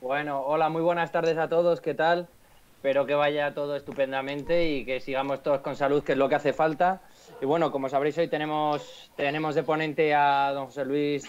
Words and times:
Bueno, 0.00 0.42
hola, 0.46 0.68
muy 0.68 0.80
buenas 0.80 1.10
tardes 1.10 1.36
a 1.38 1.48
todos, 1.48 1.80
¿qué 1.80 1.92
tal? 1.92 2.28
Espero 2.76 3.04
que 3.04 3.14
vaya 3.14 3.52
todo 3.52 3.74
estupendamente 3.74 4.68
y 4.68 4.84
que 4.84 5.00
sigamos 5.00 5.42
todos 5.42 5.58
con 5.58 5.74
salud, 5.74 6.04
que 6.04 6.12
es 6.12 6.18
lo 6.18 6.28
que 6.28 6.36
hace 6.36 6.52
falta. 6.52 7.00
Y 7.42 7.46
bueno, 7.46 7.72
como 7.72 7.88
sabréis, 7.88 8.16
hoy 8.16 8.28
tenemos, 8.28 9.10
tenemos 9.16 9.56
de 9.56 9.64
ponente 9.64 10.14
a 10.14 10.52
don 10.52 10.66
José 10.66 10.84
Luis 10.84 11.26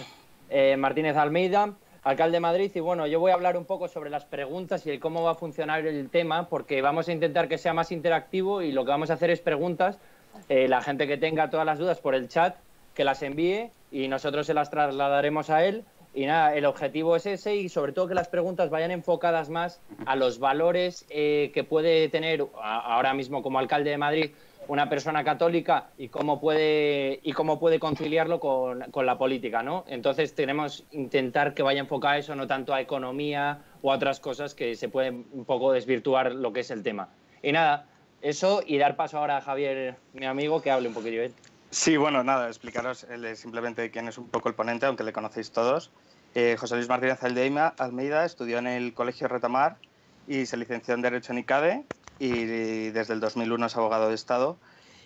eh, 0.52 0.78
Martínez 0.78 1.18
Almeida, 1.18 1.74
alcalde 2.04 2.36
de 2.36 2.42
Madrid. 2.42 2.71
Y 2.76 2.79
bueno, 2.79 3.08
yo 3.08 3.19
voy 3.19 3.32
a 3.32 3.33
hablar 3.33 3.58
un 3.58 3.65
poco 3.65 3.87
sobre 3.87 4.12
las 4.12 4.26
preguntas 4.26 4.86
y 4.86 4.92
el 4.92 4.99
cómo 4.99 5.24
va 5.24 5.31
a 5.31 5.36
funcionar 5.36 5.88
el 5.88 6.08
tema, 6.12 6.47
porque 6.47 6.83
vamos 6.83 7.08
a 7.08 7.12
intentar 7.12 7.47
que 7.47 7.58
sea 7.58 7.74
más 7.74 7.92
interactivo 7.92 8.62
y 8.62 8.72
lo 8.72 8.86
que 8.86 8.92
vamos 8.92 9.10
a 9.10 9.13
hacer 9.13 9.31
es 9.31 9.42
preguntas. 9.42 9.97
Eh, 10.47 10.67
la 10.67 10.83
gente 10.83 11.08
que 11.08 11.17
tenga 11.17 11.49
todas 11.49 11.65
las 11.65 11.79
dudas 11.79 11.99
por 11.99 12.13
el 12.13 12.28
chat, 12.28 12.56
que 12.94 13.04
las 13.04 13.24
envíe 13.24 13.72
y 13.92 14.08
nosotros 14.10 14.46
se 14.46 14.54
las 14.54 14.70
trasladaremos 14.70 15.49
a 15.49 15.65
él 15.65 15.86
y 16.13 16.26
nada, 16.26 16.55
el 16.55 16.66
objetivo 16.66 17.16
es 17.16 17.26
ese 17.26 17.55
y 17.55 17.70
sobre 17.70 17.91
todo 17.91 18.07
que 18.07 18.16
las 18.16 18.27
preguntas 18.27 18.70
vayan 18.70 18.91
enfocadas 18.91 19.50
más 19.50 19.80
a 20.05 20.16
los 20.16 20.40
valores 20.40 21.05
eh, 21.09 21.52
que 21.54 21.63
puede 21.63 22.09
tener 22.09 22.45
ahora 22.62 23.13
mismo 23.13 23.44
como 23.44 23.59
alcalde 23.59 23.91
de 23.91 23.98
Madrid 23.98 24.31
una 24.67 24.88
persona 24.88 25.23
católica 25.23 25.90
y 25.98 26.09
cómo 26.09 26.40
puede 26.40 27.20
y 27.23 27.34
cómo 27.34 27.59
puede 27.59 27.80
conciliarlo 27.80 28.40
con, 28.40 28.81
con 28.91 29.05
la 29.05 29.17
política, 29.17 29.64
¿no? 29.64 29.84
Entonces 29.88 30.36
tenemos 30.36 30.86
intentar 30.91 31.55
que 31.55 31.64
vaya 31.64 31.80
enfocado 31.80 32.16
eso, 32.16 32.36
no 32.36 32.45
tanto 32.45 32.73
a 32.73 32.81
economía 32.81 33.64
o 33.81 33.91
a 33.91 33.95
otras 33.95 34.20
cosas 34.20 34.53
que 34.53 34.76
se 34.76 34.88
pueden 34.88 35.26
un 35.31 35.45
poco 35.45 35.72
desvirtuar 35.72 36.34
lo 36.34 36.53
que 36.53 36.59
es 36.59 36.70
el 36.70 36.84
tema. 36.84 37.09
Y 37.41 37.52
nada, 37.52 37.88
eso 38.22 38.62
y 38.66 38.78
dar 38.78 38.95
paso 38.95 39.17
ahora 39.17 39.38
a 39.38 39.41
Javier, 39.41 39.95
mi 40.14 40.26
amigo, 40.26 40.62
que 40.62 40.70
hable 40.70 40.88
un 40.88 40.94
poquillo 40.94 41.23
él. 41.23 41.34
Sí, 41.72 41.98
bueno, 41.98 42.23
nada, 42.23 42.48
explicaros 42.48 43.05
simplemente 43.36 43.91
quién 43.91 44.08
es 44.08 44.18
un 44.18 44.28
poco 44.28 44.50
el 44.50 44.55
ponente, 44.55 44.88
aunque 44.88 45.04
le 45.04 45.14
conocéis 45.14 45.52
todos. 45.52 45.92
Eh, 46.34 46.55
José 46.59 46.76
Luis 46.76 46.90
Martínez 46.90 47.20
Almeida 47.23 48.26
estudió 48.26 48.58
en 48.58 48.68
el 48.68 48.94
Colegio 48.94 49.28
Retamar 49.28 49.78
y 50.28 50.48
se 50.48 50.58
licenció 50.58 50.95
en 50.95 51.02
Derecho 51.02 51.31
en 51.31 51.40
ICADE 51.40 51.84
y 52.20 52.45
desde 52.90 53.14
el 53.14 53.20
2001 53.20 53.67
es 53.67 53.78
abogado 53.78 54.09
de 54.09 54.16
Estado 54.16 54.58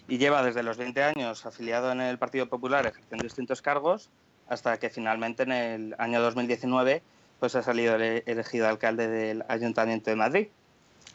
y 0.08 0.18
lleva 0.18 0.44
desde 0.44 0.64
los 0.64 0.78
20 0.78 1.04
años 1.04 1.46
afiliado 1.46 1.92
en 1.92 2.02
el 2.02 2.18
Partido 2.18 2.48
Popular 2.48 2.86
ejerciendo 2.86 3.24
distintos 3.24 3.62
cargos 3.62 4.10
hasta 4.48 4.78
que 4.80 4.90
finalmente 4.90 5.44
en 5.44 5.52
el 5.52 5.96
año 5.98 6.22
2019 6.22 7.02
pues 7.40 7.56
ha 7.56 7.64
salido 7.64 7.96
elegido 7.96 8.68
alcalde 8.68 9.08
del 9.08 9.44
Ayuntamiento 9.50 10.10
de 10.10 10.16
Madrid. 10.16 10.48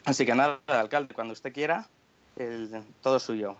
Así 0.05 0.25
que 0.25 0.35
nada, 0.35 0.59
alcalde, 0.67 1.13
cuando 1.13 1.33
usted 1.33 1.51
quiera, 1.51 1.87
todo 3.01 3.19
suyo. 3.19 3.57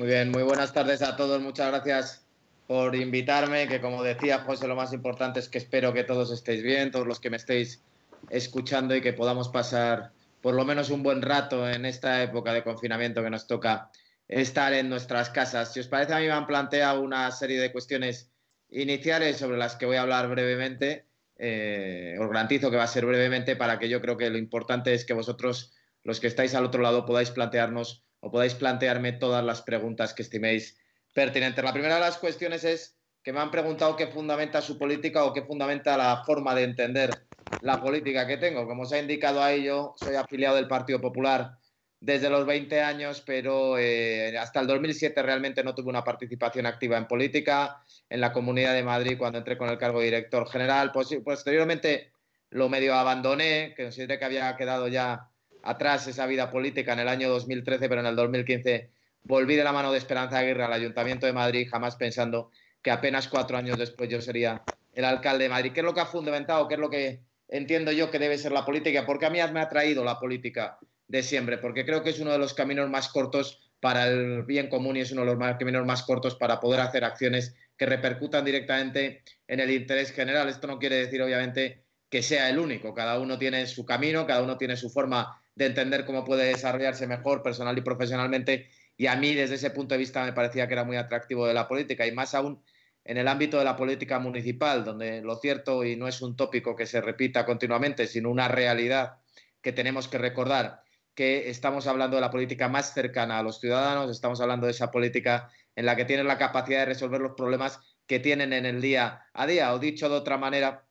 Muy 0.00 0.08
bien, 0.08 0.30
muy 0.30 0.42
buenas 0.42 0.72
tardes 0.72 1.02
a 1.02 1.14
todos. 1.14 1.42
Muchas 1.42 1.68
gracias 1.68 2.26
por 2.66 2.96
invitarme, 2.96 3.68
que 3.68 3.82
como 3.82 4.02
decía 4.02 4.38
José, 4.38 4.66
lo 4.66 4.74
más 4.74 4.94
importante 4.94 5.40
es 5.40 5.50
que 5.50 5.58
espero 5.58 5.92
que 5.92 6.04
todos 6.04 6.32
estéis 6.32 6.62
bien, 6.62 6.90
todos 6.90 7.06
los 7.06 7.20
que 7.20 7.28
me 7.28 7.36
estéis 7.36 7.82
escuchando 8.30 8.96
y 8.96 9.02
que 9.02 9.12
podamos 9.12 9.50
pasar 9.50 10.12
por 10.40 10.54
lo 10.54 10.64
menos 10.64 10.88
un 10.88 11.02
buen 11.02 11.20
rato 11.20 11.68
en 11.68 11.84
esta 11.84 12.22
época 12.22 12.54
de 12.54 12.64
confinamiento 12.64 13.22
que 13.22 13.28
nos 13.28 13.46
toca 13.46 13.90
estar 14.26 14.72
en 14.72 14.88
nuestras 14.88 15.28
casas. 15.28 15.74
Si 15.74 15.80
os 15.80 15.88
parece, 15.88 16.14
a 16.14 16.18
mí 16.18 16.24
me 16.24 16.32
han 16.32 16.46
planteado 16.46 17.02
una 17.02 17.30
serie 17.30 17.60
de 17.60 17.70
cuestiones 17.70 18.30
iniciales 18.70 19.36
sobre 19.36 19.58
las 19.58 19.76
que 19.76 19.84
voy 19.84 19.96
a 19.96 20.00
hablar 20.00 20.30
brevemente. 20.30 21.04
Eh, 21.36 22.16
os 22.18 22.26
garantizo 22.26 22.70
que 22.70 22.78
va 22.78 22.84
a 22.84 22.86
ser 22.86 23.04
brevemente 23.04 23.54
para 23.54 23.78
que 23.78 23.90
yo 23.90 24.00
creo 24.00 24.16
que 24.16 24.30
lo 24.30 24.38
importante 24.38 24.94
es 24.94 25.04
que 25.04 25.12
vosotros, 25.12 25.74
los 26.04 26.20
que 26.20 26.26
estáis 26.28 26.54
al 26.54 26.64
otro 26.64 26.80
lado, 26.80 27.04
podáis 27.04 27.30
plantearnos 27.30 28.02
o 28.20 28.30
podáis 28.30 28.54
plantearme 28.54 29.12
todas 29.12 29.44
las 29.44 29.62
preguntas 29.62 30.14
que 30.14 30.22
estiméis 30.22 30.78
pertinentes. 31.14 31.64
La 31.64 31.72
primera 31.72 31.96
de 31.96 32.00
las 32.00 32.18
cuestiones 32.18 32.64
es 32.64 32.96
que 33.22 33.32
me 33.32 33.40
han 33.40 33.50
preguntado 33.50 33.96
qué 33.96 34.06
fundamenta 34.06 34.62
su 34.62 34.78
política 34.78 35.24
o 35.24 35.32
qué 35.32 35.42
fundamenta 35.42 35.96
la 35.96 36.22
forma 36.24 36.54
de 36.54 36.64
entender 36.64 37.26
la 37.60 37.80
política 37.80 38.26
que 38.26 38.36
tengo. 38.36 38.66
Como 38.66 38.82
os 38.82 38.92
ha 38.92 38.98
indicado 38.98 39.42
ahí, 39.42 39.64
yo 39.64 39.94
soy 39.96 40.14
afiliado 40.14 40.56
del 40.56 40.68
Partido 40.68 41.00
Popular 41.00 41.52
desde 42.00 42.30
los 42.30 42.46
20 42.46 42.80
años, 42.80 43.22
pero 43.26 43.76
eh, 43.78 44.36
hasta 44.38 44.60
el 44.60 44.66
2007 44.66 45.22
realmente 45.22 45.62
no 45.62 45.74
tuve 45.74 45.90
una 45.90 46.02
participación 46.02 46.64
activa 46.64 46.96
en 46.96 47.06
política. 47.06 47.82
En 48.08 48.20
la 48.20 48.32
Comunidad 48.32 48.72
de 48.72 48.82
Madrid, 48.82 49.18
cuando 49.18 49.38
entré 49.38 49.58
con 49.58 49.68
el 49.68 49.78
cargo 49.78 50.00
de 50.00 50.06
director 50.06 50.48
general, 50.48 50.92
posteriormente 50.92 52.12
lo 52.50 52.68
medio 52.68 52.94
abandoné, 52.94 53.74
que 53.76 53.84
consideré 53.84 54.18
que 54.18 54.24
había 54.24 54.56
quedado 54.56 54.88
ya 54.88 55.29
atrás 55.62 56.06
esa 56.06 56.26
vida 56.26 56.50
política 56.50 56.92
en 56.92 57.00
el 57.00 57.08
año 57.08 57.28
2013, 57.28 57.88
pero 57.88 58.00
en 58.00 58.06
el 58.06 58.16
2015 58.16 58.90
volví 59.24 59.56
de 59.56 59.64
la 59.64 59.72
mano 59.72 59.92
de 59.92 59.98
Esperanza 59.98 60.38
Aguirre 60.38 60.64
al 60.64 60.72
Ayuntamiento 60.72 61.26
de 61.26 61.32
Madrid, 61.32 61.68
jamás 61.70 61.96
pensando 61.96 62.50
que 62.82 62.90
apenas 62.90 63.28
cuatro 63.28 63.56
años 63.56 63.78
después 63.78 64.08
yo 64.08 64.20
sería 64.20 64.62
el 64.92 65.04
alcalde 65.04 65.44
de 65.44 65.50
Madrid. 65.50 65.72
¿Qué 65.72 65.80
es 65.80 65.84
lo 65.84 65.94
que 65.94 66.00
ha 66.00 66.06
fundamentado? 66.06 66.66
¿Qué 66.68 66.74
es 66.74 66.80
lo 66.80 66.90
que 66.90 67.20
entiendo 67.48 67.92
yo 67.92 68.10
que 68.10 68.18
debe 68.18 68.38
ser 68.38 68.52
la 68.52 68.64
política? 68.64 69.04
Porque 69.06 69.26
a 69.26 69.30
mí 69.30 69.38
me 69.52 69.60
ha 69.60 69.68
traído 69.68 70.04
la 70.04 70.18
política 70.18 70.78
de 71.08 71.22
siempre, 71.22 71.58
porque 71.58 71.84
creo 71.84 72.02
que 72.02 72.10
es 72.10 72.20
uno 72.20 72.32
de 72.32 72.38
los 72.38 72.54
caminos 72.54 72.88
más 72.88 73.08
cortos 73.08 73.70
para 73.80 74.06
el 74.06 74.44
bien 74.44 74.68
común 74.68 74.96
y 74.96 75.00
es 75.00 75.10
uno 75.12 75.24
de 75.24 75.34
los 75.34 75.56
caminos 75.56 75.86
más 75.86 76.02
cortos 76.02 76.36
para 76.36 76.60
poder 76.60 76.80
hacer 76.80 77.04
acciones 77.04 77.56
que 77.76 77.86
repercutan 77.86 78.44
directamente 78.44 79.22
en 79.48 79.60
el 79.60 79.70
interés 79.70 80.12
general. 80.12 80.48
Esto 80.48 80.66
no 80.66 80.78
quiere 80.78 80.96
decir, 80.96 81.22
obviamente, 81.22 81.82
que 82.10 82.22
sea 82.22 82.50
el 82.50 82.58
único. 82.58 82.92
Cada 82.92 83.18
uno 83.18 83.38
tiene 83.38 83.66
su 83.66 83.86
camino, 83.86 84.26
cada 84.26 84.42
uno 84.42 84.58
tiene 84.58 84.76
su 84.76 84.90
forma 84.90 85.39
de 85.60 85.66
entender 85.66 86.06
cómo 86.06 86.24
puede 86.24 86.46
desarrollarse 86.46 87.06
mejor 87.06 87.42
personal 87.42 87.76
y 87.76 87.82
profesionalmente. 87.82 88.70
Y 88.96 89.06
a 89.08 89.16
mí, 89.16 89.34
desde 89.34 89.56
ese 89.56 89.70
punto 89.70 89.94
de 89.94 89.98
vista, 89.98 90.24
me 90.24 90.32
parecía 90.32 90.66
que 90.66 90.72
era 90.72 90.84
muy 90.84 90.96
atractivo 90.96 91.46
de 91.46 91.52
la 91.52 91.68
política 91.68 92.06
y 92.06 92.12
más 92.12 92.34
aún 92.34 92.62
en 93.04 93.18
el 93.18 93.28
ámbito 93.28 93.58
de 93.58 93.64
la 93.64 93.76
política 93.76 94.18
municipal, 94.18 94.84
donde 94.84 95.20
lo 95.20 95.36
cierto, 95.36 95.84
y 95.84 95.96
no 95.96 96.08
es 96.08 96.22
un 96.22 96.34
tópico 96.34 96.74
que 96.74 96.86
se 96.86 97.02
repita 97.02 97.44
continuamente, 97.44 98.06
sino 98.06 98.30
una 98.30 98.48
realidad 98.48 99.18
que 99.60 99.72
tenemos 99.72 100.08
que 100.08 100.16
recordar, 100.16 100.82
que 101.14 101.50
estamos 101.50 101.86
hablando 101.86 102.16
de 102.16 102.22
la 102.22 102.30
política 102.30 102.68
más 102.68 102.94
cercana 102.94 103.38
a 103.38 103.42
los 103.42 103.60
ciudadanos, 103.60 104.10
estamos 104.10 104.40
hablando 104.40 104.66
de 104.66 104.72
esa 104.72 104.90
política 104.90 105.50
en 105.76 105.84
la 105.84 105.94
que 105.94 106.06
tienen 106.06 106.26
la 106.26 106.38
capacidad 106.38 106.80
de 106.80 106.86
resolver 106.86 107.20
los 107.20 107.32
problemas 107.36 107.80
que 108.06 108.18
tienen 108.18 108.54
en 108.54 108.64
el 108.64 108.80
día 108.80 109.26
a 109.34 109.46
día. 109.46 109.74
O 109.74 109.78
dicho 109.78 110.08
de 110.08 110.16
otra 110.16 110.38
manera, 110.38 110.86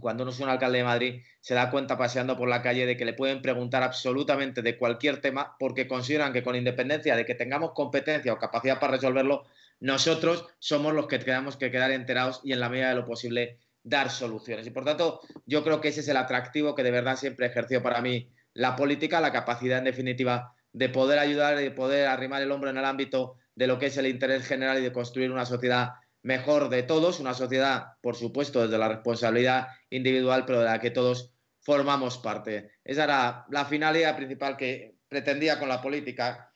cuando 0.00 0.22
uno 0.22 0.32
es 0.32 0.40
un 0.40 0.48
alcalde 0.48 0.78
de 0.78 0.84
Madrid, 0.84 1.22
se 1.40 1.54
da 1.54 1.70
cuenta 1.70 1.96
paseando 1.96 2.36
por 2.36 2.48
la 2.48 2.62
calle 2.62 2.86
de 2.86 2.96
que 2.96 3.04
le 3.04 3.12
pueden 3.12 3.42
preguntar 3.42 3.82
absolutamente 3.82 4.62
de 4.62 4.76
cualquier 4.76 5.20
tema 5.20 5.56
porque 5.58 5.88
consideran 5.88 6.32
que 6.32 6.42
con 6.42 6.56
independencia 6.56 7.16
de 7.16 7.24
que 7.24 7.34
tengamos 7.34 7.72
competencia 7.72 8.32
o 8.32 8.38
capacidad 8.38 8.80
para 8.80 8.92
resolverlo, 8.92 9.44
nosotros 9.80 10.46
somos 10.58 10.94
los 10.94 11.06
que 11.06 11.18
tenemos 11.18 11.56
que 11.56 11.70
quedar 11.70 11.90
enterados 11.90 12.40
y 12.42 12.52
en 12.52 12.60
la 12.60 12.68
medida 12.68 12.90
de 12.90 12.96
lo 12.96 13.04
posible 13.04 13.58
dar 13.82 14.10
soluciones. 14.10 14.66
Y 14.66 14.70
por 14.70 14.84
tanto, 14.84 15.20
yo 15.46 15.64
creo 15.64 15.80
que 15.80 15.88
ese 15.88 16.00
es 16.00 16.08
el 16.08 16.16
atractivo 16.16 16.74
que 16.74 16.82
de 16.82 16.90
verdad 16.90 17.16
siempre 17.16 17.46
ejerció 17.46 17.82
para 17.82 18.00
mí 18.00 18.30
la 18.54 18.76
política, 18.76 19.20
la 19.20 19.32
capacidad 19.32 19.78
en 19.78 19.84
definitiva 19.84 20.52
de 20.72 20.88
poder 20.88 21.18
ayudar 21.18 21.58
y 21.58 21.64
de 21.64 21.70
poder 21.70 22.06
arrimar 22.06 22.42
el 22.42 22.50
hombro 22.50 22.70
en 22.70 22.76
el 22.76 22.84
ámbito 22.84 23.36
de 23.54 23.66
lo 23.66 23.78
que 23.78 23.86
es 23.86 23.96
el 23.96 24.06
interés 24.06 24.46
general 24.46 24.78
y 24.78 24.82
de 24.82 24.92
construir 24.92 25.30
una 25.30 25.46
sociedad 25.46 25.94
mejor 26.22 26.68
de 26.68 26.82
todos, 26.82 27.20
una 27.20 27.34
sociedad, 27.34 27.92
por 28.00 28.16
supuesto, 28.16 28.62
desde 28.62 28.78
la 28.78 28.88
responsabilidad 28.88 29.68
individual, 29.90 30.44
pero 30.46 30.60
de 30.60 30.66
la 30.66 30.80
que 30.80 30.90
todos 30.90 31.32
formamos 31.60 32.18
parte. 32.18 32.70
Esa 32.84 33.04
era 33.04 33.46
la 33.50 33.64
finalidad 33.64 34.16
principal 34.16 34.56
que 34.56 34.96
pretendía 35.08 35.58
con 35.58 35.68
la 35.68 35.80
política. 35.80 36.52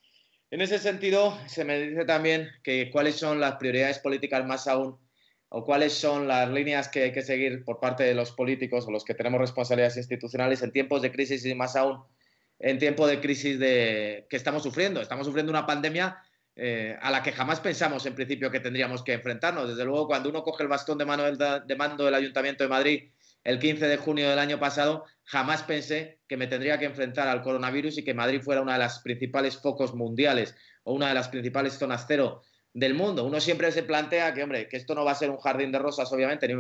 En 0.51 0.61
ese 0.61 0.79
sentido, 0.79 1.39
se 1.47 1.65
me 1.65 1.81
dice 1.81 2.05
también 2.05 2.49
que 2.63 2.91
cuáles 2.91 3.17
son 3.17 3.41
las 3.41 3.57
prioridades 3.57 3.99
políticas 3.99 4.45
más 4.47 4.67
aún 4.69 4.99
o 5.49 5.65
cuáles 5.65 5.93
son 5.93 6.29
las 6.29 6.51
líneas 6.51 6.89
que 6.89 7.05
hay 7.05 7.13
que 7.13 7.23
seguir 7.23 7.65
por 7.65 7.79
parte 7.79 8.05
de 8.05 8.15
los 8.15 8.33
políticos 8.33 8.87
o 8.87 8.91
los 8.91 9.05
que 9.05 9.15
tenemos 9.15 9.41
responsabilidades 9.41 9.99
institucionales 9.99 10.63
en 10.63 10.73
tiempos 10.73 11.03
de 11.03 11.13
crisis 11.13 11.45
y 11.45 11.55
más 11.55 11.77
aún 11.77 12.03
en 12.59 12.79
tiempo 12.79 13.07
de 13.07 13.21
crisis 13.21 13.59
de, 13.59 14.27
que 14.31 14.37
estamos 14.37 14.63
sufriendo. 14.63 15.01
Estamos 15.01 15.27
sufriendo 15.27 15.51
una 15.51 15.67
pandemia 15.67 16.17
eh, 16.55 16.99
a 17.01 17.11
la 17.11 17.23
que 17.23 17.33
jamás 17.33 17.61
pensamos 17.61 18.05
en 18.05 18.15
principio 18.15 18.51
que 18.51 18.61
tendríamos 18.61 19.03
que 19.03 19.15
enfrentarnos. 19.15 19.69
Desde 19.69 19.85
luego, 19.85 20.07
cuando 20.07 20.29
uno 20.29 20.43
coge 20.43 20.63
el 20.63 20.69
bastón 20.69 20.99
de, 20.99 21.07
mano 21.07 21.25
de 21.25 21.77
mando 21.77 22.05
del 22.05 22.15
Ayuntamiento 22.15 22.65
de 22.65 22.69
Madrid 22.69 23.11
el 23.43 23.59
15 23.59 23.89
de 23.89 23.97
junio 23.97 24.29
del 24.29 24.39
año 24.39 24.61
pasado, 24.61 25.05
jamás 25.25 25.63
pensé 25.63 26.21
que 26.29 26.37
me 26.37 26.47
tendría 26.47 26.79
que 26.79 26.85
enfrentar 26.85 27.27
al 27.27 27.43
coronavirus 27.43 27.99
y 27.99 28.05
que 28.05 28.15
Madrid 28.15 28.41
fuera 28.43 28.61
una 28.61 28.75
de 28.75 28.79
las 28.79 29.01
principales 29.01 29.57
focos 29.57 29.95
mundiales 29.95 30.55
o 30.85 30.93
una 30.93 31.09
de 31.09 31.15
las 31.15 31.29
principales 31.29 31.75
zonas 31.75 32.05
cero 32.07 32.43
del 32.75 32.95
mundo. 32.95 33.25
Uno 33.25 33.41
siempre 33.41 33.73
se 33.73 33.83
plantea 33.83 34.33
que, 34.35 34.43
hombre, 34.43 34.69
que 34.69 34.77
esto 34.77 34.95
no 34.95 35.05
va 35.05 35.13
a 35.13 35.17
ser 35.17 35.31
un 35.31 35.39
jardín 35.39 35.73
de 35.73 35.79
rosas, 35.79 36.13
obviamente, 36.13 36.47
ni, 36.49 36.55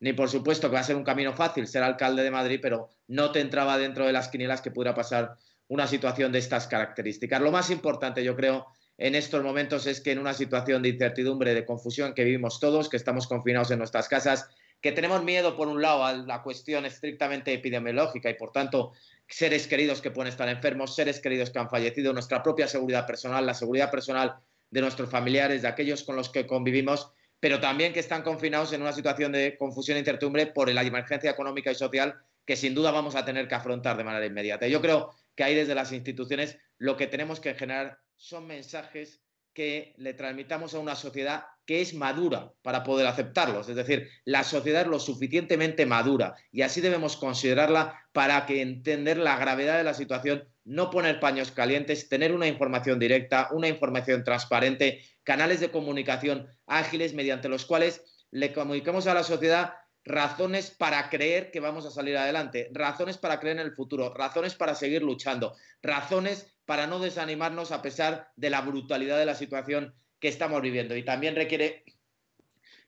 ni, 0.00 0.12
por 0.12 0.28
supuesto 0.28 0.68
que 0.68 0.74
va 0.74 0.80
a 0.80 0.84
ser 0.84 0.96
un 0.96 1.04
camino 1.04 1.32
fácil 1.34 1.66
ser 1.66 1.82
alcalde 1.82 2.22
de 2.22 2.30
Madrid, 2.30 2.60
pero 2.62 2.88
no 3.08 3.30
te 3.30 3.40
entraba 3.40 3.78
dentro 3.78 4.06
de 4.06 4.12
las 4.12 4.28
quinielas 4.28 4.62
que 4.62 4.70
pudiera 4.70 4.94
pasar 4.94 5.36
una 5.68 5.86
situación 5.86 6.32
de 6.32 6.38
estas 6.38 6.66
características. 6.66 7.40
Lo 7.40 7.52
más 7.52 7.70
importante, 7.70 8.24
yo 8.24 8.36
creo, 8.36 8.66
en 8.98 9.14
estos 9.14 9.42
momentos 9.42 9.86
es 9.86 10.00
que 10.00 10.12
en 10.12 10.18
una 10.18 10.34
situación 10.34 10.82
de 10.82 10.90
incertidumbre, 10.90 11.54
de 11.54 11.64
confusión 11.64 12.14
que 12.14 12.24
vivimos 12.24 12.60
todos, 12.60 12.88
que 12.88 12.96
estamos 12.96 13.26
confinados 13.26 13.70
en 13.70 13.78
nuestras 13.78 14.08
casas, 14.08 14.48
que 14.80 14.92
tenemos 14.92 15.24
miedo, 15.24 15.56
por 15.56 15.68
un 15.68 15.80
lado, 15.80 16.04
a 16.04 16.12
la 16.12 16.42
cuestión 16.42 16.84
estrictamente 16.84 17.52
epidemiológica 17.52 18.30
y, 18.30 18.34
por 18.34 18.52
tanto, 18.52 18.92
seres 19.26 19.66
queridos 19.66 20.02
que 20.02 20.10
pueden 20.10 20.30
estar 20.30 20.48
enfermos, 20.48 20.94
seres 20.94 21.20
queridos 21.20 21.50
que 21.50 21.58
han 21.58 21.70
fallecido, 21.70 22.12
nuestra 22.12 22.42
propia 22.42 22.68
seguridad 22.68 23.06
personal, 23.06 23.46
la 23.46 23.54
seguridad 23.54 23.90
personal 23.90 24.36
de 24.70 24.80
nuestros 24.80 25.08
familiares, 25.10 25.62
de 25.62 25.68
aquellos 25.68 26.02
con 26.04 26.16
los 26.16 26.28
que 26.28 26.46
convivimos, 26.46 27.10
pero 27.40 27.60
también 27.60 27.92
que 27.92 28.00
están 28.00 28.22
confinados 28.22 28.72
en 28.72 28.82
una 28.82 28.92
situación 28.92 29.32
de 29.32 29.56
confusión 29.58 29.96
e 29.96 30.00
incertidumbre 30.00 30.46
por 30.46 30.70
la 30.70 30.82
emergencia 30.82 31.30
económica 31.30 31.70
y 31.70 31.74
social 31.74 32.16
que 32.44 32.56
sin 32.56 32.74
duda 32.74 32.90
vamos 32.90 33.14
a 33.16 33.24
tener 33.24 33.48
que 33.48 33.54
afrontar 33.54 33.96
de 33.96 34.04
manera 34.04 34.26
inmediata. 34.26 34.66
Yo 34.66 34.80
creo 34.80 35.14
que 35.34 35.44
ahí 35.44 35.54
desde 35.54 35.74
las 35.74 35.92
instituciones 35.92 36.58
lo 36.78 36.96
que 36.96 37.06
tenemos 37.06 37.40
que 37.40 37.54
generar 37.54 37.98
son 38.16 38.46
mensajes 38.46 39.24
que 39.54 39.94
le 39.98 40.14
transmitamos 40.14 40.74
a 40.74 40.80
una 40.80 40.96
sociedad 40.96 41.44
que 41.64 41.80
es 41.80 41.94
madura 41.94 42.52
para 42.62 42.82
poder 42.82 43.06
aceptarlos. 43.06 43.68
Es 43.68 43.76
decir, 43.76 44.08
la 44.24 44.44
sociedad 44.44 44.82
es 44.82 44.88
lo 44.88 44.98
suficientemente 44.98 45.86
madura 45.86 46.34
y 46.50 46.62
así 46.62 46.80
debemos 46.80 47.16
considerarla 47.16 48.02
para 48.12 48.44
que 48.46 48.60
entender 48.60 49.16
la 49.16 49.38
gravedad 49.38 49.78
de 49.78 49.84
la 49.84 49.94
situación, 49.94 50.46
no 50.64 50.90
poner 50.90 51.20
paños 51.20 51.52
calientes, 51.52 52.08
tener 52.08 52.32
una 52.32 52.48
información 52.48 52.98
directa, 52.98 53.48
una 53.52 53.68
información 53.68 54.24
transparente, 54.24 55.02
canales 55.22 55.60
de 55.60 55.70
comunicación 55.70 56.48
ágiles 56.66 57.14
mediante 57.14 57.48
los 57.48 57.64
cuales 57.64 58.02
le 58.30 58.52
comuniquemos 58.52 59.06
a 59.06 59.14
la 59.14 59.22
sociedad 59.22 59.74
razones 60.04 60.70
para 60.70 61.08
creer 61.08 61.50
que 61.50 61.60
vamos 61.60 61.86
a 61.86 61.90
salir 61.90 62.16
adelante, 62.16 62.68
razones 62.72 63.16
para 63.16 63.40
creer 63.40 63.58
en 63.58 63.66
el 63.66 63.72
futuro, 63.72 64.12
razones 64.12 64.54
para 64.54 64.74
seguir 64.74 65.02
luchando, 65.02 65.56
razones 65.82 66.53
para 66.66 66.86
no 66.86 66.98
desanimarnos 66.98 67.72
a 67.72 67.82
pesar 67.82 68.30
de 68.36 68.50
la 68.50 68.60
brutalidad 68.60 69.18
de 69.18 69.26
la 69.26 69.34
situación 69.34 69.94
que 70.20 70.28
estamos 70.28 70.62
viviendo. 70.62 70.96
Y 70.96 71.04
también 71.04 71.36
requiere, 71.36 71.84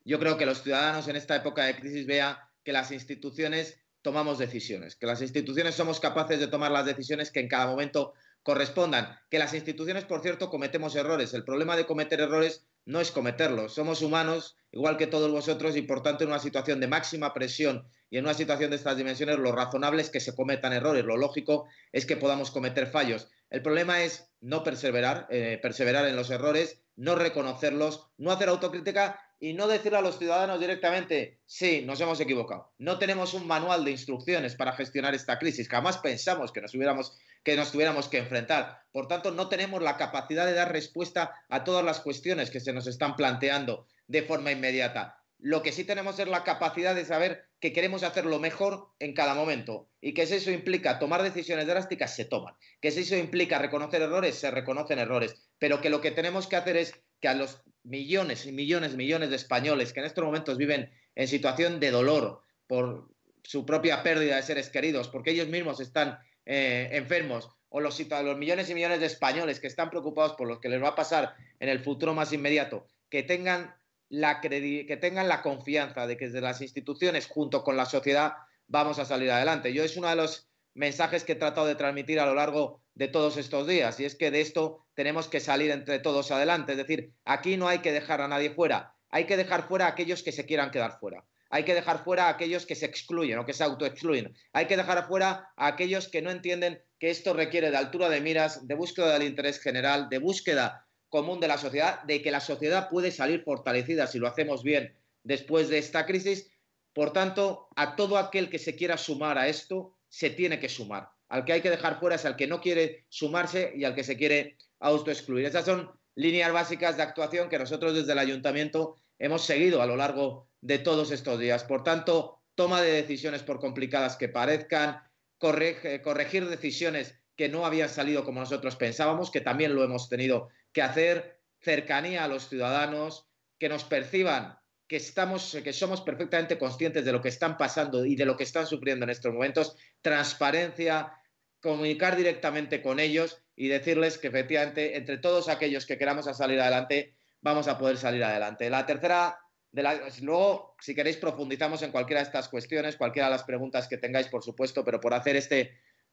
yo 0.04 0.18
creo 0.18 0.36
que 0.36 0.46
los 0.46 0.62
ciudadanos 0.62 1.08
en 1.08 1.16
esta 1.16 1.36
época 1.36 1.64
de 1.64 1.76
crisis 1.76 2.06
vean 2.06 2.36
que 2.64 2.72
las 2.72 2.90
instituciones 2.90 3.78
tomamos 4.02 4.38
decisiones, 4.38 4.96
que 4.96 5.06
las 5.06 5.20
instituciones 5.20 5.74
somos 5.74 6.00
capaces 6.00 6.38
de 6.38 6.46
tomar 6.46 6.70
las 6.70 6.86
decisiones 6.86 7.30
que 7.30 7.40
en 7.40 7.48
cada 7.48 7.66
momento 7.66 8.14
correspondan, 8.42 9.18
que 9.28 9.40
las 9.40 9.52
instituciones, 9.54 10.04
por 10.04 10.22
cierto, 10.22 10.48
cometemos 10.48 10.94
errores. 10.94 11.34
El 11.34 11.42
problema 11.42 11.76
de 11.76 11.84
cometer 11.84 12.20
errores 12.20 12.64
no 12.84 13.00
es 13.00 13.10
cometerlos. 13.10 13.74
Somos 13.74 14.02
humanos, 14.02 14.56
igual 14.70 14.96
que 14.96 15.08
todos 15.08 15.32
vosotros, 15.32 15.76
y 15.76 15.82
por 15.82 16.04
tanto 16.04 16.22
en 16.22 16.30
una 16.30 16.38
situación 16.38 16.78
de 16.78 16.86
máxima 16.86 17.34
presión 17.34 17.88
y 18.08 18.18
en 18.18 18.24
una 18.24 18.34
situación 18.34 18.70
de 18.70 18.76
estas 18.76 18.96
dimensiones, 18.96 19.38
lo 19.38 19.50
razonable 19.50 20.00
es 20.00 20.10
que 20.10 20.20
se 20.20 20.36
cometan 20.36 20.72
errores. 20.72 21.04
Lo 21.04 21.16
lógico 21.16 21.66
es 21.90 22.06
que 22.06 22.16
podamos 22.16 22.52
cometer 22.52 22.86
fallos. 22.86 23.28
El 23.50 23.62
problema 23.62 24.02
es 24.02 24.28
no 24.40 24.62
perseverar, 24.64 25.26
eh, 25.30 25.58
perseverar 25.62 26.06
en 26.06 26.16
los 26.16 26.30
errores, 26.30 26.82
no 26.96 27.14
reconocerlos, 27.14 28.08
no 28.16 28.30
hacer 28.30 28.48
autocrítica 28.48 29.20
y 29.38 29.52
no 29.52 29.68
decirle 29.68 29.98
a 29.98 30.02
los 30.02 30.18
ciudadanos 30.18 30.60
directamente, 30.60 31.40
sí, 31.44 31.82
nos 31.84 32.00
hemos 32.00 32.18
equivocado. 32.20 32.72
No 32.78 32.98
tenemos 32.98 33.34
un 33.34 33.46
manual 33.46 33.84
de 33.84 33.90
instrucciones 33.90 34.56
para 34.56 34.72
gestionar 34.72 35.14
esta 35.14 35.38
crisis. 35.38 35.68
Jamás 35.68 35.98
pensamos 35.98 36.52
que 36.52 36.62
nos, 36.62 36.74
hubiéramos, 36.74 37.18
que 37.44 37.56
nos 37.56 37.70
tuviéramos 37.70 38.08
que 38.08 38.18
enfrentar. 38.18 38.82
Por 38.92 39.08
tanto, 39.08 39.30
no 39.30 39.48
tenemos 39.48 39.82
la 39.82 39.98
capacidad 39.98 40.46
de 40.46 40.54
dar 40.54 40.72
respuesta 40.72 41.34
a 41.48 41.64
todas 41.64 41.84
las 41.84 42.00
cuestiones 42.00 42.50
que 42.50 42.60
se 42.60 42.72
nos 42.72 42.86
están 42.86 43.14
planteando 43.14 43.86
de 44.06 44.22
forma 44.22 44.52
inmediata. 44.52 45.22
Lo 45.38 45.62
que 45.62 45.72
sí 45.72 45.84
tenemos 45.84 46.18
es 46.18 46.28
la 46.28 46.44
capacidad 46.44 46.94
de 46.94 47.04
saber 47.04 47.44
que 47.60 47.72
queremos 47.72 48.02
hacer 48.02 48.24
lo 48.24 48.38
mejor 48.38 48.88
en 48.98 49.12
cada 49.12 49.34
momento 49.34 49.88
y 50.00 50.14
que 50.14 50.26
si 50.26 50.34
eso 50.34 50.50
implica 50.50 50.98
tomar 50.98 51.22
decisiones 51.22 51.66
drásticas, 51.66 52.16
se 52.16 52.24
toman. 52.24 52.54
Que 52.80 52.90
si 52.90 53.00
eso 53.00 53.16
implica 53.16 53.58
reconocer 53.58 54.02
errores, 54.02 54.36
se 54.36 54.50
reconocen 54.50 54.98
errores. 54.98 55.34
Pero 55.58 55.80
que 55.80 55.90
lo 55.90 56.00
que 56.00 56.10
tenemos 56.10 56.46
que 56.46 56.56
hacer 56.56 56.76
es 56.76 56.94
que 57.20 57.28
a 57.28 57.34
los 57.34 57.62
millones 57.82 58.46
y 58.46 58.52
millones 58.52 58.94
y 58.94 58.96
millones 58.96 59.30
de 59.30 59.36
españoles 59.36 59.92
que 59.92 60.00
en 60.00 60.06
estos 60.06 60.24
momentos 60.24 60.58
viven 60.58 60.90
en 61.14 61.28
situación 61.28 61.80
de 61.80 61.90
dolor 61.90 62.40
por 62.66 63.08
su 63.42 63.64
propia 63.64 64.02
pérdida 64.02 64.36
de 64.36 64.42
seres 64.42 64.70
queridos, 64.70 65.08
porque 65.08 65.30
ellos 65.30 65.48
mismos 65.48 65.80
están 65.80 66.18
eh, 66.44 66.88
enfermos, 66.92 67.48
o 67.68 67.80
los, 67.80 67.98
los 67.98 68.38
millones 68.38 68.70
y 68.70 68.74
millones 68.74 69.00
de 69.00 69.06
españoles 69.06 69.60
que 69.60 69.66
están 69.66 69.90
preocupados 69.90 70.32
por 70.32 70.48
lo 70.48 70.60
que 70.60 70.68
les 70.68 70.82
va 70.82 70.88
a 70.88 70.94
pasar 70.94 71.34
en 71.60 71.68
el 71.68 71.80
futuro 71.80 72.14
más 72.14 72.32
inmediato, 72.32 72.86
que 73.08 73.22
tengan 73.22 73.74
la, 74.08 74.40
que 74.40 74.98
tengan 75.00 75.28
la 75.28 75.42
confianza 75.42 76.06
de 76.06 76.16
que 76.16 76.26
desde 76.26 76.40
las 76.40 76.60
instituciones, 76.60 77.26
junto 77.26 77.62
con 77.64 77.76
la 77.76 77.86
sociedad, 77.86 78.34
vamos 78.66 78.98
a 78.98 79.04
salir 79.04 79.30
adelante. 79.30 79.72
Yo 79.72 79.84
es 79.84 79.96
uno 79.96 80.08
de 80.08 80.16
los 80.16 80.48
mensajes 80.74 81.24
que 81.24 81.32
he 81.32 81.36
tratado 81.36 81.66
de 81.66 81.74
transmitir 81.74 82.20
a 82.20 82.26
lo 82.26 82.34
largo 82.34 82.82
de 82.94 83.08
todos 83.08 83.36
estos 83.36 83.66
días, 83.66 83.98
y 84.00 84.04
es 84.04 84.14
que 84.14 84.30
de 84.30 84.40
esto 84.40 84.86
tenemos 84.94 85.28
que 85.28 85.40
salir 85.40 85.70
entre 85.70 85.98
todos 85.98 86.30
adelante. 86.30 86.72
Es 86.72 86.78
decir, 86.78 87.12
aquí 87.24 87.56
no 87.56 87.68
hay 87.68 87.80
que 87.80 87.92
dejar 87.92 88.20
a 88.20 88.28
nadie 88.28 88.50
fuera, 88.50 88.94
hay 89.10 89.24
que 89.24 89.36
dejar 89.36 89.68
fuera 89.68 89.86
a 89.86 89.90
aquellos 89.90 90.22
que 90.22 90.32
se 90.32 90.46
quieran 90.46 90.70
quedar 90.70 90.98
fuera. 90.98 91.24
Hay 91.48 91.64
que 91.64 91.74
dejar 91.74 92.02
fuera 92.02 92.26
a 92.26 92.30
aquellos 92.30 92.66
que 92.66 92.74
se 92.74 92.86
excluyen 92.86 93.38
o 93.38 93.46
que 93.46 93.52
se 93.52 93.62
autoexcluyen. 93.62 94.34
Hay 94.52 94.66
que 94.66 94.76
dejar 94.76 95.06
fuera 95.06 95.48
a 95.56 95.66
aquellos 95.68 96.08
que 96.08 96.20
no 96.20 96.30
entienden 96.30 96.82
que 96.98 97.10
esto 97.10 97.34
requiere 97.34 97.70
de 97.70 97.76
altura 97.76 98.08
de 98.08 98.20
miras, 98.20 98.66
de 98.66 98.74
búsqueda 98.74 99.12
del 99.12 99.28
interés 99.28 99.60
general, 99.60 100.08
de 100.08 100.18
búsqueda 100.18 100.85
común 101.08 101.40
de 101.40 101.48
la 101.48 101.58
sociedad, 101.58 102.02
de 102.02 102.22
que 102.22 102.30
la 102.30 102.40
sociedad 102.40 102.88
puede 102.88 103.10
salir 103.10 103.42
fortalecida 103.42 104.06
si 104.06 104.18
lo 104.18 104.26
hacemos 104.26 104.62
bien 104.62 104.94
después 105.22 105.68
de 105.68 105.78
esta 105.78 106.06
crisis. 106.06 106.50
Por 106.92 107.12
tanto, 107.12 107.68
a 107.76 107.96
todo 107.96 108.18
aquel 108.18 108.48
que 108.48 108.58
se 108.58 108.74
quiera 108.74 108.96
sumar 108.96 109.38
a 109.38 109.48
esto, 109.48 109.96
se 110.08 110.30
tiene 110.30 110.58
que 110.58 110.68
sumar. 110.68 111.10
Al 111.28 111.44
que 111.44 111.52
hay 111.52 111.60
que 111.60 111.70
dejar 111.70 111.98
fuera 111.98 112.16
es 112.16 112.24
al 112.24 112.36
que 112.36 112.46
no 112.46 112.60
quiere 112.60 113.04
sumarse 113.08 113.72
y 113.74 113.84
al 113.84 113.94
que 113.94 114.04
se 114.04 114.16
quiere 114.16 114.56
autoexcluir. 114.80 115.46
Esas 115.46 115.64
son 115.64 115.90
líneas 116.14 116.52
básicas 116.52 116.96
de 116.96 117.02
actuación 117.02 117.48
que 117.48 117.58
nosotros 117.58 117.94
desde 117.94 118.12
el 118.12 118.18
ayuntamiento 118.18 118.96
hemos 119.18 119.44
seguido 119.44 119.82
a 119.82 119.86
lo 119.86 119.96
largo 119.96 120.48
de 120.60 120.78
todos 120.78 121.10
estos 121.10 121.38
días. 121.38 121.64
Por 121.64 121.82
tanto, 121.82 122.40
toma 122.54 122.80
de 122.80 122.92
decisiones 122.92 123.42
por 123.42 123.60
complicadas 123.60 124.16
que 124.16 124.28
parezcan, 124.28 125.02
corregir 125.38 126.48
decisiones 126.48 127.14
que 127.36 127.48
no 127.50 127.66
habían 127.66 127.90
salido 127.90 128.24
como 128.24 128.40
nosotros 128.40 128.76
pensábamos, 128.76 129.30
que 129.30 129.42
también 129.42 129.74
lo 129.74 129.84
hemos 129.84 130.08
tenido 130.08 130.48
que 130.76 130.82
hacer 130.82 131.40
cercanía 131.58 132.22
a 132.22 132.28
los 132.28 132.50
ciudadanos, 132.50 133.26
que 133.58 133.70
nos 133.70 133.84
perciban 133.84 134.58
que, 134.86 134.96
estamos, 134.96 135.56
que 135.64 135.72
somos 135.72 136.02
perfectamente 136.02 136.58
conscientes 136.58 137.02
de 137.02 137.12
lo 137.12 137.22
que 137.22 137.30
están 137.30 137.56
pasando 137.56 138.04
y 138.04 138.14
de 138.14 138.26
lo 138.26 138.36
que 138.36 138.42
están 138.42 138.66
sufriendo 138.66 139.04
en 139.04 139.10
estos 139.10 139.32
momentos, 139.32 139.74
transparencia, 140.02 141.14
comunicar 141.62 142.14
directamente 142.14 142.82
con 142.82 143.00
ellos 143.00 143.42
y 143.56 143.68
decirles 143.68 144.18
que 144.18 144.28
efectivamente 144.28 144.98
entre 144.98 145.16
todos 145.16 145.48
aquellos 145.48 145.86
que 145.86 145.96
queramos 145.96 146.26
salir 146.26 146.60
adelante, 146.60 147.16
vamos 147.40 147.68
a 147.68 147.78
poder 147.78 147.96
salir 147.96 148.22
adelante. 148.22 148.68
La 148.68 148.84
tercera, 148.84 149.38
la, 149.72 149.98
luego, 150.20 150.76
si 150.78 150.94
queréis, 150.94 151.16
profundizamos 151.16 151.80
en 151.80 151.90
cualquiera 151.90 152.20
de 152.20 152.26
estas 152.26 152.50
cuestiones, 152.50 152.98
cualquiera 152.98 153.28
de 153.28 153.32
las 153.32 153.44
preguntas 153.44 153.88
que 153.88 153.96
tengáis, 153.96 154.28
por 154.28 154.42
supuesto, 154.42 154.84
pero 154.84 155.00
por 155.00 155.14
hacer 155.14 155.36
esta 155.36 155.56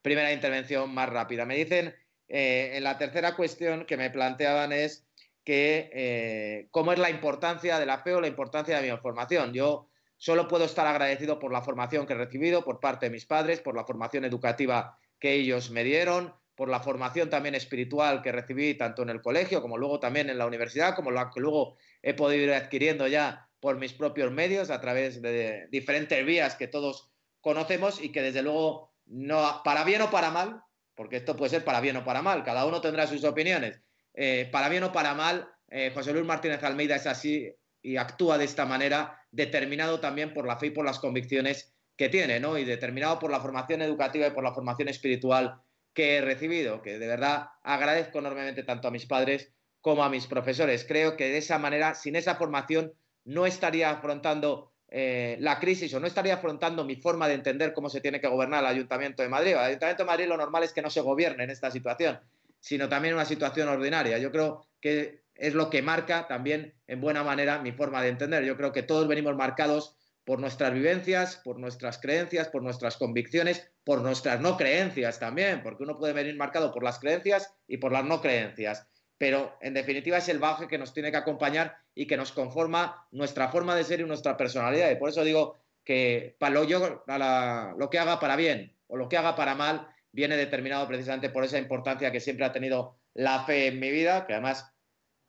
primera 0.01 0.31
intervención 0.31 0.93
más 0.93 1.09
rápida. 1.09 1.43
Me 1.43 1.57
dicen 1.57 1.93
eh, 2.35 2.79
la 2.81 2.97
tercera 2.97 3.35
cuestión 3.35 3.85
que 3.85 3.95
me 3.95 4.09
planteaban 4.09 4.71
es 4.71 5.05
que 5.43 5.91
eh, 5.93 6.67
cómo 6.71 6.91
es 6.91 6.97
la 6.97 7.11
importancia 7.11 7.77
de 7.77 7.85
la 7.85 8.01
la 8.03 8.27
importancia 8.27 8.81
de 8.81 8.91
mi 8.91 8.97
formación. 8.97 9.53
Yo 9.53 9.87
solo 10.17 10.47
puedo 10.47 10.65
estar 10.65 10.87
agradecido 10.87 11.37
por 11.37 11.51
la 11.51 11.61
formación 11.61 12.07
que 12.07 12.13
he 12.13 12.17
recibido 12.17 12.65
por 12.65 12.79
parte 12.79 13.05
de 13.05 13.11
mis 13.11 13.27
padres, 13.27 13.61
por 13.61 13.75
la 13.75 13.85
formación 13.85 14.25
educativa 14.25 14.97
que 15.19 15.33
ellos 15.33 15.69
me 15.69 15.83
dieron, 15.83 16.33
por 16.55 16.69
la 16.69 16.79
formación 16.79 17.29
también 17.29 17.53
espiritual 17.53 18.23
que 18.23 18.31
recibí 18.31 18.73
tanto 18.73 19.03
en 19.03 19.09
el 19.09 19.21
colegio 19.21 19.61
como 19.61 19.77
luego 19.77 19.99
también 19.99 20.31
en 20.31 20.39
la 20.39 20.47
universidad, 20.47 20.95
como 20.95 21.11
lo 21.11 21.29
que 21.29 21.39
luego 21.39 21.77
he 22.01 22.15
podido 22.15 22.45
ir 22.45 22.53
adquiriendo 22.53 23.05
ya 23.05 23.47
por 23.59 23.77
mis 23.77 23.93
propios 23.93 24.31
medios 24.31 24.71
a 24.71 24.81
través 24.81 25.21
de 25.21 25.67
diferentes 25.69 26.25
vías 26.25 26.55
que 26.55 26.67
todos 26.67 27.11
conocemos 27.41 28.01
y 28.01 28.11
que 28.11 28.23
desde 28.23 28.41
luego 28.41 28.91
no 29.05 29.61
para 29.63 29.83
bien 29.83 30.01
o 30.01 30.09
para 30.09 30.31
mal 30.31 30.63
porque 30.95 31.17
esto 31.17 31.35
puede 31.35 31.51
ser 31.51 31.63
para 31.63 31.81
bien 31.81 31.97
o 31.97 32.03
para 32.03 32.21
mal, 32.21 32.43
cada 32.43 32.65
uno 32.65 32.81
tendrá 32.81 33.07
sus 33.07 33.23
opiniones. 33.23 33.81
Eh, 34.13 34.49
para 34.51 34.69
bien 34.69 34.83
o 34.83 34.91
para 34.91 35.13
mal, 35.13 35.49
eh, 35.69 35.91
José 35.93 36.13
Luis 36.13 36.25
Martínez 36.25 36.63
Almeida 36.63 36.95
es 36.95 37.07
así 37.07 37.51
y 37.81 37.97
actúa 37.97 38.37
de 38.37 38.45
esta 38.45 38.65
manera, 38.65 39.19
determinado 39.31 39.99
también 39.99 40.33
por 40.33 40.47
la 40.47 40.57
fe 40.57 40.67
y 40.67 40.71
por 40.71 40.85
las 40.85 40.99
convicciones 40.99 41.73
que 41.97 42.09
tiene, 42.09 42.39
¿no? 42.39 42.57
Y 42.57 42.65
determinado 42.65 43.19
por 43.19 43.31
la 43.31 43.39
formación 43.39 43.81
educativa 43.81 44.27
y 44.27 44.31
por 44.31 44.43
la 44.43 44.53
formación 44.53 44.87
espiritual 44.89 45.61
que 45.93 46.17
he 46.17 46.21
recibido, 46.21 46.81
que 46.81 46.97
de 46.97 47.07
verdad 47.07 47.49
agradezco 47.63 48.19
enormemente 48.19 48.63
tanto 48.63 48.87
a 48.87 48.91
mis 48.91 49.05
padres 49.05 49.53
como 49.81 50.03
a 50.03 50.09
mis 50.09 50.27
profesores. 50.27 50.85
Creo 50.87 51.17
que 51.17 51.29
de 51.29 51.37
esa 51.37 51.59
manera, 51.59 51.93
sin 51.93 52.15
esa 52.15 52.35
formación, 52.35 52.93
no 53.25 53.45
estaría 53.45 53.91
afrontando 53.91 54.72
eh, 54.95 55.37
la 55.39 55.59
crisis 55.59 55.91
o 55.95 55.99
no 55.99 56.05
estaría 56.05 56.35
afrontando 56.35 56.85
mi 56.85 56.95
forma 56.97 57.27
de 57.27 57.33
entender 57.33 57.73
cómo 57.73 57.89
se 57.89 57.99
tiene 57.99 58.21
que 58.21 58.27
gobernar 58.27 58.63
el 58.63 58.69
Ayuntamiento 58.69 59.23
de 59.23 59.27
Madrid. 59.27 59.53
El 59.53 59.57
Ayuntamiento 59.57 60.03
de 60.03 60.07
Madrid 60.07 60.27
lo 60.27 60.37
normal 60.37 60.61
es 60.61 60.71
que 60.71 60.83
no 60.83 60.91
se 60.91 61.01
gobierne 61.01 61.45
en 61.45 61.49
esta 61.49 61.71
situación, 61.71 62.19
sino 62.59 62.87
también 62.87 63.15
una 63.15 63.25
situación 63.25 63.69
ordinaria. 63.69 64.19
Yo 64.19 64.31
creo 64.31 64.67
que 64.79 65.23
es 65.33 65.55
lo 65.55 65.71
que 65.71 65.81
marca 65.81 66.27
también 66.27 66.75
en 66.85 67.01
buena 67.01 67.23
manera 67.23 67.57
mi 67.57 67.71
forma 67.71 68.03
de 68.03 68.09
entender. 68.09 68.45
Yo 68.45 68.55
creo 68.55 68.71
que 68.71 68.83
todos 68.83 69.07
venimos 69.07 69.35
marcados 69.35 69.97
por 70.25 70.39
nuestras 70.39 70.71
vivencias, 70.71 71.37
por 71.37 71.57
nuestras 71.57 71.97
creencias, 71.97 72.49
por 72.49 72.61
nuestras 72.61 72.97
convicciones, 72.97 73.67
por 73.83 74.03
nuestras 74.03 74.41
no 74.41 74.57
creencias 74.57 75.19
también, 75.19 75.63
porque 75.63 75.81
uno 75.81 75.97
puede 75.97 76.13
venir 76.13 76.35
marcado 76.35 76.71
por 76.71 76.83
las 76.83 76.99
creencias 76.99 77.51
y 77.67 77.77
por 77.77 77.91
las 77.91 78.05
no 78.05 78.21
creencias 78.21 78.87
pero 79.23 79.57
en 79.61 79.73
definitiva 79.73 80.17
es 80.17 80.27
el 80.27 80.39
baje 80.39 80.67
que 80.67 80.77
nos 80.77 80.93
tiene 80.93 81.09
que 81.09 81.15
acompañar 81.15 81.77
y 81.95 82.07
que 82.07 82.17
nos 82.17 82.33
conforma 82.33 83.07
nuestra 83.11 83.47
forma 83.47 83.73
de 83.73 83.85
ser 83.85 84.01
y 84.01 84.03
nuestra 84.03 84.35
personalidad. 84.35 84.91
Y 84.91 84.97
por 84.97 85.07
eso 85.07 85.23
digo 85.23 85.55
que 85.85 86.35
para 86.37 86.53
lo, 86.53 86.65
yo, 86.65 87.05
lo 87.07 87.89
que 87.89 87.99
haga 87.99 88.19
para 88.19 88.35
bien 88.35 88.75
o 88.87 88.97
lo 88.97 89.07
que 89.07 89.15
haga 89.15 89.37
para 89.37 89.55
mal 89.55 89.87
viene 90.11 90.35
determinado 90.35 90.85
precisamente 90.89 91.29
por 91.29 91.45
esa 91.45 91.57
importancia 91.57 92.11
que 92.11 92.19
siempre 92.19 92.43
ha 92.43 92.51
tenido 92.51 92.97
la 93.13 93.45
fe 93.45 93.67
en 93.67 93.79
mi 93.79 93.91
vida, 93.91 94.27
que 94.27 94.33
además 94.33 94.69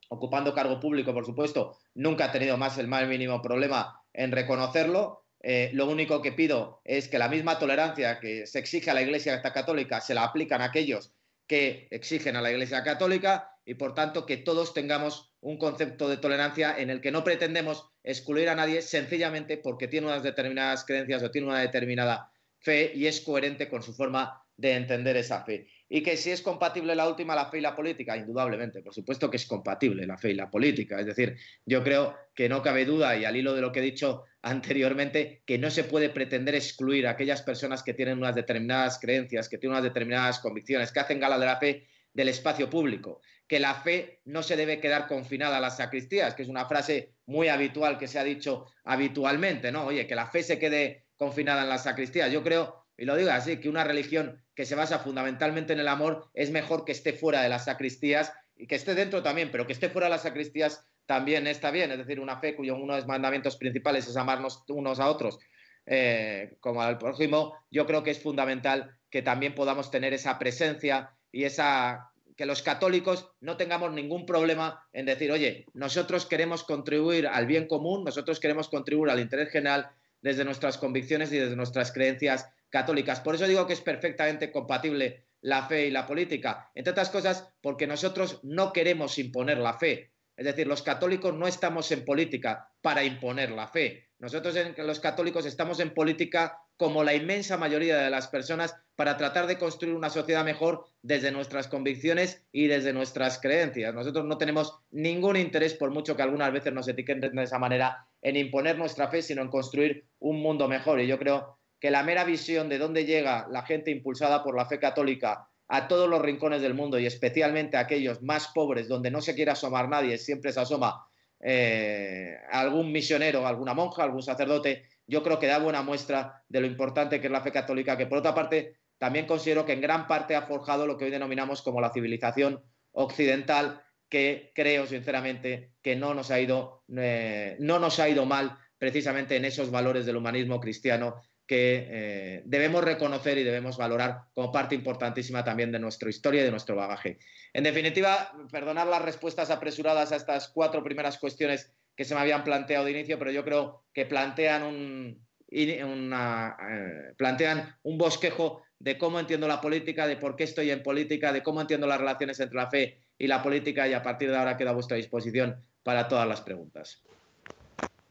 ocupando 0.09 0.53
cargo 0.53 0.81
público, 0.81 1.13
por 1.13 1.25
supuesto, 1.25 1.77
nunca 1.93 2.25
ha 2.25 2.31
tenido 2.33 2.57
más 2.57 2.77
el 2.77 2.89
más 2.89 3.07
mínimo 3.07 3.41
problema 3.41 4.03
en 4.11 4.33
reconocerlo. 4.33 5.23
Eh, 5.41 5.69
lo 5.71 5.87
único 5.87 6.21
que 6.21 6.33
pido 6.33 6.81
es 6.83 7.07
que 7.07 7.17
la 7.17 7.29
misma 7.29 7.59
tolerancia 7.59 8.19
que 8.19 8.45
se 8.45 8.59
exige 8.59 8.91
a 8.91 8.93
la 8.93 9.03
Iglesia 9.03 9.41
Católica 9.41 10.01
se 10.01 10.13
la 10.13 10.25
aplican 10.25 10.61
a 10.61 10.65
aquellos 10.65 11.13
que 11.47 11.87
exigen 11.91 12.35
a 12.35 12.41
la 12.41 12.51
Iglesia 12.51 12.83
Católica 12.83 13.54
y, 13.65 13.73
por 13.73 13.93
tanto, 13.95 14.25
que 14.25 14.37
todos 14.37 14.73
tengamos 14.73 15.33
un 15.41 15.57
concepto 15.57 16.07
de 16.07 16.17
tolerancia 16.17 16.77
en 16.77 16.89
el 16.89 17.01
que 17.01 17.11
no 17.11 17.23
pretendemos 17.23 17.85
excluir 18.03 18.49
a 18.49 18.55
nadie 18.55 18.81
sencillamente 18.81 19.57
porque 19.57 19.87
tiene 19.87 20.07
unas 20.07 20.23
determinadas 20.23 20.85
creencias 20.85 21.23
o 21.23 21.31
tiene 21.31 21.47
una 21.47 21.59
determinada 21.59 22.31
fe 22.59 22.91
y 22.95 23.07
es 23.07 23.21
coherente 23.21 23.67
con 23.67 23.81
su 23.81 23.93
forma 23.93 24.41
de 24.57 24.73
entender 24.73 25.17
esa 25.17 25.43
fe. 25.43 25.67
Y 25.89 26.01
que 26.01 26.17
si 26.17 26.31
es 26.31 26.41
compatible 26.41 26.95
la 26.95 27.07
última, 27.07 27.35
la 27.35 27.49
fe 27.49 27.59
y 27.59 27.61
la 27.61 27.75
política, 27.75 28.17
indudablemente, 28.17 28.81
por 28.81 28.93
supuesto 28.93 29.29
que 29.29 29.37
es 29.37 29.45
compatible 29.45 30.07
la 30.07 30.17
fe 30.17 30.31
y 30.31 30.35
la 30.35 30.49
política. 30.49 30.99
Es 30.99 31.05
decir, 31.05 31.35
yo 31.65 31.83
creo 31.83 32.15
que 32.33 32.49
no 32.49 32.61
cabe 32.61 32.85
duda, 32.85 33.15
y 33.17 33.25
al 33.25 33.35
hilo 33.35 33.53
de 33.53 33.61
lo 33.61 33.71
que 33.71 33.79
he 33.79 33.83
dicho 33.83 34.23
anteriormente, 34.41 35.43
que 35.45 35.57
no 35.57 35.69
se 35.69 35.83
puede 35.83 36.09
pretender 36.09 36.55
excluir 36.55 37.07
a 37.07 37.11
aquellas 37.11 37.41
personas 37.41 37.83
que 37.83 37.93
tienen 37.93 38.17
unas 38.17 38.35
determinadas 38.35 38.99
creencias, 38.99 39.49
que 39.49 39.57
tienen 39.57 39.73
unas 39.73 39.83
determinadas 39.83 40.39
convicciones, 40.39 40.91
que 40.91 40.99
hacen 40.99 41.19
gala 41.19 41.37
de 41.37 41.45
la 41.45 41.57
fe 41.57 41.87
del 42.13 42.29
espacio 42.29 42.69
público, 42.69 43.21
que 43.47 43.59
la 43.59 43.75
fe 43.75 44.21
no 44.25 44.41
se 44.43 44.55
debe 44.55 44.79
quedar 44.79 45.07
confinada 45.07 45.57
a 45.57 45.61
las 45.61 45.77
sacristías, 45.77 46.33
que 46.33 46.43
es 46.43 46.49
una 46.49 46.65
frase 46.65 47.13
muy 47.25 47.47
habitual 47.47 47.97
que 47.97 48.07
se 48.07 48.19
ha 48.19 48.23
dicho 48.23 48.65
habitualmente, 48.83 49.71
¿no? 49.71 49.85
Oye, 49.85 50.07
que 50.07 50.15
la 50.15 50.27
fe 50.27 50.43
se 50.43 50.57
quede 50.57 51.05
confinada 51.17 51.63
en 51.63 51.69
las 51.69 51.83
sacristías. 51.83 52.31
Yo 52.31 52.43
creo 52.43 52.85
y 52.97 53.05
lo 53.05 53.15
digo 53.15 53.31
así, 53.31 53.57
que 53.57 53.69
una 53.69 53.83
religión 53.83 54.41
que 54.53 54.65
se 54.65 54.75
basa 54.75 54.99
fundamentalmente 54.99 55.73
en 55.73 55.79
el 55.79 55.87
amor 55.87 56.29
es 56.33 56.51
mejor 56.51 56.85
que 56.85 56.93
esté 56.93 57.13
fuera 57.13 57.41
de 57.41 57.49
las 57.49 57.65
sacristías 57.65 58.31
y 58.55 58.67
que 58.67 58.75
esté 58.75 58.95
dentro 58.95 59.21
también, 59.21 59.51
pero 59.51 59.67
que 59.67 59.73
esté 59.73 59.89
fuera 59.89 60.07
de 60.07 60.11
las 60.11 60.23
sacristías 60.23 60.87
también 61.05 61.45
está 61.45 61.71
bien, 61.71 61.91
es 61.91 61.97
decir, 61.97 62.19
una 62.19 62.39
fe 62.39 62.55
cuyo 62.55 62.75
uno 62.75 62.93
de 62.93 63.01
los 63.01 63.07
mandamientos 63.07 63.57
principales 63.57 64.07
es 64.07 64.15
amarnos 64.15 64.63
unos 64.69 64.99
a 64.99 65.09
otros 65.09 65.37
eh, 65.85 66.55
como 66.61 66.81
al 66.81 66.97
prójimo, 66.97 67.53
yo 67.69 67.85
creo 67.85 68.01
que 68.01 68.11
es 68.11 68.23
fundamental 68.23 68.97
que 69.11 69.21
también 69.21 69.53
podamos 69.53 69.91
tener 69.91 70.13
esa 70.13 70.39
presencia 70.39 71.11
y 71.31 71.43
esa 71.43 72.11
que 72.35 72.45
los 72.45 72.61
católicos 72.61 73.31
no 73.39 73.57
tengamos 73.57 73.91
ningún 73.93 74.25
problema 74.25 74.85
en 74.93 75.05
decir, 75.05 75.31
oye, 75.31 75.65
nosotros 75.73 76.25
queremos 76.25 76.63
contribuir 76.63 77.27
al 77.27 77.45
bien 77.45 77.67
común, 77.67 78.03
nosotros 78.03 78.39
queremos 78.39 78.69
contribuir 78.69 79.11
al 79.11 79.19
interés 79.19 79.49
general 79.49 79.89
desde 80.21 80.45
nuestras 80.45 80.77
convicciones 80.77 81.31
y 81.31 81.37
desde 81.37 81.55
nuestras 81.55 81.91
creencias 81.91 82.49
católicas. 82.69 83.21
Por 83.21 83.35
eso 83.35 83.47
digo 83.47 83.67
que 83.67 83.73
es 83.73 83.81
perfectamente 83.81 84.51
compatible 84.51 85.25
la 85.41 85.67
fe 85.67 85.87
y 85.87 85.91
la 85.91 86.07
política, 86.07 86.71
entre 86.73 86.91
otras 86.91 87.09
cosas 87.09 87.47
porque 87.61 87.87
nosotros 87.87 88.39
no 88.43 88.73
queremos 88.73 89.19
imponer 89.19 89.59
la 89.59 89.77
fe. 89.77 90.11
Es 90.35 90.45
decir, 90.45 90.67
los 90.67 90.81
católicos 90.81 91.33
no 91.33 91.47
estamos 91.47 91.91
en 91.91 92.03
política 92.03 92.69
para 92.81 93.03
imponer 93.03 93.51
la 93.51 93.67
fe. 93.67 94.09
Nosotros 94.19 94.55
los 94.77 94.99
católicos 94.99 95.45
estamos 95.45 95.79
en 95.79 95.93
política 95.93 96.57
como 96.77 97.03
la 97.03 97.13
inmensa 97.13 97.57
mayoría 97.57 97.97
de 97.97 98.09
las 98.09 98.27
personas 98.27 98.75
para 98.95 99.17
tratar 99.17 99.47
de 99.47 99.57
construir 99.57 99.95
una 99.95 100.09
sociedad 100.09 100.45
mejor 100.45 100.85
desde 101.01 101.31
nuestras 101.31 101.67
convicciones 101.67 102.45
y 102.51 102.67
desde 102.67 102.93
nuestras 102.93 103.39
creencias. 103.39 103.93
Nosotros 103.93 104.25
no 104.25 104.37
tenemos 104.37 104.79
ningún 104.91 105.35
interés, 105.35 105.73
por 105.73 105.91
mucho 105.91 106.15
que 106.15 106.23
algunas 106.23 106.51
veces 106.51 106.73
nos 106.73 106.87
etiqueten 106.87 107.35
de 107.35 107.43
esa 107.43 107.59
manera, 107.59 108.07
en 108.21 108.37
imponer 108.37 108.77
nuestra 108.77 109.09
fe, 109.09 109.21
sino 109.21 109.41
en 109.41 109.49
construir 109.49 110.05
un 110.19 110.41
mundo 110.41 110.67
mejor. 110.67 110.99
Y 111.01 111.07
yo 111.07 111.19
creo 111.19 111.57
que 111.79 111.91
la 111.91 112.03
mera 112.03 112.23
visión 112.23 112.69
de 112.69 112.77
dónde 112.77 113.05
llega 113.05 113.47
la 113.49 113.63
gente 113.63 113.91
impulsada 113.91 114.43
por 114.43 114.55
la 114.55 114.65
fe 114.65 114.79
católica 114.79 115.49
a 115.67 115.87
todos 115.87 116.09
los 116.09 116.21
rincones 116.21 116.61
del 116.61 116.73
mundo 116.73 116.99
y 116.99 117.05
especialmente 117.05 117.77
a 117.77 117.81
aquellos 117.81 118.21
más 118.21 118.47
pobres 118.53 118.87
donde 118.87 119.11
no 119.11 119.21
se 119.21 119.35
quiere 119.35 119.51
asomar 119.51 119.89
nadie, 119.89 120.17
siempre 120.17 120.51
se 120.51 120.59
asoma 120.59 121.05
eh, 121.39 122.37
algún 122.51 122.91
misionero, 122.91 123.45
alguna 123.45 123.73
monja, 123.73 124.03
algún 124.03 124.21
sacerdote, 124.21 124.85
yo 125.07 125.23
creo 125.23 125.39
que 125.39 125.47
da 125.47 125.59
buena 125.59 125.81
muestra 125.81 126.43
de 126.49 126.61
lo 126.61 126.67
importante 126.67 127.19
que 127.19 127.27
es 127.27 127.31
la 127.31 127.41
fe 127.41 127.51
católica, 127.51 127.97
que 127.97 128.07
por 128.07 128.19
otra 128.19 128.33
parte 128.33 128.77
también 128.97 129.25
considero 129.25 129.65
que 129.65 129.73
en 129.73 129.81
gran 129.81 130.07
parte 130.07 130.35
ha 130.35 130.43
forjado 130.43 130.87
lo 130.87 130.97
que 130.97 131.05
hoy 131.05 131.11
denominamos 131.11 131.61
como 131.61 131.81
la 131.81 131.91
civilización 131.91 132.63
occidental, 132.91 133.83
que 134.09 134.51
creo 134.55 134.87
sinceramente 134.87 135.71
que 135.81 135.95
no 135.95 136.13
nos 136.13 136.31
ha 136.31 136.39
ido, 136.39 136.83
eh, 136.95 137.57
no 137.59 137.79
nos 137.79 137.99
ha 137.99 138.07
ido 138.07 138.25
mal 138.25 138.57
precisamente 138.77 139.35
en 139.35 139.45
esos 139.45 139.71
valores 139.71 140.05
del 140.05 140.17
humanismo 140.17 140.59
cristiano 140.59 141.15
que 141.47 141.87
eh, 141.89 142.41
debemos 142.45 142.83
reconocer 142.83 143.37
y 143.37 143.43
debemos 143.43 143.77
valorar 143.77 144.21
como 144.33 144.51
parte 144.51 144.73
importantísima 144.73 145.43
también 145.43 145.71
de 145.71 145.79
nuestra 145.79 146.09
historia 146.09 146.41
y 146.41 146.45
de 146.45 146.51
nuestro 146.51 146.75
bagaje. 146.75 147.19
En 147.53 147.63
definitiva, 147.63 148.31
perdonar 148.51 148.87
las 148.87 149.01
respuestas 149.01 149.51
apresuradas 149.51 150.11
a 150.11 150.15
estas 150.15 150.47
cuatro 150.47 150.83
primeras 150.83 151.19
cuestiones 151.19 151.71
que 151.95 152.05
se 152.05 152.13
me 152.13 152.21
habían 152.21 152.43
planteado 152.43 152.85
de 152.85 152.91
inicio, 152.91 153.17
pero 153.17 153.31
yo 153.31 153.43
creo 153.43 153.83
que 153.93 154.05
plantean 154.05 154.63
un, 154.63 155.25
una, 155.49 156.57
eh, 156.69 157.13
plantean 157.17 157.75
un 157.83 157.97
bosquejo 157.97 158.63
de 158.79 158.97
cómo 158.97 159.19
entiendo 159.19 159.47
la 159.47 159.61
política, 159.61 160.05
de 160.05 160.17
por 160.17 160.35
qué 160.35 160.43
estoy 160.43 160.71
en 160.71 160.83
política, 160.83 161.31
de 161.31 161.41
cómo 161.41 161.61
entiendo 161.61 161.87
las 161.87 161.99
relaciones 161.99 162.39
entre 162.39 162.57
la 162.57 162.69
fe 162.69 162.99
y 163.17 163.27
la 163.27 163.41
política 163.41 163.87
y 163.87 163.93
a 163.93 164.03
partir 164.03 164.29
de 164.29 164.37
ahora 164.37 164.57
queda 164.57 164.71
a 164.71 164.73
vuestra 164.73 164.97
disposición 164.97 165.55
para 165.83 166.07
todas 166.07 166.27
las 166.27 166.41
preguntas. 166.41 167.01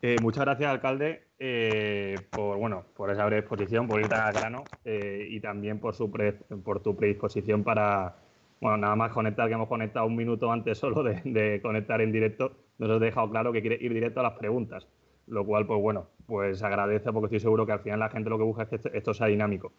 Eh, 0.00 0.18
muchas 0.20 0.44
gracias, 0.44 0.70
alcalde, 0.70 1.28
eh, 1.38 2.26
por 2.32 2.58
bueno, 2.58 2.86
por 2.94 3.10
esa 3.10 3.24
breve 3.26 3.40
exposición, 3.40 3.86
por 3.86 4.00
ir 4.00 4.08
tan 4.08 4.20
al 4.20 4.34
grano 4.34 4.68
y 4.84 5.40
también 5.40 5.78
por 5.80 5.94
su 5.94 6.10
por 6.10 6.82
tu 6.82 6.96
predisposición 6.96 7.64
para 7.64 8.23
bueno, 8.64 8.78
nada 8.78 8.96
más 8.96 9.12
conectar, 9.12 9.46
que 9.46 9.52
hemos 9.52 9.68
conectado 9.68 10.06
un 10.06 10.16
minuto 10.16 10.50
antes 10.50 10.78
solo 10.78 11.02
de, 11.02 11.60
conectar 11.60 12.00
en 12.00 12.10
directo, 12.10 12.52
nos 12.78 12.90
has 12.90 12.98
dejado 12.98 13.28
claro 13.28 13.52
que 13.52 13.60
quiere 13.60 13.76
ir 13.78 13.92
directo 13.92 14.20
a 14.20 14.22
las 14.22 14.38
preguntas, 14.38 14.88
lo 15.26 15.44
cual, 15.44 15.66
pues 15.66 15.82
bueno, 15.82 16.06
pues 16.24 16.62
agradece 16.62 17.12
porque 17.12 17.26
estoy 17.26 17.40
seguro 17.40 17.66
que 17.66 17.72
al 17.72 17.80
final 17.80 18.00
la 18.00 18.08
gente 18.08 18.30
lo 18.30 18.38
que 18.38 18.44
busca 18.44 18.62
es 18.62 18.68
que 18.70 18.90
esto, 18.94 19.12
sea 19.12 19.26
dinámico. 19.26 19.74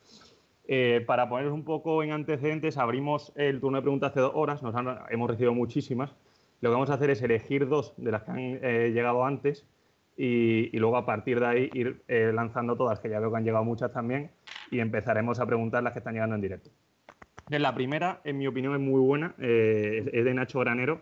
para 1.08 1.28
poneros 1.28 1.52
un 1.52 1.64
poco 1.64 2.04
en 2.04 2.12
antecedentes, 2.12 2.78
abrimos 2.78 3.34
el 3.36 3.60
turno 3.60 3.80
de 3.80 3.82
preguntas 3.82 4.12
hace 4.12 4.20
dos 4.20 4.34
horas, 4.36 4.62
nos 4.62 4.76
hemos 5.10 5.30
recibido 5.32 5.56
muchísimas. 5.56 6.16
Lo 6.62 6.70
que 6.70 6.74
vamos 6.74 6.92
a 6.92 6.94
hacer 6.94 7.10
es 7.10 7.24
elegir 7.24 7.68
dos 7.68 7.96
de 7.98 8.12
las 8.12 8.22
que 8.22 8.32
han 8.32 8.60
llegado 8.94 9.26
antes 9.26 9.68
y, 10.16 10.78
luego 10.78 10.98
a 10.98 11.08
partir 11.08 11.40
de 11.40 11.48
ahí 11.48 11.70
ir 11.74 12.04
eh, 12.08 12.32
lanzando 12.32 12.78
todas, 12.78 13.00
que 13.00 13.10
ya 13.10 13.20
veo 13.20 13.32
que 13.32 13.38
han 13.38 13.46
llegado 13.46 13.64
muchas 13.64 13.92
también, 13.92 14.30
y 14.70 14.80
empezaremos 14.80 15.40
a 15.40 15.48
preguntar 15.48 15.82
las 15.82 15.94
que 15.94 16.00
están 16.00 16.14
llegando 16.14 16.36
en 16.36 16.42
directo. 16.42 16.70
La 17.50 17.76
primera, 17.76 18.22
en 18.24 18.40
mi 18.40 18.48
opinión, 18.48 18.74
es 18.74 18.80
muy 18.80 19.00
buena, 19.00 19.36
eh, 19.40 20.10
es 20.12 20.26
de 20.26 20.34
Nacho 20.34 20.60
Granero. 20.60 21.02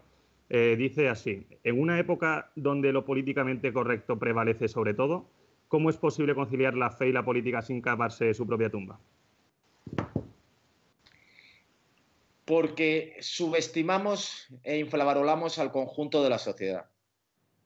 Eh, 0.50 0.75
dice 0.77 1.07
así, 1.07 1.47
en 1.63 1.79
una 1.79 1.97
época 1.97 2.51
donde 2.55 2.91
lo 2.91 3.05
políticamente 3.05 3.71
correcto 3.71 4.19
prevalece 4.19 4.67
sobre 4.67 4.93
todo, 4.93 5.29
¿cómo 5.69 5.89
es 5.89 5.97
posible 5.97 6.35
conciliar 6.35 6.75
la 6.75 6.91
fe 6.91 7.07
y 7.07 7.12
la 7.13 7.23
política 7.23 7.62
sin 7.62 7.81
cavarse 7.81 8.33
su 8.33 8.45
propia 8.45 8.69
tumba? 8.69 9.00
Porque 12.43 13.15
subestimamos 13.21 14.47
e 14.63 14.77
infravaloramos 14.79 15.59
al 15.59 15.71
conjunto 15.71 16.21
de 16.23 16.29
la 16.29 16.39
sociedad. 16.39 16.85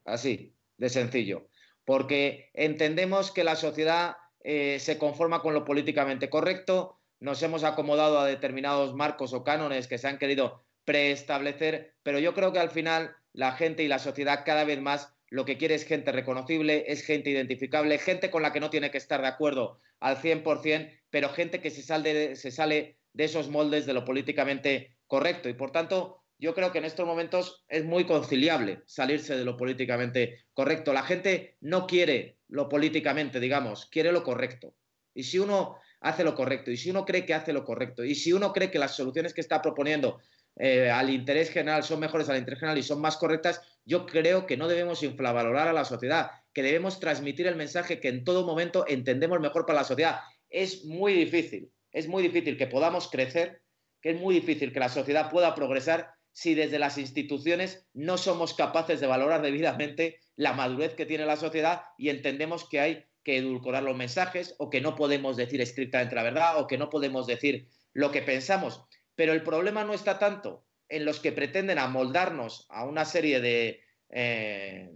Así, 0.04 0.54
de 0.78 0.88
sencillo, 0.88 1.48
porque 1.84 2.50
entendemos 2.54 3.32
que 3.32 3.42
la 3.42 3.56
sociedad 3.56 4.16
eh, 4.44 4.78
se 4.78 4.98
conforma 4.98 5.42
con 5.42 5.52
lo 5.52 5.64
políticamente 5.64 6.30
correcto, 6.30 6.97
nos 7.20 7.42
hemos 7.42 7.64
acomodado 7.64 8.18
a 8.18 8.26
determinados 8.26 8.94
marcos 8.94 9.32
o 9.32 9.44
cánones 9.44 9.88
que 9.88 9.98
se 9.98 10.08
han 10.08 10.18
querido 10.18 10.64
preestablecer, 10.84 11.94
pero 12.02 12.18
yo 12.18 12.34
creo 12.34 12.52
que 12.52 12.60
al 12.60 12.70
final 12.70 13.14
la 13.32 13.52
gente 13.52 13.82
y 13.82 13.88
la 13.88 13.98
sociedad 13.98 14.42
cada 14.44 14.64
vez 14.64 14.80
más 14.80 15.14
lo 15.30 15.44
que 15.44 15.58
quiere 15.58 15.74
es 15.74 15.84
gente 15.84 16.12
reconocible, 16.12 16.84
es 16.88 17.02
gente 17.04 17.30
identificable, 17.30 17.98
gente 17.98 18.30
con 18.30 18.42
la 18.42 18.52
que 18.52 18.60
no 18.60 18.70
tiene 18.70 18.90
que 18.90 18.98
estar 18.98 19.20
de 19.20 19.28
acuerdo 19.28 19.80
al 20.00 20.16
100%, 20.16 20.90
pero 21.10 21.28
gente 21.28 21.60
que 21.60 21.70
se 21.70 21.82
sale, 21.82 22.36
se 22.36 22.50
sale 22.50 22.98
de 23.12 23.24
esos 23.24 23.48
moldes 23.48 23.84
de 23.84 23.92
lo 23.92 24.04
políticamente 24.04 24.96
correcto. 25.06 25.48
Y 25.48 25.54
por 25.54 25.70
tanto, 25.70 26.22
yo 26.38 26.54
creo 26.54 26.72
que 26.72 26.78
en 26.78 26.84
estos 26.84 27.06
momentos 27.06 27.64
es 27.68 27.84
muy 27.84 28.04
conciliable 28.04 28.82
salirse 28.86 29.36
de 29.36 29.44
lo 29.44 29.56
políticamente 29.56 30.44
correcto. 30.54 30.92
La 30.92 31.02
gente 31.02 31.56
no 31.60 31.86
quiere 31.86 32.38
lo 32.48 32.68
políticamente, 32.68 33.40
digamos, 33.40 33.86
quiere 33.86 34.12
lo 34.12 34.22
correcto. 34.22 34.74
Y 35.14 35.24
si 35.24 35.38
uno 35.38 35.76
hace 36.00 36.24
lo 36.24 36.34
correcto, 36.34 36.70
y 36.70 36.76
si 36.76 36.90
uno 36.90 37.04
cree 37.04 37.26
que 37.26 37.34
hace 37.34 37.52
lo 37.52 37.64
correcto, 37.64 38.04
y 38.04 38.14
si 38.14 38.32
uno 38.32 38.52
cree 38.52 38.70
que 38.70 38.78
las 38.78 38.94
soluciones 38.94 39.34
que 39.34 39.40
está 39.40 39.60
proponiendo 39.60 40.20
eh, 40.56 40.90
al 40.90 41.10
interés 41.10 41.50
general 41.50 41.84
son 41.84 42.00
mejores 42.00 42.28
al 42.28 42.38
interés 42.38 42.58
general 42.58 42.78
y 42.78 42.82
son 42.82 43.00
más 43.00 43.16
correctas, 43.16 43.60
yo 43.84 44.06
creo 44.06 44.46
que 44.46 44.56
no 44.56 44.68
debemos 44.68 45.02
infravalorar 45.02 45.68
a 45.68 45.72
la 45.72 45.84
sociedad, 45.84 46.30
que 46.52 46.62
debemos 46.62 46.98
transmitir 46.98 47.46
el 47.46 47.56
mensaje 47.56 48.00
que 48.00 48.08
en 48.08 48.24
todo 48.24 48.44
momento 48.44 48.84
entendemos 48.88 49.40
mejor 49.40 49.66
para 49.66 49.80
la 49.80 49.84
sociedad. 49.84 50.20
Es 50.50 50.84
muy 50.84 51.12
difícil, 51.12 51.70
es 51.92 52.08
muy 52.08 52.22
difícil 52.22 52.56
que 52.56 52.66
podamos 52.66 53.08
crecer, 53.08 53.62
que 54.02 54.10
es 54.10 54.20
muy 54.20 54.34
difícil 54.34 54.72
que 54.72 54.80
la 54.80 54.88
sociedad 54.88 55.30
pueda 55.30 55.54
progresar 55.54 56.10
si 56.32 56.54
desde 56.54 56.78
las 56.78 56.98
instituciones 56.98 57.86
no 57.94 58.16
somos 58.16 58.54
capaces 58.54 59.00
de 59.00 59.06
valorar 59.06 59.42
debidamente 59.42 60.20
la 60.36 60.52
madurez 60.52 60.94
que 60.94 61.06
tiene 61.06 61.26
la 61.26 61.36
sociedad 61.36 61.82
y 61.96 62.10
entendemos 62.10 62.68
que 62.68 62.80
hay 62.80 63.04
que 63.28 63.36
edulcorar 63.36 63.82
los 63.82 63.94
mensajes 63.94 64.54
o 64.56 64.70
que 64.70 64.80
no 64.80 64.96
podemos 64.96 65.36
decir 65.36 65.60
estrictamente 65.60 66.14
la 66.14 66.22
verdad 66.22 66.58
o 66.58 66.66
que 66.66 66.78
no 66.78 66.88
podemos 66.88 67.26
decir 67.26 67.68
lo 67.92 68.10
que 68.10 68.22
pensamos. 68.22 68.80
Pero 69.16 69.34
el 69.34 69.42
problema 69.42 69.84
no 69.84 69.92
está 69.92 70.18
tanto 70.18 70.64
en 70.88 71.04
los 71.04 71.20
que 71.20 71.32
pretenden 71.32 71.78
amoldarnos 71.78 72.64
a 72.70 72.86
una 72.86 73.04
serie 73.04 73.42
de 73.42 73.82
eh, 74.08 74.90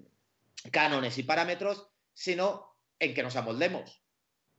cánones 0.70 1.18
y 1.18 1.24
parámetros, 1.24 1.90
sino 2.14 2.74
en 2.98 3.12
que 3.12 3.22
nos 3.22 3.36
amoldemos. 3.36 4.02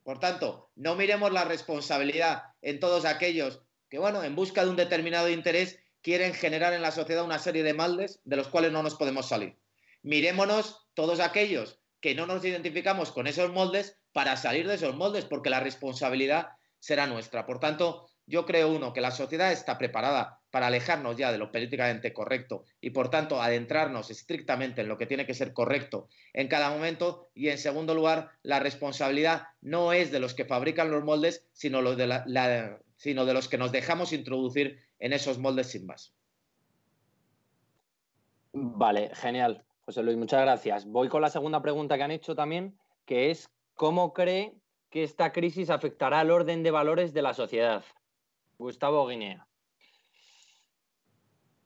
Por 0.04 0.20
tanto, 0.20 0.70
no 0.76 0.94
miremos 0.94 1.32
la 1.32 1.44
responsabilidad 1.44 2.44
en 2.62 2.80
todos 2.80 3.06
aquellos 3.06 3.64
que, 3.90 3.98
bueno, 3.98 4.24
en 4.24 4.36
busca 4.36 4.64
de 4.64 4.70
un 4.70 4.76
determinado 4.76 5.32
interés 5.32 5.80
quieren 6.04 6.36
generar 6.36 6.74
en 6.74 6.84
la 6.84 6.92
sociedad 6.92 7.26
una 7.26 7.40
serie 7.40 7.64
de 7.64 7.74
maldes 7.74 8.22
de 8.24 8.36
los 8.36 8.50
cuales 8.50 8.72
no 8.72 8.84
nos 8.84 8.94
podemos 8.94 9.28
salir. 9.28 9.58
Mirémonos 10.04 10.86
todos 10.94 11.20
aquellos 11.20 11.83
que 12.04 12.16
no 12.16 12.28
nos 12.28 12.44
identificamos 12.44 13.14
con 13.14 13.28
esos 13.28 13.50
moldes 13.54 13.98
para 14.12 14.36
salir 14.36 14.68
de 14.68 14.76
esos 14.76 14.94
moldes, 14.94 15.24
porque 15.24 15.50
la 15.50 15.62
responsabilidad 15.62 16.50
será 16.78 17.08
nuestra. 17.08 17.46
Por 17.46 17.62
tanto, 17.62 18.10
yo 18.26 18.46
creo, 18.46 18.74
uno, 18.74 18.92
que 18.92 19.00
la 19.00 19.12
sociedad 19.12 19.54
está 19.54 19.78
preparada 19.78 20.42
para 20.52 20.68
alejarnos 20.68 21.16
ya 21.16 21.32
de 21.32 21.38
lo 21.38 21.50
políticamente 21.50 22.12
correcto 22.12 22.66
y, 22.82 22.90
por 22.90 23.10
tanto, 23.10 23.42
adentrarnos 23.42 24.12
estrictamente 24.12 24.82
en 24.82 24.90
lo 24.90 24.98
que 24.98 25.06
tiene 25.06 25.26
que 25.26 25.34
ser 25.34 25.54
correcto 25.54 26.10
en 26.34 26.50
cada 26.50 26.72
momento. 26.72 27.30
Y, 27.34 27.48
en 27.48 27.58
segundo 27.58 27.96
lugar, 27.96 28.32
la 28.42 28.60
responsabilidad 28.60 29.44
no 29.62 29.94
es 29.94 30.12
de 30.12 30.20
los 30.20 30.34
que 30.34 30.44
fabrican 30.44 30.92
los 30.92 31.06
moldes, 31.06 31.46
sino, 31.54 31.82
de, 31.96 33.34
los 33.34 33.48
que 33.48 33.58
nos 33.58 33.72
dejamos 33.72 34.12
introducir 34.12 34.78
en 35.00 35.14
esos 35.14 35.40
moldes 35.40 35.68
sin 35.68 35.86
más. 35.86 36.14
Vale, 38.52 39.10
genial. 39.16 39.64
José 39.86 40.02
Luis, 40.02 40.18
muchas 40.18 40.42
gracias. 40.42 40.86
Voy 40.86 41.10
con 41.10 41.22
la 41.22 41.30
segunda 41.30 41.62
pregunta 41.62 41.98
que 41.98 42.04
han 42.04 42.12
hecho 42.12 42.36
también, 42.36 42.78
que 43.06 43.32
es 43.32 43.50
¿cómo 43.74 44.14
cree 44.14 44.54
que 44.90 45.04
esta 45.04 45.32
crisis 45.32 45.70
afectará 45.70 46.22
al 46.22 46.32
orden 46.32 46.64
de 46.64 46.72
valores 46.72 47.14
de 47.14 47.22
la 47.22 47.34
sociedad? 47.34 47.84
Gustavo 48.58 49.06
Guinea. 49.08 49.46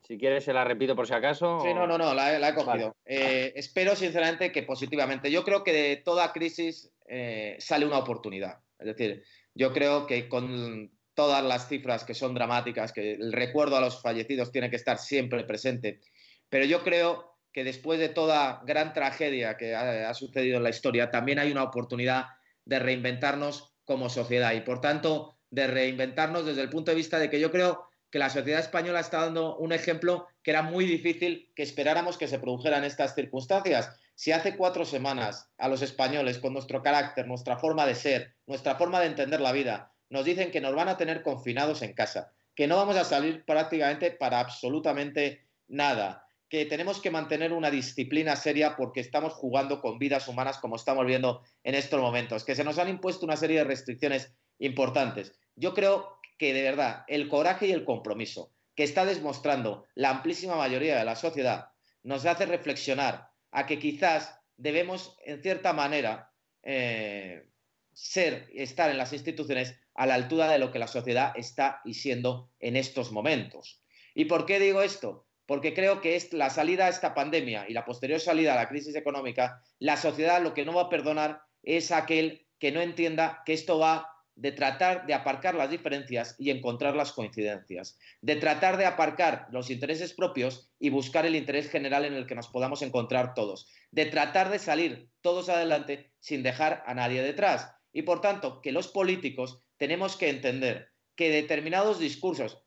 Si 0.08 0.18
quieres, 0.18 0.46
se 0.46 0.54
la 0.54 0.64
repito 0.64 0.96
por 0.96 1.06
si 1.06 1.14
acaso. 1.14 1.60
Sí, 1.60 1.74
no, 1.74 1.86
no, 1.86 1.98
no, 1.98 2.14
la, 2.14 2.50
he 2.50 2.56
cogido. 2.56 2.96
Eh, 3.06 3.52
espero 3.56 3.96
sinceramente 3.96 4.54
que 4.54 4.64
positivamente. 4.64 5.30
Yo 5.30 5.44
creo 5.44 5.64
que 5.64 5.74
de 5.74 5.98
toda 5.98 6.32
crisis 6.32 6.90
eh, 7.08 7.58
sale 7.60 7.86
una 7.86 8.00
oportunidad. 8.00 8.60
Es 8.80 8.88
decir, 8.88 9.24
yo 9.54 9.74
creo 9.74 10.08
que 10.08 10.30
con 10.30 10.92
todas 11.14 11.44
las 11.44 11.68
cifras 11.68 12.06
que 12.06 12.14
son 12.14 12.34
dramáticas, 12.34 12.94
que 12.94 13.14
el 13.14 13.34
recuerdo 13.34 13.76
a 13.76 13.82
los 13.82 14.02
fallecidos 14.02 14.52
tiene 14.52 14.70
que 14.70 14.78
estar 14.78 14.98
siempre 14.98 15.44
presente, 15.44 16.00
pero 16.48 16.64
yo 16.64 16.84
creo 16.84 17.27
que 17.54 17.64
después 17.64 18.00
de 18.00 18.10
toda 18.10 18.62
gran 18.66 18.94
tragedia 18.94 19.58
que 19.58 19.76
ha, 19.76 20.14
sucedido 20.14 20.58
en 20.58 20.64
la 20.64 20.70
historia, 20.70 21.10
también 21.10 21.40
hay 21.40 21.52
una 21.52 21.64
oportunidad 21.64 22.26
de 22.66 22.80
reinventarnos 22.80 23.74
como 23.84 24.10
sociedad 24.10 24.54
y, 24.54 24.62
por 24.62 24.82
tanto, 24.82 25.38
de 25.50 25.68
reinventarnos 25.68 26.46
desde 26.46 26.62
el 26.62 26.70
punto 26.70 26.92
de 26.92 26.98
vista 26.98 27.20
de 27.20 27.30
que 27.30 27.40
yo 27.40 27.52
creo 27.52 27.88
que 28.10 28.20
la 28.20 28.30
sociedad 28.30 28.60
española 28.60 29.00
está 29.00 29.22
dando 29.22 29.58
un 29.58 29.72
ejemplo 29.72 30.28
que 30.44 30.52
era 30.52 30.62
muy 30.62 30.86
difícil 30.86 31.52
que 31.56 31.64
esperáramos 31.64 32.18
que 32.18 32.28
se 32.28 32.40
produjeran 32.40 32.84
estas 32.84 33.16
circunstancias. 33.16 33.98
Si 34.16 34.32
hace 34.32 34.56
cuatro 34.56 34.86
semanas 34.86 35.50
a 35.58 35.68
los 35.68 35.82
españoles, 35.82 36.40
con 36.40 36.54
nuestro 36.54 36.82
carácter, 36.82 37.28
nuestra 37.28 37.58
forma 37.58 37.86
de 37.86 37.96
ser, 37.96 38.36
nuestra 38.46 38.76
forma 38.76 39.00
de 39.00 39.08
entender 39.08 39.42
la 39.42 39.52
vida, 39.52 39.92
nos 40.10 40.26
dicen 40.26 40.52
que 40.52 40.62
nos 40.62 40.74
van 40.74 40.90
a 40.90 40.98
tener 40.98 41.22
confinados 41.22 41.82
en 41.82 41.94
casa, 41.94 42.32
que 42.56 42.68
no 42.68 42.78
vamos 42.78 42.96
a 42.96 43.04
salir 43.04 43.46
prácticamente 43.46 44.12
para 44.12 44.40
absolutamente 44.40 45.48
nada, 45.68 46.27
que 46.50 46.66
tenemos 46.66 47.02
que 47.02 47.12
mantener 47.12 47.52
una 47.52 47.70
disciplina 47.70 48.36
seria 48.36 48.76
porque 48.76 49.02
estamos 49.02 49.34
jugando 49.34 49.82
con 49.82 50.00
vidas 50.00 50.28
humanas 50.28 50.58
como 50.60 50.76
estamos 50.76 51.06
viendo 51.06 51.42
en 51.64 51.76
estos 51.76 52.00
momentos, 52.00 52.44
que 52.44 52.56
se 52.56 52.64
nos 52.64 52.78
han 52.78 52.90
impuesto 52.90 53.26
una 53.26 53.36
serie 53.36 53.60
de 53.60 53.64
restricciones 53.66 54.34
importantes. 54.60 55.34
Yo 55.56 55.74
creo 55.74 56.18
que 56.38 56.54
de 56.54 56.62
verdad 56.62 57.04
el 57.08 57.28
coraje 57.28 57.68
y 57.68 57.72
el 57.72 57.84
compromiso 57.84 58.54
que 58.76 58.84
está 58.84 59.06
demostrando 59.06 59.86
la 59.96 60.12
amplísima 60.12 60.56
mayoría 60.56 60.98
de 60.98 61.06
la 61.06 61.16
sociedad 61.16 61.70
nos 62.04 62.26
hace 62.26 62.46
reflexionar 62.46 63.30
a 63.52 63.66
que 63.66 63.80
quizás 63.80 64.40
debemos, 64.56 65.18
en 65.26 65.42
cierta 65.42 65.74
manera, 65.74 66.32
eh, 66.64 67.50
ser, 67.94 68.48
estar 68.54 68.90
en 68.92 68.98
las 68.98 69.14
instituciones 69.14 69.76
a 69.96 70.06
la 70.06 70.14
altura 70.14 70.48
de 70.50 70.60
lo 70.60 70.72
que 70.72 70.80
la 70.80 70.88
sociedad 70.88 71.34
está 71.36 71.82
y 71.84 71.96
siendo 71.96 72.52
en 72.60 72.76
estos 72.76 73.12
momentos. 73.12 73.82
¿Y 74.14 74.26
por 74.26 74.46
qué 74.46 74.60
digo 74.60 74.82
esto? 74.82 75.27
Porque 75.48 75.74
creo 75.74 76.02
que 76.02 76.16
es 76.16 76.34
la 76.34 76.52
salida 76.52 76.86
a 76.86 76.90
esta 76.90 77.16
pandemia 77.16 77.66
y 77.68 77.74
la 77.74 77.86
posterior 77.86 78.20
salida 78.20 78.54
a 78.54 78.58
la 78.58 78.70
crisis 78.70 78.96
económica, 78.96 79.64
la 79.80 79.98
sociedad 79.98 80.44
lo 80.44 80.54
que 80.54 80.66
no 80.66 80.74
va 80.74 80.84
a 80.84 80.90
perdonar 80.90 81.42
es 81.64 81.92
aquel 81.92 82.46
que 82.60 82.72
no 82.72 82.82
entienda 82.82 83.42
que 83.46 83.54
esto 83.54 83.80
va 83.80 84.12
de 84.36 84.52
tratar 84.52 85.08
de 85.08 85.16
aparcar 85.16 85.56
las 85.56 85.72
diferencias 85.72 86.36
y 86.38 86.52
encontrar 86.52 86.96
las 86.96 87.12
coincidencias, 87.12 87.98
de 88.22 88.36
tratar 88.36 88.78
de 88.78 88.86
aparcar 88.86 89.48
los 89.52 89.72
intereses 89.72 90.14
propios 90.14 90.70
y 90.80 90.90
buscar 90.90 91.26
el 91.26 91.36
interés 91.36 91.72
general 91.72 92.06
en 92.06 92.14
el 92.14 92.28
que 92.28 92.36
nos 92.36 92.48
podamos 92.48 92.84
encontrar 92.84 93.34
todos, 93.34 93.68
de 93.90 94.06
tratar 94.06 94.52
de 94.52 94.60
salir 94.60 95.10
todos 95.22 95.50
adelante 95.50 96.12
sin 96.20 96.44
dejar 96.44 96.84
a 96.86 96.94
nadie 96.94 97.24
detrás. 97.24 97.72
Y 97.92 98.04
por 98.04 98.22
tanto, 98.22 98.62
que 98.62 98.72
los 98.72 98.88
políticos 98.90 99.64
tenemos 99.78 100.16
que 100.18 100.30
entender 100.30 100.90
que 101.16 101.32
determinados 101.32 101.98
discursos, 101.98 102.64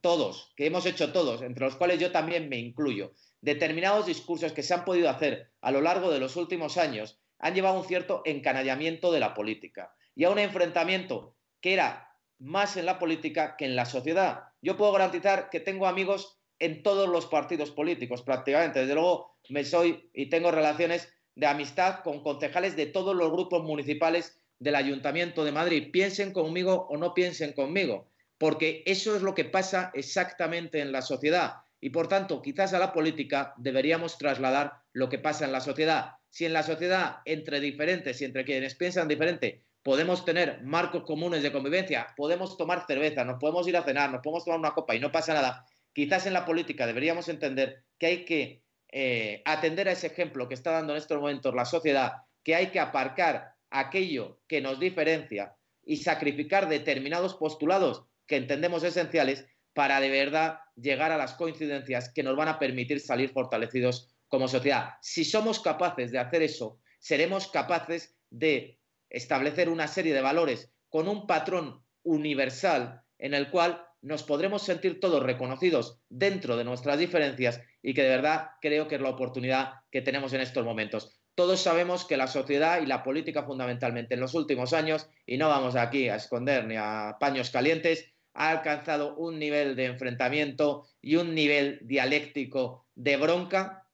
todos, 0.00 0.52
que 0.56 0.66
hemos 0.66 0.86
hecho 0.86 1.12
todos, 1.12 1.42
entre 1.42 1.64
los 1.64 1.76
cuales 1.76 1.98
yo 1.98 2.12
también 2.12 2.48
me 2.48 2.58
incluyo, 2.58 3.12
determinados 3.40 4.06
discursos 4.06 4.52
que 4.52 4.62
se 4.62 4.74
han 4.74 4.84
podido 4.84 5.08
hacer 5.10 5.50
a 5.60 5.70
lo 5.70 5.80
largo 5.80 6.10
de 6.10 6.20
los 6.20 6.36
últimos 6.36 6.76
años 6.76 7.18
han 7.38 7.54
llevado 7.54 7.76
a 7.76 7.80
un 7.80 7.86
cierto 7.86 8.22
encanallamiento 8.24 9.12
de 9.12 9.20
la 9.20 9.34
política 9.34 9.94
y 10.14 10.24
a 10.24 10.30
un 10.30 10.38
enfrentamiento 10.38 11.34
que 11.60 11.74
era 11.74 12.10
más 12.38 12.76
en 12.76 12.86
la 12.86 12.98
política 12.98 13.56
que 13.56 13.64
en 13.64 13.76
la 13.76 13.84
sociedad. 13.84 14.44
Yo 14.62 14.76
puedo 14.76 14.92
garantizar 14.92 15.50
que 15.50 15.60
tengo 15.60 15.86
amigos 15.86 16.38
en 16.58 16.82
todos 16.82 17.08
los 17.08 17.26
partidos 17.26 17.70
políticos 17.70 18.22
prácticamente. 18.22 18.80
Desde 18.80 18.94
luego 18.94 19.36
me 19.48 19.64
soy 19.64 20.10
y 20.12 20.26
tengo 20.26 20.50
relaciones 20.50 21.12
de 21.34 21.46
amistad 21.46 22.00
con 22.02 22.22
concejales 22.22 22.76
de 22.76 22.86
todos 22.86 23.14
los 23.14 23.30
grupos 23.30 23.62
municipales 23.62 24.40
del 24.58 24.74
Ayuntamiento 24.74 25.44
de 25.44 25.52
Madrid, 25.52 25.90
piensen 25.92 26.32
conmigo 26.32 26.86
o 26.88 26.96
no 26.96 27.12
piensen 27.12 27.52
conmigo 27.52 28.08
porque 28.38 28.82
eso 28.86 29.16
es 29.16 29.22
lo 29.22 29.34
que 29.34 29.44
pasa 29.44 29.90
exactamente 29.94 30.80
en 30.80 30.92
la 30.92 31.02
sociedad. 31.02 31.54
Y 31.80 31.90
por 31.90 32.08
tanto, 32.08 32.42
quizás 32.42 32.72
a 32.74 32.78
la 32.78 32.92
política 32.92 33.54
deberíamos 33.56 34.18
trasladar 34.18 34.72
lo 34.92 35.08
que 35.08 35.18
pasa 35.18 35.44
en 35.44 35.52
la 35.52 35.60
sociedad. 35.60 36.12
Si 36.30 36.44
en 36.44 36.52
la 36.52 36.62
sociedad, 36.62 37.18
entre 37.24 37.60
diferentes 37.60 38.20
y 38.20 38.24
entre 38.24 38.44
quienes 38.44 38.74
piensan 38.74 39.08
diferente, 39.08 39.62
podemos 39.82 40.24
tener 40.24 40.62
marcos 40.64 41.04
comunes 41.04 41.42
de 41.44 41.52
convivencia, 41.52 42.08
podemos 42.16 42.56
tomar 42.56 42.86
cerveza, 42.86 43.24
nos 43.24 43.38
podemos 43.38 43.68
ir 43.68 43.76
a 43.76 43.84
cenar, 43.84 44.10
nos 44.10 44.20
podemos 44.20 44.44
tomar 44.44 44.58
una 44.58 44.74
copa 44.74 44.96
y 44.96 45.00
no 45.00 45.12
pasa 45.12 45.32
nada, 45.32 45.64
quizás 45.92 46.26
en 46.26 46.32
la 46.32 46.44
política 46.44 46.88
deberíamos 46.88 47.28
entender 47.28 47.84
que 47.96 48.06
hay 48.06 48.24
que 48.24 48.64
eh, 48.90 49.42
atender 49.44 49.88
a 49.88 49.92
ese 49.92 50.08
ejemplo 50.08 50.48
que 50.48 50.54
está 50.54 50.72
dando 50.72 50.92
en 50.92 50.98
estos 50.98 51.20
momentos 51.20 51.54
la 51.54 51.64
sociedad, 51.64 52.14
que 52.42 52.56
hay 52.56 52.66
que 52.72 52.80
aparcar 52.80 53.52
aquello 53.70 54.40
que 54.48 54.60
nos 54.60 54.80
diferencia 54.80 55.54
y 55.84 55.98
sacrificar 55.98 56.68
determinados 56.68 57.36
postulados 57.36 58.05
que 58.26 58.36
entendemos 58.36 58.82
esenciales 58.84 59.46
para 59.72 60.00
de 60.00 60.10
verdad 60.10 60.60
llegar 60.74 61.12
a 61.12 61.18
las 61.18 61.34
coincidencias 61.34 62.12
que 62.12 62.22
nos 62.22 62.36
van 62.36 62.48
a 62.48 62.58
permitir 62.58 63.00
salir 63.00 63.30
fortalecidos 63.30 64.14
como 64.28 64.48
sociedad. 64.48 64.94
Si 65.02 65.24
somos 65.24 65.60
capaces 65.60 66.10
de 66.10 66.18
hacer 66.18 66.42
eso, 66.42 66.80
seremos 66.98 67.48
capaces 67.48 68.16
de 68.30 68.80
establecer 69.10 69.68
una 69.68 69.86
serie 69.86 70.14
de 70.14 70.20
valores 70.20 70.72
con 70.88 71.08
un 71.08 71.26
patrón 71.26 71.84
universal 72.02 73.02
en 73.18 73.34
el 73.34 73.50
cual 73.50 73.86
nos 74.02 74.22
podremos 74.22 74.62
sentir 74.62 75.00
todos 75.00 75.22
reconocidos 75.22 76.00
dentro 76.08 76.56
de 76.56 76.64
nuestras 76.64 76.98
diferencias 76.98 77.60
y 77.82 77.94
que 77.94 78.02
de 78.02 78.10
verdad 78.10 78.50
creo 78.60 78.88
que 78.88 78.96
es 78.96 79.00
la 79.00 79.10
oportunidad 79.10 79.74
que 79.90 80.02
tenemos 80.02 80.32
en 80.32 80.40
estos 80.40 80.64
momentos. 80.64 81.20
Todos 81.34 81.60
sabemos 81.60 82.06
que 82.06 82.16
la 82.16 82.28
sociedad 82.28 82.80
y 82.80 82.86
la 82.86 83.02
política 83.02 83.44
fundamentalmente 83.44 84.14
en 84.14 84.20
los 84.20 84.34
últimos 84.34 84.72
años, 84.72 85.08
y 85.26 85.36
no 85.36 85.48
vamos 85.48 85.76
aquí 85.76 86.08
a 86.08 86.16
esconder 86.16 86.66
ni 86.66 86.76
a 86.76 87.16
paños 87.20 87.50
calientes, 87.50 88.15
ha 88.36 88.50
alcanzado 88.50 89.16
un 89.16 89.38
nivel 89.38 89.76
de 89.76 89.86
enfrentamiento 89.86 90.86
y 91.00 91.16
un 91.16 91.34
nivel 91.34 91.80
dialéctico 91.82 92.86
de 92.94 93.16
bronca 93.16 93.88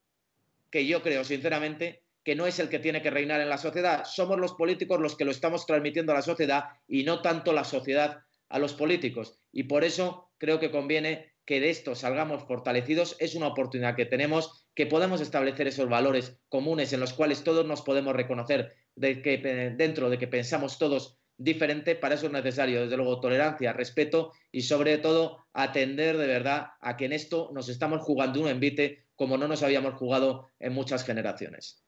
que 0.70 0.86
yo 0.86 1.02
creo 1.02 1.22
sinceramente 1.22 2.02
que 2.24 2.34
no 2.34 2.46
es 2.46 2.58
el 2.58 2.68
que 2.68 2.78
tiene 2.78 3.02
que 3.02 3.10
reinar 3.10 3.40
en 3.40 3.48
la 3.48 3.58
sociedad. 3.58 4.04
Somos 4.04 4.38
los 4.38 4.54
políticos 4.54 5.00
los 5.00 5.16
que 5.16 5.24
lo 5.24 5.30
estamos 5.30 5.66
transmitiendo 5.66 6.12
a 6.12 6.16
la 6.16 6.22
sociedad 6.22 6.64
y 6.88 7.04
no 7.04 7.22
tanto 7.22 7.52
la 7.52 7.64
sociedad 7.64 8.20
a 8.48 8.58
los 8.58 8.74
políticos. 8.74 9.38
Y 9.52 9.64
por 9.64 9.84
eso 9.84 10.30
creo 10.38 10.60
que 10.60 10.70
conviene 10.70 11.32
que 11.44 11.60
de 11.60 11.70
esto 11.70 11.94
salgamos 11.94 12.44
fortalecidos. 12.44 13.16
Es 13.18 13.34
una 13.34 13.48
oportunidad 13.48 13.96
que 13.96 14.06
tenemos, 14.06 14.66
que 14.74 14.86
podemos 14.86 15.20
establecer 15.20 15.66
esos 15.66 15.88
valores 15.88 16.40
comunes 16.48 16.92
en 16.92 17.00
los 17.00 17.12
cuales 17.12 17.44
todos 17.44 17.66
nos 17.66 17.82
podemos 17.82 18.14
reconocer 18.14 18.74
de 18.94 19.22
que, 19.22 19.38
dentro 19.76 20.10
de 20.10 20.18
que 20.18 20.28
pensamos 20.28 20.78
todos 20.78 21.18
diferente, 21.42 21.96
para 21.96 22.14
eso 22.14 22.26
es 22.26 22.32
necesario, 22.32 22.82
desde 22.82 22.96
luego, 22.96 23.20
tolerancia, 23.20 23.72
respeto 23.72 24.32
y 24.50 24.62
sobre 24.62 24.98
todo 24.98 25.46
atender 25.52 26.16
de 26.16 26.26
verdad 26.26 26.72
a 26.80 26.96
que 26.96 27.06
en 27.06 27.12
esto 27.12 27.50
nos 27.52 27.68
estamos 27.68 28.00
jugando 28.02 28.40
un 28.40 28.48
envite 28.48 29.06
como 29.16 29.36
no 29.36 29.48
nos 29.48 29.62
habíamos 29.62 29.94
jugado 29.94 30.50
en 30.58 30.72
muchas 30.72 31.04
generaciones. 31.04 31.84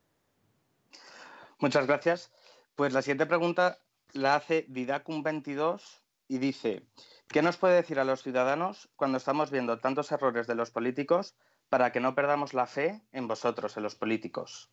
Muchas 1.59 1.87
gracias. 1.87 2.33
Pues 2.75 2.93
la 2.93 3.03
siguiente 3.03 3.27
pregunta 3.27 3.79
la 4.13 4.37
hace 4.37 4.67
Didacum22 4.69 5.81
y 6.29 6.39
dice, 6.39 6.83
¿qué 7.29 7.43
nos 7.43 7.57
puede 7.57 7.77
decir 7.77 7.99
a 7.99 8.05
los 8.05 8.23
ciudadanos 8.23 8.89
cuando 8.97 9.19
estamos 9.19 9.51
viendo 9.51 9.79
tantos 9.79 10.11
errores 10.13 10.47
de 10.47 10.55
los 10.55 10.71
políticos 10.71 11.37
para 11.69 11.93
que 11.93 12.01
no 12.01 12.15
perdamos 12.15 12.55
la 12.55 12.67
fe 12.67 13.03
en 13.13 13.29
vosotros, 13.29 13.77
en 13.77 13.83
los 13.83 13.95
políticos? 13.95 14.71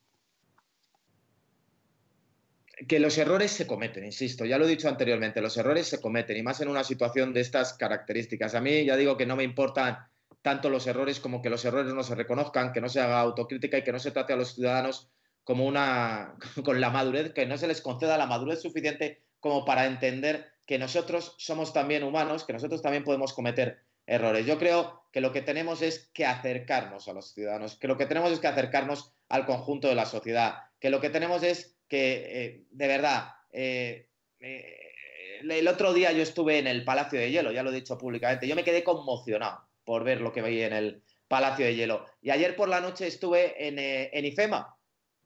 Que 2.88 3.00
los 3.00 3.17
errores 3.17 3.52
se 3.52 3.67
cometen, 3.67 4.04
insisto, 4.04 4.46
ya 4.46 4.58
lo 4.58 4.65
he 4.65 4.70
dicho 4.70 4.89
anteriormente, 4.89 5.41
los 5.41 5.58
errores 5.58 5.88
se 5.88 6.02
cometen 6.02 6.38
y 6.38 6.44
más 6.44 6.62
en 6.62 6.67
una 6.67 6.84
situación 6.84 7.34
de 7.34 7.41
estas 7.41 7.74
características. 7.74 8.56
A 8.56 8.62
mí 8.62 8.86
ya 8.86 8.98
digo 8.98 9.17
que 9.17 9.26
no 9.26 9.36
me 9.36 9.44
importan 9.44 9.98
tanto 10.41 10.70
los 10.70 10.88
errores 10.88 11.20
como 11.20 11.41
que 11.41 11.50
los 11.50 11.63
errores 11.65 11.94
no 11.94 12.04
se 12.04 12.15
reconozcan, 12.15 12.74
que 12.74 12.82
no 12.82 12.89
se 12.89 13.00
haga 13.00 13.20
autocrítica 13.20 13.78
y 13.78 13.84
que 13.84 13.91
no 13.91 14.00
se 14.00 14.12
trate 14.12 14.34
a 14.34 14.36
los 14.38 14.56
ciudadanos 14.56 15.10
como 15.44 15.65
una 15.65 16.36
con 16.63 16.82
la 16.82 16.89
madurez, 16.89 17.34
que 17.34 17.46
no 17.46 17.58
se 17.58 17.67
les 17.67 17.82
conceda 17.82 18.17
la 18.17 18.26
madurez 18.26 18.62
suficiente 18.62 19.22
como 19.39 19.65
para 19.65 19.86
entender 19.86 20.52
que 20.65 20.80
nosotros 20.80 21.36
somos 21.38 21.74
también 21.74 22.04
humanos, 22.04 22.46
que 22.46 22.54
nosotros 22.54 22.82
también 22.82 23.04
podemos 23.04 23.34
cometer 23.34 23.84
errores. 24.06 24.46
Yo 24.46 24.58
creo 24.58 25.04
que 25.12 25.22
lo 25.22 25.32
que 25.32 25.41
tenemos 25.41 25.82
es 25.82 26.10
que 26.13 26.26
acercarnos 26.26 27.08
a 27.08 27.13
los 27.13 27.34
ciudadanos, 27.34 27.76
que 27.76 27.88
lo 27.88 27.98
que 27.98 28.06
tenemos 28.06 28.32
es 28.32 28.39
que 28.39 28.48
acercarnos 28.48 29.13
al 29.30 29.46
conjunto 29.46 29.88
de 29.88 29.96
la 29.96 30.06
sociedad, 30.06 30.56
que 30.80 30.89
lo 30.89 31.02
que 31.02 31.10
tenemos 31.10 31.44
es 31.44 31.76
que, 31.91 32.45
eh, 32.45 32.63
de 32.71 32.88
verdad, 32.88 33.34
eh, 33.51 34.08
eh, 34.39 34.93
el 35.41 35.67
otro 35.67 35.91
día 35.91 36.13
yo 36.13 36.23
estuve 36.23 36.58
en 36.58 36.67
el 36.67 36.86
Palacio 36.86 37.19
de 37.19 37.30
Hielo, 37.30 37.51
ya 37.51 37.63
lo 37.63 37.69
he 37.69 37.75
dicho 37.75 37.97
públicamente, 37.97 38.47
yo 38.47 38.56
me 38.56 38.63
quedé 38.63 38.82
conmocionado 38.82 39.67
por 39.84 40.06
ver 40.06 40.21
lo 40.21 40.32
que 40.32 40.41
veía 40.41 40.67
en 40.67 40.73
el 40.73 41.04
Palacio 41.27 41.65
de 41.65 41.75
Hielo. 41.75 42.06
Y 42.21 42.30
ayer 42.30 42.56
por 42.56 42.69
la 42.69 42.80
noche 42.80 43.08
estuve 43.08 43.67
en, 43.67 43.77
en 43.77 44.25
IFEMA, 44.25 44.73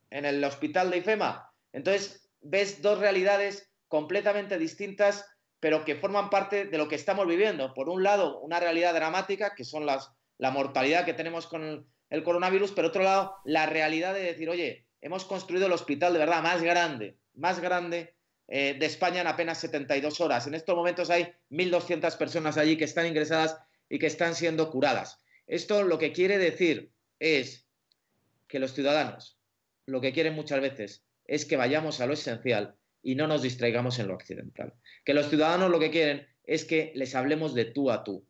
en 0.10 0.26
el 0.26 0.44
hospital 0.44 0.90
de 0.90 0.98
IFEMA. 0.98 1.52
Entonces, 1.72 2.32
ves 2.42 2.82
dos 2.82 2.98
realidades 2.98 3.72
completamente 3.88 4.58
distintas, 4.58 5.24
pero 5.60 5.86
que 5.86 5.94
forman 5.94 6.32
parte 6.32 6.66
de 6.66 6.80
lo 6.80 6.88
que 6.88 6.96
estamos 6.96 7.28
viviendo. 7.28 7.76
Por 7.76 7.90
un 7.90 8.02
lado, 8.02 8.40
una 8.40 8.60
realidad 8.60 8.96
dramática, 8.96 9.54
que 9.54 9.66
son 9.66 9.86
las, 9.86 10.12
la 10.40 10.50
mortalidad 10.50 11.06
que 11.06 11.14
tenemos 11.14 11.46
con 11.46 11.86
el, 12.10 12.24
coronavirus, 12.24 12.72
pero 12.72 12.88
otro 12.88 13.04
lado, 13.04 13.36
la 13.44 13.68
realidad 13.68 14.16
de 14.16 14.24
decir, 14.24 14.50
oye, 14.50 14.85
hemos 15.06 15.24
construido 15.24 15.68
el 15.68 15.72
hospital 15.72 16.14
de 16.14 16.20
verdad 16.20 16.42
más 16.42 16.64
grande, 16.64 17.16
más 17.36 17.60
grande 17.60 18.16
eh, 18.48 18.76
de 18.80 18.88
España 18.88 19.22
en 19.22 19.28
apenas 19.28 19.60
72 19.60 20.20
horas. 20.20 20.48
En 20.48 20.56
estos 20.56 20.76
momentos 20.76 21.12
hay 21.12 21.32
1.200 21.52 22.18
personas 22.18 22.58
allí 22.58 22.76
que 22.76 22.86
están 22.86 23.06
ingresadas 23.06 23.56
y 23.88 24.00
que 24.00 24.08
están 24.08 24.34
siendo 24.34 24.72
curadas. 24.72 25.24
Esto 25.46 25.84
lo 25.84 26.00
que 26.00 26.12
quiere 26.12 26.40
decir 26.40 26.92
es 27.20 27.68
que 28.48 28.58
los 28.58 28.74
ciudadanos 28.74 29.38
lo 29.86 30.02
que 30.02 30.12
quieren 30.12 30.34
muchas 30.34 30.60
veces 30.60 31.04
es 31.28 31.46
que 31.46 31.56
vayamos 31.56 32.02
a 32.02 32.08
lo 32.08 32.14
esencial 32.14 32.76
y 33.04 33.14
no 33.14 33.28
nos 33.28 33.44
distraigamos 33.44 34.00
en 34.00 34.08
lo 34.08 34.16
accidental. 34.16 34.74
Que 35.04 35.14
los 35.14 35.30
ciudadanos 35.30 35.70
lo 35.70 35.80
que 35.80 35.92
quieren 35.92 36.28
es 36.46 36.66
que 36.66 36.92
les 36.96 37.14
hablemos 37.14 37.54
de 37.54 37.66
tú 37.66 37.92
a 37.92 38.04
tú, 38.04 38.26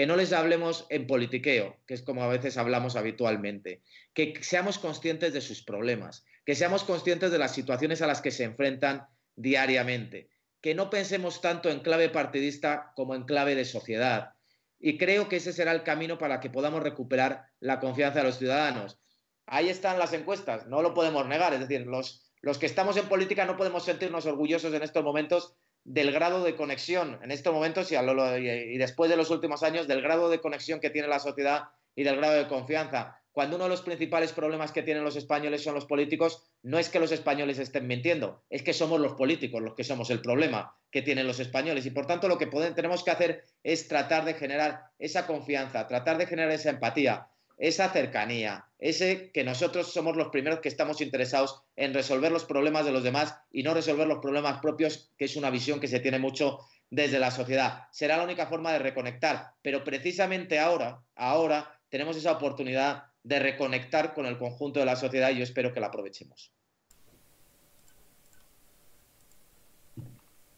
que 0.00 0.06
no 0.06 0.16
les 0.16 0.32
hablemos 0.32 0.86
en 0.88 1.06
politiqueo, 1.06 1.76
que 1.86 1.92
es 1.92 2.00
como 2.00 2.24
a 2.24 2.28
veces 2.28 2.56
hablamos 2.56 2.96
habitualmente, 2.96 3.82
que 4.14 4.32
seamos 4.40 4.78
conscientes 4.78 5.34
de 5.34 5.42
sus 5.42 5.62
problemas, 5.62 6.24
que 6.46 6.54
seamos 6.54 6.84
conscientes 6.84 7.30
de 7.30 7.36
las 7.36 7.52
situaciones 7.52 8.00
a 8.00 8.06
las 8.06 8.22
que 8.22 8.30
se 8.30 8.44
enfrentan 8.44 9.06
diariamente, 9.36 10.30
que 10.62 10.74
no 10.74 10.88
pensemos 10.88 11.42
tanto 11.42 11.68
en 11.68 11.80
clave 11.80 12.08
partidista 12.08 12.94
como 12.96 13.14
en 13.14 13.24
clave 13.24 13.54
de 13.54 13.66
sociedad. 13.66 14.32
Y 14.78 14.96
creo 14.96 15.28
que 15.28 15.36
ese 15.36 15.52
será 15.52 15.72
el 15.72 15.82
camino 15.82 16.16
para 16.16 16.40
que 16.40 16.48
podamos 16.48 16.82
recuperar 16.82 17.48
la 17.60 17.78
confianza 17.78 18.20
de 18.20 18.24
los 18.24 18.38
ciudadanos. 18.38 18.98
Ahí 19.44 19.68
están 19.68 19.98
las 19.98 20.14
encuestas, 20.14 20.66
no 20.66 20.80
lo 20.80 20.94
podemos 20.94 21.26
negar, 21.26 21.52
es 21.52 21.60
decir, 21.60 21.86
los 21.86 22.30
los 22.42 22.56
que 22.56 22.66
estamos 22.66 22.96
en 22.96 23.08
política 23.08 23.44
no 23.44 23.56
podemos 23.56 23.84
sentirnos 23.84 24.24
orgullosos 24.24 24.72
en 24.72 24.82
estos 24.82 25.04
momentos 25.04 25.56
del 25.84 26.12
grado 26.12 26.44
de 26.44 26.56
conexión, 26.56 27.18
en 27.22 27.30
estos 27.30 27.52
momentos 27.52 27.90
y, 27.90 28.78
después 28.78 29.10
de 29.10 29.16
los 29.16 29.30
últimos 29.30 29.62
años, 29.62 29.88
del 29.88 30.02
grado 30.02 30.28
de 30.28 30.40
conexión 30.40 30.80
que 30.80 30.90
tiene 30.90 31.08
la 31.08 31.18
sociedad 31.18 31.64
y 31.94 32.02
del 32.04 32.16
grado 32.16 32.34
de 32.34 32.48
confianza. 32.48 33.16
Cuando 33.32 33.56
uno 33.56 33.64
de 33.64 33.70
los 33.70 33.82
principales 33.82 34.32
problemas 34.32 34.72
que 34.72 34.82
tienen 34.82 35.04
los 35.04 35.16
españoles 35.16 35.62
son 35.62 35.74
los 35.74 35.86
políticos, 35.86 36.42
no 36.62 36.78
es 36.78 36.88
que 36.88 36.98
los 36.98 37.12
españoles 37.12 37.58
estén 37.58 37.86
mintiendo, 37.86 38.42
es 38.50 38.62
que 38.62 38.72
somos 38.72 39.00
los 39.00 39.14
políticos 39.14 39.62
los 39.62 39.74
que 39.74 39.84
somos 39.84 40.10
el 40.10 40.20
problema 40.20 40.76
que 40.90 41.02
tienen 41.02 41.28
los 41.28 41.38
españoles. 41.38 41.86
Y 41.86 41.90
por 41.90 42.06
tanto 42.06 42.26
lo 42.26 42.38
que 42.38 42.46
tenemos 42.46 43.04
que 43.04 43.10
hacer 43.12 43.44
es 43.62 43.86
tratar 43.86 44.24
de 44.24 44.34
generar 44.34 44.90
esa 44.98 45.26
confianza, 45.26 45.86
tratar 45.86 46.18
de 46.18 46.26
generar 46.26 46.50
esa 46.50 46.70
empatía, 46.70 47.28
esa 47.60 47.90
cercanía, 47.90 48.64
ese 48.78 49.30
que 49.32 49.44
nosotros 49.44 49.92
somos 49.92 50.16
los 50.16 50.28
primeros 50.28 50.60
que 50.60 50.68
estamos 50.70 51.02
interesados 51.02 51.62
en 51.76 51.92
resolver 51.92 52.32
los 52.32 52.46
problemas 52.46 52.86
de 52.86 52.92
los 52.92 53.02
demás 53.02 53.36
y 53.52 53.62
no 53.62 53.74
resolver 53.74 54.06
los 54.06 54.20
problemas 54.20 54.60
propios, 54.60 55.12
que 55.18 55.26
es 55.26 55.36
una 55.36 55.50
visión 55.50 55.78
que 55.78 55.86
se 55.86 56.00
tiene 56.00 56.18
mucho 56.18 56.60
desde 56.88 57.18
la 57.18 57.30
sociedad. 57.30 57.84
Será 57.92 58.16
la 58.16 58.24
única 58.24 58.46
forma 58.46 58.72
de 58.72 58.78
reconectar, 58.78 59.52
pero 59.60 59.84
precisamente 59.84 60.58
ahora, 60.58 61.02
ahora 61.14 61.78
tenemos 61.90 62.16
esa 62.16 62.32
oportunidad 62.32 63.04
de 63.24 63.38
reconectar 63.38 64.14
con 64.14 64.24
el 64.24 64.38
conjunto 64.38 64.80
de 64.80 64.86
la 64.86 64.96
sociedad 64.96 65.30
y 65.30 65.36
yo 65.36 65.44
espero 65.44 65.74
que 65.74 65.80
la 65.80 65.88
aprovechemos. 65.88 66.50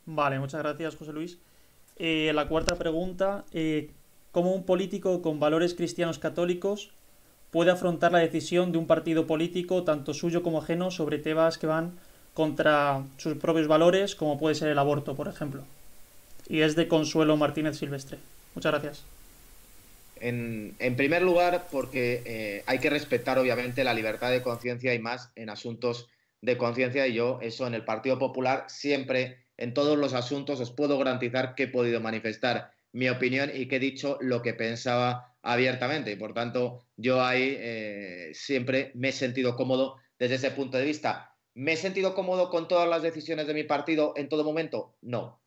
Vale, 0.07 0.39
muchas 0.39 0.63
gracias, 0.63 0.95
José 0.95 1.13
Luis. 1.13 1.41
Eh, 1.97 2.31
la 2.33 2.47
cuarta 2.47 2.77
pregunta, 2.77 3.45
eh, 3.53 3.91
cómo 4.33 4.53
un 4.53 4.65
político 4.65 5.23
con 5.23 5.39
valores 5.39 5.75
cristianos 5.75 6.19
católicos 6.19 6.91
puede 7.51 7.71
afrontar 7.71 8.13
la 8.13 8.19
decisión 8.19 8.73
de 8.73 8.79
un 8.79 8.87
partido 8.87 9.27
político, 9.27 9.85
tanto 9.85 10.15
suyo 10.15 10.43
como 10.43 10.59
ajeno, 10.59 10.91
sobre 10.91 11.19
temas 11.19 11.59
que 11.59 11.67
van 11.67 11.93
contra 12.35 13.05
sus 13.19 13.37
propios 13.37 13.69
valores, 13.69 14.17
como 14.17 14.39
puede 14.39 14.55
ser 14.55 14.69
el 14.69 14.79
aborto, 14.79 15.15
por 15.15 15.29
ejemplo. 15.29 15.63
Y 16.49 16.63
es 16.63 16.75
de 16.75 16.89
Consuelo 16.89 17.37
Martínez 17.37 17.77
Silvestre. 17.77 18.19
Muchas 18.55 18.73
gracias. 18.73 19.05
En, 20.19 20.97
primer 20.97 21.23
lugar, 21.23 21.67
porque 21.71 22.23
eh, 22.25 22.63
hay 22.67 22.79
que 22.79 22.89
respetar, 22.89 23.39
obviamente, 23.39 23.85
la 23.85 23.93
libertad 23.93 24.31
de 24.31 24.41
conciencia 24.41 24.95
y 24.95 24.99
más 24.99 25.31
en 25.35 25.51
asuntos 25.51 26.09
de 26.41 26.57
conciencia. 26.57 27.07
Y 27.07 27.15
yo, 27.15 27.39
eso 27.43 27.67
en 27.67 27.75
el 27.75 27.85
Partido 27.85 28.19
Popular, 28.19 28.65
siempre, 28.69 29.39
en 29.59 29.75
todos 29.75 29.99
los 29.99 30.15
asuntos, 30.15 30.61
os 30.61 30.71
puedo 30.71 30.97
garantizar 30.97 31.55
que 31.55 31.65
he 31.65 31.69
podido 31.69 32.01
manifestar 32.01 32.73
mi 32.93 33.09
opinión 33.09 33.51
y 33.53 33.67
que 33.67 33.77
he 33.77 33.81
dicho 33.81 34.19
lo 34.21 34.43
que 34.43 34.55
pensaba 34.55 35.35
abiertamente. 35.43 36.13
Y 36.13 36.17
por 36.17 36.35
tanto, 36.35 36.87
yo 36.97 37.23
ahí 37.23 37.57
eh, 37.59 38.31
siempre 38.35 38.93
me 38.95 39.09
he 39.09 39.13
sentido 39.13 39.57
cómodo 39.57 39.97
desde 40.19 40.37
ese 40.37 40.51
punto 40.51 40.79
de 40.79 40.85
vista. 40.85 41.35
¿Me 41.55 41.73
he 41.73 41.77
sentido 41.77 42.15
cómodo 42.15 42.49
con 42.49 42.69
todas 42.69 42.89
las 42.89 43.03
decisiones 43.03 43.47
de 43.47 43.55
mi 43.55 43.65
partido 43.65 44.15
en 44.17 44.29
todo 44.29 44.45
momento? 44.45 44.97
No. 45.03 45.41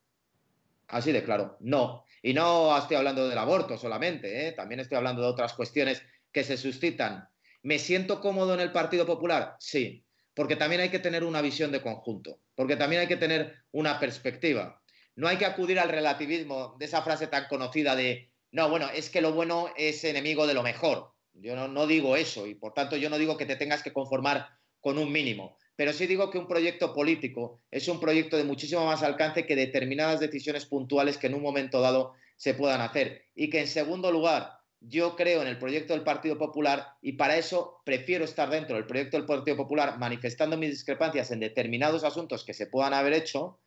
Así 0.87 1.11
de 1.11 1.23
claro, 1.23 1.57
no. 1.61 2.03
Y 2.21 2.33
no 2.33 2.77
estoy 2.77 2.97
hablando 2.97 3.27
del 3.27 3.37
aborto 3.37 3.77
solamente, 3.77 4.47
¿eh? 4.47 4.51
también 4.51 4.79
estoy 4.79 4.97
hablando 4.97 5.21
de 5.21 5.27
otras 5.27 5.53
cuestiones 5.53 6.03
que 6.31 6.43
se 6.43 6.57
suscitan. 6.57 7.27
¿Me 7.63 7.79
siento 7.79 8.19
cómodo 8.19 8.53
en 8.53 8.59
el 8.59 8.71
Partido 8.71 9.05
Popular? 9.05 9.55
Sí, 9.59 10.03
porque 10.35 10.55
también 10.55 10.81
hay 10.81 10.89
que 10.89 10.99
tener 10.99 11.23
una 11.23 11.41
visión 11.41 11.71
de 11.71 11.81
conjunto, 11.81 12.39
porque 12.53 12.75
también 12.75 13.01
hay 13.01 13.07
que 13.07 13.15
tener 13.15 13.55
una 13.71 13.99
perspectiva 13.99 14.81
no 15.15 15.27
hay 15.27 15.37
que 15.37 15.45
acudir 15.45 15.79
al 15.79 15.89
relativismo 15.89 16.75
de 16.77 16.85
esa 16.85 17.01
frase 17.01 17.27
tan 17.27 17.47
conocida 17.47 17.95
de, 17.95 18.31
no, 18.51 18.69
bueno, 18.69 18.89
es 18.93 19.09
que 19.09 19.21
lo 19.21 19.33
bueno 19.33 19.69
es 19.77 20.03
enemigo 20.03 20.47
de 20.47 20.53
lo 20.53 20.63
mejor. 20.63 21.11
Yo 21.33 21.55
no, 21.67 21.87
digo 21.87 22.15
eso 22.15 22.47
y 22.47 22.55
por 22.55 22.73
tanto 22.73 22.95
yo 22.95 23.09
no 23.09 23.17
digo 23.17 23.35
que 23.35 23.45
te 23.45 23.57
tengas 23.57 23.83
que 23.83 23.91
conformar 23.91 24.47
con 24.79 24.97
un 24.97 25.11
mínimo, 25.11 25.57
pero 25.75 25.91
sí 25.91 26.07
digo 26.07 26.29
que 26.29 26.37
un 26.37 26.47
proyecto 26.47 26.93
político 26.93 27.61
es 27.71 27.89
un 27.89 27.99
proyecto 27.99 28.37
de 28.37 28.45
muchísimo 28.45 28.85
más 28.85 29.03
alcance 29.03 29.45
que 29.45 29.55
determinadas 29.55 30.21
decisiones 30.21 30.65
puntuales 30.65 31.17
que 31.17 31.27
en 31.27 31.33
un 31.33 31.41
momento 31.41 31.81
dado 31.81 32.13
se 32.37 32.53
puedan 32.53 32.79
hacer. 32.81 33.25
Y 33.35 33.49
que 33.49 33.59
en 33.59 33.67
segundo 33.67 34.11
lugar, 34.11 34.59
yo 34.79 35.15
creo 35.15 35.41
en 35.41 35.47
el 35.47 35.57
proyecto 35.57 35.93
del 35.93 36.03
Partido 36.03 36.37
Popular 36.37 36.93
y 37.01 37.13
para 37.13 37.37
eso 37.37 37.81
prefiero 37.83 38.23
estar 38.23 38.49
dentro 38.49 38.75
del 38.75 38.85
proyecto 38.85 39.17
del 39.17 39.25
Partido 39.25 39.57
Popular 39.57 39.97
manifestando 39.97 40.57
mis 40.57 40.69
discrepancias 40.69 41.31
en 41.31 41.39
determinados 41.41 42.03
asuntos 42.03 42.45
que 42.45 42.53
se 42.53 42.67
puedan 42.67 42.93
haber 42.93 43.13
hecho 43.13 43.59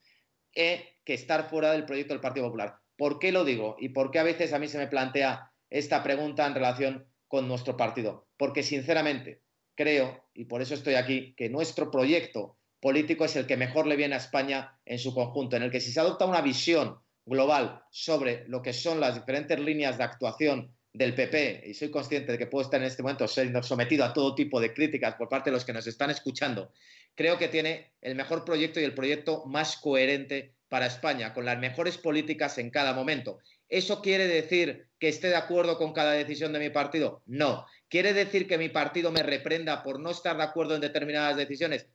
que 0.52 1.14
estar 1.14 1.48
fuera 1.48 1.72
del 1.72 1.84
proyecto 1.84 2.14
del 2.14 2.20
Partido 2.20 2.46
Popular. 2.46 2.76
¿Por 2.96 3.18
qué 3.18 3.32
lo 3.32 3.44
digo? 3.44 3.76
¿Y 3.78 3.90
por 3.90 4.10
qué 4.10 4.18
a 4.18 4.24
veces 4.24 4.52
a 4.52 4.58
mí 4.58 4.68
se 4.68 4.78
me 4.78 4.88
plantea 4.88 5.52
esta 5.70 6.02
pregunta 6.02 6.46
en 6.46 6.54
relación 6.54 7.06
con 7.28 7.46
nuestro 7.46 7.76
partido? 7.76 8.26
Porque 8.36 8.62
sinceramente 8.62 9.42
creo, 9.74 10.24
y 10.34 10.46
por 10.46 10.60
eso 10.60 10.74
estoy 10.74 10.94
aquí, 10.94 11.34
que 11.36 11.48
nuestro 11.48 11.90
proyecto 11.90 12.58
político 12.80 13.24
es 13.24 13.36
el 13.36 13.46
que 13.46 13.56
mejor 13.56 13.86
le 13.86 13.96
viene 13.96 14.14
a 14.14 14.18
España 14.18 14.78
en 14.84 14.98
su 14.98 15.14
conjunto, 15.14 15.56
en 15.56 15.62
el 15.62 15.70
que 15.70 15.80
si 15.80 15.92
se 15.92 16.00
adopta 16.00 16.26
una 16.26 16.40
visión 16.40 16.98
global 17.24 17.82
sobre 17.90 18.44
lo 18.48 18.62
que 18.62 18.72
son 18.72 19.00
las 19.00 19.14
diferentes 19.14 19.58
líneas 19.60 19.98
de 19.98 20.04
actuación 20.04 20.76
del 20.98 21.14
PP, 21.14 21.62
y 21.64 21.74
soy 21.74 21.92
consciente 21.92 22.32
de 22.32 22.38
que 22.38 22.48
puedo 22.48 22.64
estar 22.64 22.80
en 22.80 22.88
este 22.88 23.04
momento 23.04 23.28
siendo 23.28 23.62
sometido 23.62 24.04
a 24.04 24.12
todo 24.12 24.34
tipo 24.34 24.60
de 24.60 24.74
críticas 24.74 25.14
por 25.14 25.28
parte 25.28 25.48
de 25.48 25.54
los 25.54 25.64
que 25.64 25.72
nos 25.72 25.86
están 25.86 26.10
escuchando, 26.10 26.72
creo 27.14 27.38
que 27.38 27.46
tiene 27.46 27.92
el 28.00 28.16
mejor 28.16 28.44
proyecto 28.44 28.80
y 28.80 28.84
el 28.84 28.94
proyecto 28.94 29.46
más 29.46 29.76
coherente 29.76 30.54
para 30.68 30.86
España, 30.86 31.32
con 31.32 31.44
las 31.44 31.56
mejores 31.56 31.98
políticas 31.98 32.58
en 32.58 32.70
cada 32.70 32.94
momento. 32.94 33.38
¿Eso 33.68 34.02
quiere 34.02 34.26
decir 34.26 34.88
que 34.98 35.08
esté 35.08 35.28
de 35.28 35.36
acuerdo 35.36 35.78
con 35.78 35.92
cada 35.92 36.12
decisión 36.12 36.52
de 36.52 36.58
mi 36.58 36.70
partido? 36.70 37.22
No. 37.26 37.64
¿Quiere 37.88 38.12
decir 38.12 38.48
que 38.48 38.58
mi 38.58 38.68
partido 38.68 39.12
me 39.12 39.22
reprenda 39.22 39.84
por 39.84 40.00
no 40.00 40.10
estar 40.10 40.36
de 40.36 40.42
acuerdo 40.42 40.74
en 40.74 40.80
determinadas 40.80 41.36
decisiones? 41.36 41.86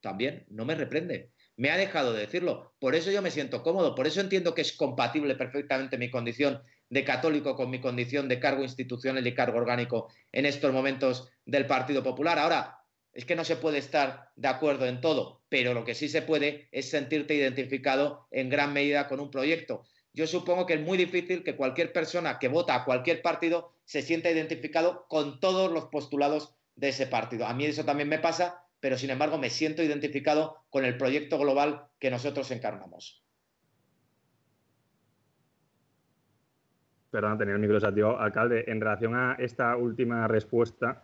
También 0.00 0.46
no 0.48 0.64
me 0.64 0.76
reprende. 0.76 1.30
Me 1.56 1.70
ha 1.70 1.76
dejado 1.76 2.12
de 2.12 2.20
decirlo. 2.20 2.74
Por 2.78 2.94
eso 2.94 3.10
yo 3.10 3.22
me 3.22 3.32
siento 3.32 3.62
cómodo, 3.64 3.96
por 3.96 4.06
eso 4.06 4.20
entiendo 4.20 4.54
que 4.54 4.62
es 4.62 4.72
compatible 4.72 5.34
perfectamente 5.34 5.98
mi 5.98 6.10
condición 6.10 6.62
de 6.92 7.04
católico 7.04 7.56
con 7.56 7.70
mi 7.70 7.80
condición 7.80 8.28
de 8.28 8.38
cargo 8.38 8.62
institucional 8.62 9.26
y 9.26 9.34
cargo 9.34 9.56
orgánico 9.56 10.12
en 10.30 10.44
estos 10.44 10.74
momentos 10.74 11.32
del 11.46 11.64
Partido 11.64 12.02
Popular. 12.02 12.38
Ahora, 12.38 12.80
es 13.14 13.24
que 13.24 13.34
no 13.34 13.44
se 13.44 13.56
puede 13.56 13.78
estar 13.78 14.28
de 14.36 14.48
acuerdo 14.48 14.84
en 14.84 15.00
todo, 15.00 15.40
pero 15.48 15.72
lo 15.72 15.86
que 15.86 15.94
sí 15.94 16.10
se 16.10 16.20
puede 16.20 16.68
es 16.70 16.90
sentirte 16.90 17.34
identificado 17.34 18.28
en 18.30 18.50
gran 18.50 18.74
medida 18.74 19.08
con 19.08 19.20
un 19.20 19.30
proyecto. 19.30 19.84
Yo 20.12 20.26
supongo 20.26 20.66
que 20.66 20.74
es 20.74 20.82
muy 20.82 20.98
difícil 20.98 21.42
que 21.42 21.56
cualquier 21.56 21.94
persona 21.94 22.38
que 22.38 22.48
vota 22.48 22.74
a 22.74 22.84
cualquier 22.84 23.22
partido 23.22 23.72
se 23.86 24.02
sienta 24.02 24.30
identificado 24.30 25.06
con 25.08 25.40
todos 25.40 25.72
los 25.72 25.86
postulados 25.86 26.54
de 26.76 26.90
ese 26.90 27.06
partido. 27.06 27.46
A 27.46 27.54
mí 27.54 27.64
eso 27.64 27.86
también 27.86 28.10
me 28.10 28.18
pasa, 28.18 28.66
pero 28.80 28.98
sin 28.98 29.08
embargo 29.08 29.38
me 29.38 29.48
siento 29.48 29.82
identificado 29.82 30.58
con 30.68 30.84
el 30.84 30.98
proyecto 30.98 31.38
global 31.38 31.86
que 31.98 32.10
nosotros 32.10 32.50
encarnamos. 32.50 33.21
Perdón, 37.12 37.36
tener 37.36 37.54
el 37.54 37.60
micro 37.60 38.18
alcalde. 38.18 38.64
En 38.68 38.80
relación 38.80 39.14
a 39.14 39.36
esta 39.38 39.76
última 39.76 40.26
respuesta, 40.26 41.02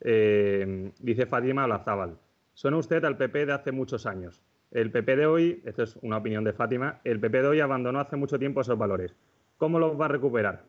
eh, 0.00 0.92
dice 1.00 1.26
Fátima 1.26 1.64
Olazábal, 1.64 2.16
suena 2.54 2.76
usted 2.76 3.04
al 3.04 3.16
PP 3.16 3.46
de 3.46 3.52
hace 3.52 3.72
muchos 3.72 4.06
años. 4.06 4.40
El 4.70 4.92
PP 4.92 5.16
de 5.16 5.26
hoy, 5.26 5.60
esto 5.64 5.82
es 5.82 5.96
una 6.02 6.18
opinión 6.18 6.44
de 6.44 6.52
Fátima, 6.52 7.00
el 7.02 7.18
PP 7.18 7.42
de 7.42 7.48
hoy 7.48 7.60
abandonó 7.60 7.98
hace 7.98 8.14
mucho 8.14 8.38
tiempo 8.38 8.60
esos 8.60 8.78
valores. 8.78 9.16
¿Cómo 9.56 9.80
los 9.80 10.00
va 10.00 10.04
a 10.04 10.08
recuperar? 10.08 10.64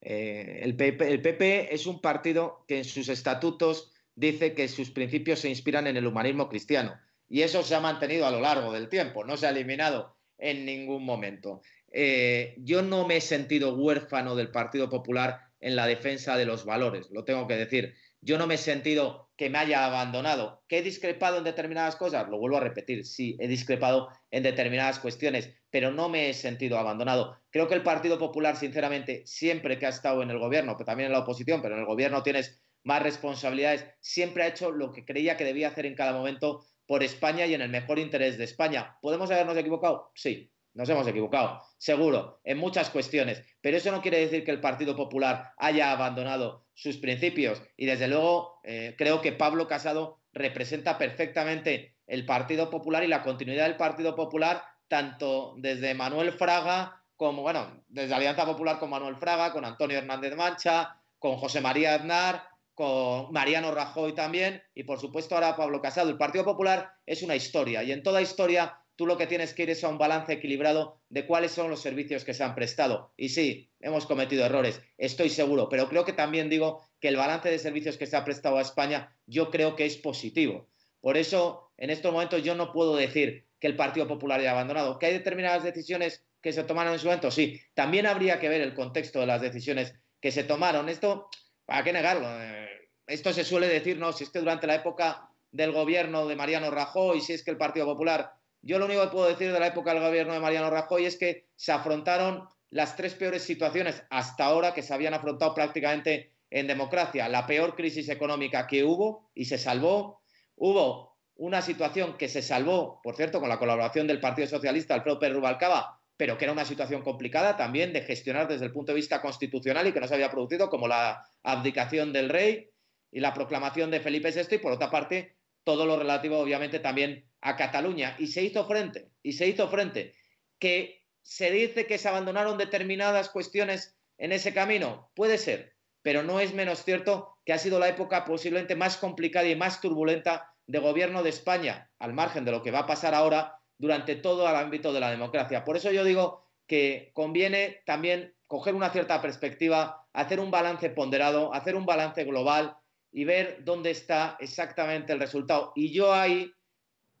Eh, 0.00 0.60
el, 0.62 0.74
PP, 0.74 1.74
es 1.74 1.86
un 1.86 2.00
partido 2.00 2.64
que 2.66 2.78
en 2.78 2.84
sus 2.84 3.10
estatutos 3.10 3.92
dice 4.14 4.54
que 4.54 4.68
sus 4.68 4.90
principios 4.90 5.40
se 5.40 5.50
inspiran 5.50 5.86
en 5.86 5.98
el 5.98 6.06
humanismo 6.06 6.48
cristiano. 6.48 6.94
Y 7.28 7.42
eso 7.42 7.62
se 7.62 7.74
ha 7.74 7.80
mantenido 7.80 8.26
a 8.26 8.30
lo 8.30 8.40
largo 8.40 8.72
del 8.72 8.88
tiempo, 8.88 9.22
no 9.22 9.36
se 9.36 9.46
ha 9.46 9.50
eliminado 9.50 10.16
en 10.38 10.64
ningún 10.64 11.04
momento. 11.04 11.60
Eh, 11.92 12.54
yo 12.58 12.82
no 12.82 13.06
me 13.06 13.16
he 13.16 13.20
sentido 13.20 13.74
huérfano 13.74 14.36
del 14.36 14.50
Partido 14.50 14.88
Popular 14.88 15.40
en 15.60 15.76
la 15.76 15.86
defensa 15.86 16.36
de 16.36 16.46
los 16.46 16.64
valores, 16.64 17.10
lo 17.10 17.24
tengo 17.24 17.46
que 17.46 17.56
decir. 17.56 17.94
Yo 18.20 18.36
no 18.38 18.46
me 18.46 18.54
he 18.54 18.58
sentido 18.58 19.30
que 19.36 19.48
me 19.48 19.58
haya 19.58 19.84
abandonado. 19.84 20.64
¿Que 20.68 20.78
he 20.78 20.82
discrepado 20.82 21.38
en 21.38 21.44
determinadas 21.44 21.96
cosas? 21.96 22.28
Lo 22.28 22.38
vuelvo 22.38 22.56
a 22.56 22.60
repetir, 22.60 23.06
sí, 23.06 23.36
he 23.38 23.46
discrepado 23.46 24.08
en 24.30 24.42
determinadas 24.42 24.98
cuestiones, 24.98 25.54
pero 25.70 25.92
no 25.92 26.08
me 26.08 26.28
he 26.28 26.34
sentido 26.34 26.78
abandonado. 26.78 27.38
Creo 27.50 27.68
que 27.68 27.74
el 27.74 27.82
Partido 27.82 28.18
Popular, 28.18 28.56
sinceramente, 28.56 29.22
siempre 29.24 29.78
que 29.78 29.86
ha 29.86 29.90
estado 29.90 30.22
en 30.22 30.30
el 30.30 30.38
gobierno, 30.38 30.74
pero 30.76 30.86
también 30.86 31.06
en 31.06 31.12
la 31.12 31.20
oposición, 31.20 31.62
pero 31.62 31.74
en 31.74 31.80
el 31.80 31.86
gobierno 31.86 32.22
tienes 32.22 32.60
más 32.82 33.02
responsabilidades, 33.02 33.86
siempre 34.00 34.42
ha 34.42 34.48
hecho 34.48 34.72
lo 34.72 34.92
que 34.92 35.04
creía 35.04 35.36
que 35.36 35.44
debía 35.44 35.68
hacer 35.68 35.86
en 35.86 35.94
cada 35.94 36.12
momento 36.12 36.64
por 36.86 37.02
España 37.02 37.46
y 37.46 37.54
en 37.54 37.60
el 37.60 37.68
mejor 37.68 37.98
interés 37.98 38.38
de 38.38 38.44
España. 38.44 38.96
¿Podemos 39.02 39.30
habernos 39.30 39.56
equivocado? 39.56 40.10
Sí, 40.14 40.50
nos 40.78 40.88
hemos 40.88 41.08
equivocado, 41.08 41.60
seguro, 41.76 42.38
en 42.44 42.56
muchas 42.56 42.88
cuestiones, 42.90 43.42
pero 43.60 43.76
eso 43.76 43.90
no 43.90 44.00
quiere 44.00 44.20
decir 44.20 44.44
que 44.44 44.52
el 44.52 44.60
Partido 44.60 44.94
Popular 44.94 45.52
haya 45.56 45.90
abandonado 45.90 46.66
sus 46.72 46.98
principios. 46.98 47.60
Y 47.76 47.86
desde 47.86 48.06
luego 48.06 48.60
eh, 48.62 48.94
creo 48.96 49.20
que 49.20 49.32
Pablo 49.32 49.66
Casado 49.66 50.20
representa 50.32 50.96
perfectamente 50.96 51.96
el 52.06 52.24
Partido 52.24 52.70
Popular 52.70 53.02
y 53.02 53.08
la 53.08 53.24
continuidad 53.24 53.64
del 53.64 53.76
Partido 53.76 54.14
Popular 54.14 54.62
tanto 54.86 55.54
desde 55.56 55.94
Manuel 55.94 56.30
Fraga 56.30 57.02
como, 57.16 57.42
bueno, 57.42 57.82
desde 57.88 58.14
Alianza 58.14 58.46
Popular 58.46 58.78
con 58.78 58.90
Manuel 58.90 59.16
Fraga, 59.16 59.52
con 59.52 59.64
Antonio 59.64 59.98
Hernández 59.98 60.36
Mancha, 60.36 60.96
con 61.18 61.38
José 61.38 61.60
María 61.60 61.96
Aznar, 61.96 62.44
con 62.74 63.32
Mariano 63.32 63.72
Rajoy 63.72 64.14
también. 64.14 64.62
Y 64.76 64.84
por 64.84 65.00
supuesto 65.00 65.34
ahora 65.34 65.56
Pablo 65.56 65.82
Casado. 65.82 66.08
El 66.08 66.16
Partido 66.18 66.44
Popular 66.44 66.92
es 67.04 67.24
una 67.24 67.34
historia 67.34 67.82
y 67.82 67.90
en 67.90 68.04
toda 68.04 68.22
historia 68.22 68.78
tú 68.98 69.06
lo 69.06 69.16
que 69.16 69.28
tienes 69.28 69.54
que 69.54 69.62
ir 69.62 69.70
es 69.70 69.84
a 69.84 69.88
un 69.88 69.96
balance 69.96 70.32
equilibrado 70.32 70.98
de 71.08 71.24
cuáles 71.24 71.52
son 71.52 71.70
los 71.70 71.80
servicios 71.80 72.24
que 72.24 72.34
se 72.34 72.42
han 72.42 72.56
prestado. 72.56 73.12
Y 73.16 73.28
sí, 73.28 73.70
hemos 73.78 74.06
cometido 74.06 74.44
errores, 74.44 74.80
estoy 74.98 75.30
seguro, 75.30 75.68
pero 75.68 75.88
creo 75.88 76.04
que 76.04 76.12
también 76.12 76.50
digo 76.50 76.84
que 77.00 77.06
el 77.06 77.16
balance 77.16 77.48
de 77.48 77.60
servicios 77.60 77.96
que 77.96 78.06
se 78.06 78.16
ha 78.16 78.24
prestado 78.24 78.58
a 78.58 78.62
España 78.62 79.16
yo 79.24 79.52
creo 79.52 79.76
que 79.76 79.86
es 79.86 79.96
positivo. 79.96 80.66
Por 81.00 81.16
eso, 81.16 81.70
en 81.76 81.90
estos 81.90 82.12
momentos 82.12 82.42
yo 82.42 82.56
no 82.56 82.72
puedo 82.72 82.96
decir 82.96 83.46
que 83.60 83.68
el 83.68 83.76
Partido 83.76 84.08
Popular 84.08 84.40
haya 84.40 84.50
abandonado. 84.50 84.98
¿Que 84.98 85.06
hay 85.06 85.12
determinadas 85.12 85.62
decisiones 85.62 86.24
que 86.42 86.52
se 86.52 86.64
tomaron 86.64 86.92
en 86.92 86.98
su 86.98 87.06
momento? 87.06 87.30
Sí. 87.30 87.60
También 87.74 88.04
habría 88.04 88.40
que 88.40 88.48
ver 88.48 88.62
el 88.62 88.74
contexto 88.74 89.20
de 89.20 89.26
las 89.26 89.40
decisiones 89.40 89.94
que 90.20 90.32
se 90.32 90.42
tomaron. 90.42 90.88
Esto, 90.88 91.28
¿para 91.66 91.84
qué 91.84 91.92
negarlo? 91.92 92.26
Eh, 92.42 92.68
esto 93.06 93.32
se 93.32 93.44
suele 93.44 93.68
decir, 93.68 93.96
no, 93.96 94.12
si 94.12 94.24
es 94.24 94.30
que 94.30 94.40
durante 94.40 94.66
la 94.66 94.74
época 94.74 95.30
del 95.52 95.70
gobierno 95.70 96.26
de 96.26 96.34
Mariano 96.34 96.72
Rajoy, 96.72 97.20
si 97.20 97.32
es 97.32 97.44
que 97.44 97.52
el 97.52 97.56
Partido 97.56 97.86
Popular 97.86 98.37
yo 98.62 98.78
lo 98.78 98.86
único 98.86 99.02
que 99.02 99.08
puedo 99.08 99.28
decir 99.28 99.52
de 99.52 99.60
la 99.60 99.68
época 99.68 99.94
del 99.94 100.02
gobierno 100.02 100.32
de 100.32 100.40
Mariano 100.40 100.70
Rajoy 100.70 101.06
es 101.06 101.16
que 101.16 101.48
se 101.56 101.72
afrontaron 101.72 102.48
las 102.70 102.96
tres 102.96 103.14
peores 103.14 103.42
situaciones 103.42 104.02
hasta 104.10 104.44
ahora 104.44 104.74
que 104.74 104.82
se 104.82 104.92
habían 104.92 105.14
afrontado 105.14 105.54
prácticamente 105.54 106.34
en 106.50 106.66
democracia. 106.66 107.28
La 107.28 107.46
peor 107.46 107.74
crisis 107.74 108.08
económica 108.08 108.66
que 108.66 108.84
hubo 108.84 109.30
y 109.34 109.46
se 109.46 109.58
salvó. 109.58 110.22
Hubo 110.56 111.18
una 111.36 111.62
situación 111.62 112.16
que 112.16 112.28
se 112.28 112.42
salvó, 112.42 113.00
por 113.02 113.14
cierto, 113.16 113.40
con 113.40 113.48
la 113.48 113.58
colaboración 113.58 114.06
del 114.06 114.20
Partido 114.20 114.48
Socialista, 114.48 114.94
Alfredo 114.94 115.20
Pérez 115.20 115.36
Rubalcaba, 115.36 116.00
pero 116.16 116.36
que 116.36 116.44
era 116.44 116.52
una 116.52 116.64
situación 116.64 117.02
complicada 117.02 117.56
también 117.56 117.92
de 117.92 118.02
gestionar 118.02 118.48
desde 118.48 118.64
el 118.64 118.72
punto 118.72 118.92
de 118.92 118.96
vista 118.96 119.22
constitucional 119.22 119.86
y 119.86 119.92
que 119.92 120.00
no 120.00 120.08
se 120.08 120.14
había 120.14 120.30
producido, 120.30 120.68
como 120.68 120.88
la 120.88 121.24
abdicación 121.44 122.12
del 122.12 122.28
rey 122.28 122.70
y 123.12 123.20
la 123.20 123.32
proclamación 123.34 123.90
de 123.90 124.00
Felipe 124.00 124.32
VI, 124.32 124.56
y 124.56 124.58
por 124.58 124.72
otra 124.72 124.90
parte, 124.90 125.36
todo 125.62 125.86
lo 125.86 125.96
relativo, 125.96 126.38
obviamente, 126.38 126.80
también 126.80 127.27
a 127.40 127.56
Cataluña 127.56 128.16
y 128.18 128.28
se 128.28 128.42
hizo 128.42 128.66
frente, 128.66 129.10
y 129.22 129.32
se 129.32 129.46
hizo 129.46 129.68
frente, 129.68 130.14
que 130.58 131.04
se 131.22 131.50
dice 131.50 131.86
que 131.86 131.98
se 131.98 132.08
abandonaron 132.08 132.58
determinadas 132.58 133.28
cuestiones 133.28 133.96
en 134.16 134.32
ese 134.32 134.52
camino, 134.52 135.10
puede 135.14 135.38
ser, 135.38 135.74
pero 136.02 136.22
no 136.22 136.40
es 136.40 136.54
menos 136.54 136.84
cierto 136.84 137.36
que 137.44 137.52
ha 137.52 137.58
sido 137.58 137.78
la 137.78 137.88
época 137.88 138.24
posiblemente 138.24 138.76
más 138.76 138.96
complicada 138.96 139.46
y 139.46 139.56
más 139.56 139.80
turbulenta 139.80 140.54
de 140.66 140.78
gobierno 140.78 141.22
de 141.22 141.30
España, 141.30 141.90
al 141.98 142.12
margen 142.12 142.44
de 142.44 142.50
lo 142.50 142.62
que 142.62 142.70
va 142.70 142.80
a 142.80 142.86
pasar 142.86 143.14
ahora 143.14 143.58
durante 143.78 144.16
todo 144.16 144.48
el 144.48 144.56
ámbito 144.56 144.92
de 144.92 145.00
la 145.00 145.10
democracia. 145.10 145.64
Por 145.64 145.76
eso 145.76 145.90
yo 145.90 146.04
digo 146.04 146.44
que 146.66 147.10
conviene 147.14 147.82
también 147.86 148.34
coger 148.46 148.74
una 148.74 148.90
cierta 148.90 149.22
perspectiva, 149.22 150.06
hacer 150.12 150.40
un 150.40 150.50
balance 150.50 150.90
ponderado, 150.90 151.54
hacer 151.54 151.76
un 151.76 151.86
balance 151.86 152.24
global 152.24 152.76
y 153.12 153.24
ver 153.24 153.64
dónde 153.64 153.90
está 153.90 154.36
exactamente 154.40 155.12
el 155.12 155.20
resultado. 155.20 155.72
Y 155.74 155.92
yo 155.92 156.12
ahí 156.12 156.52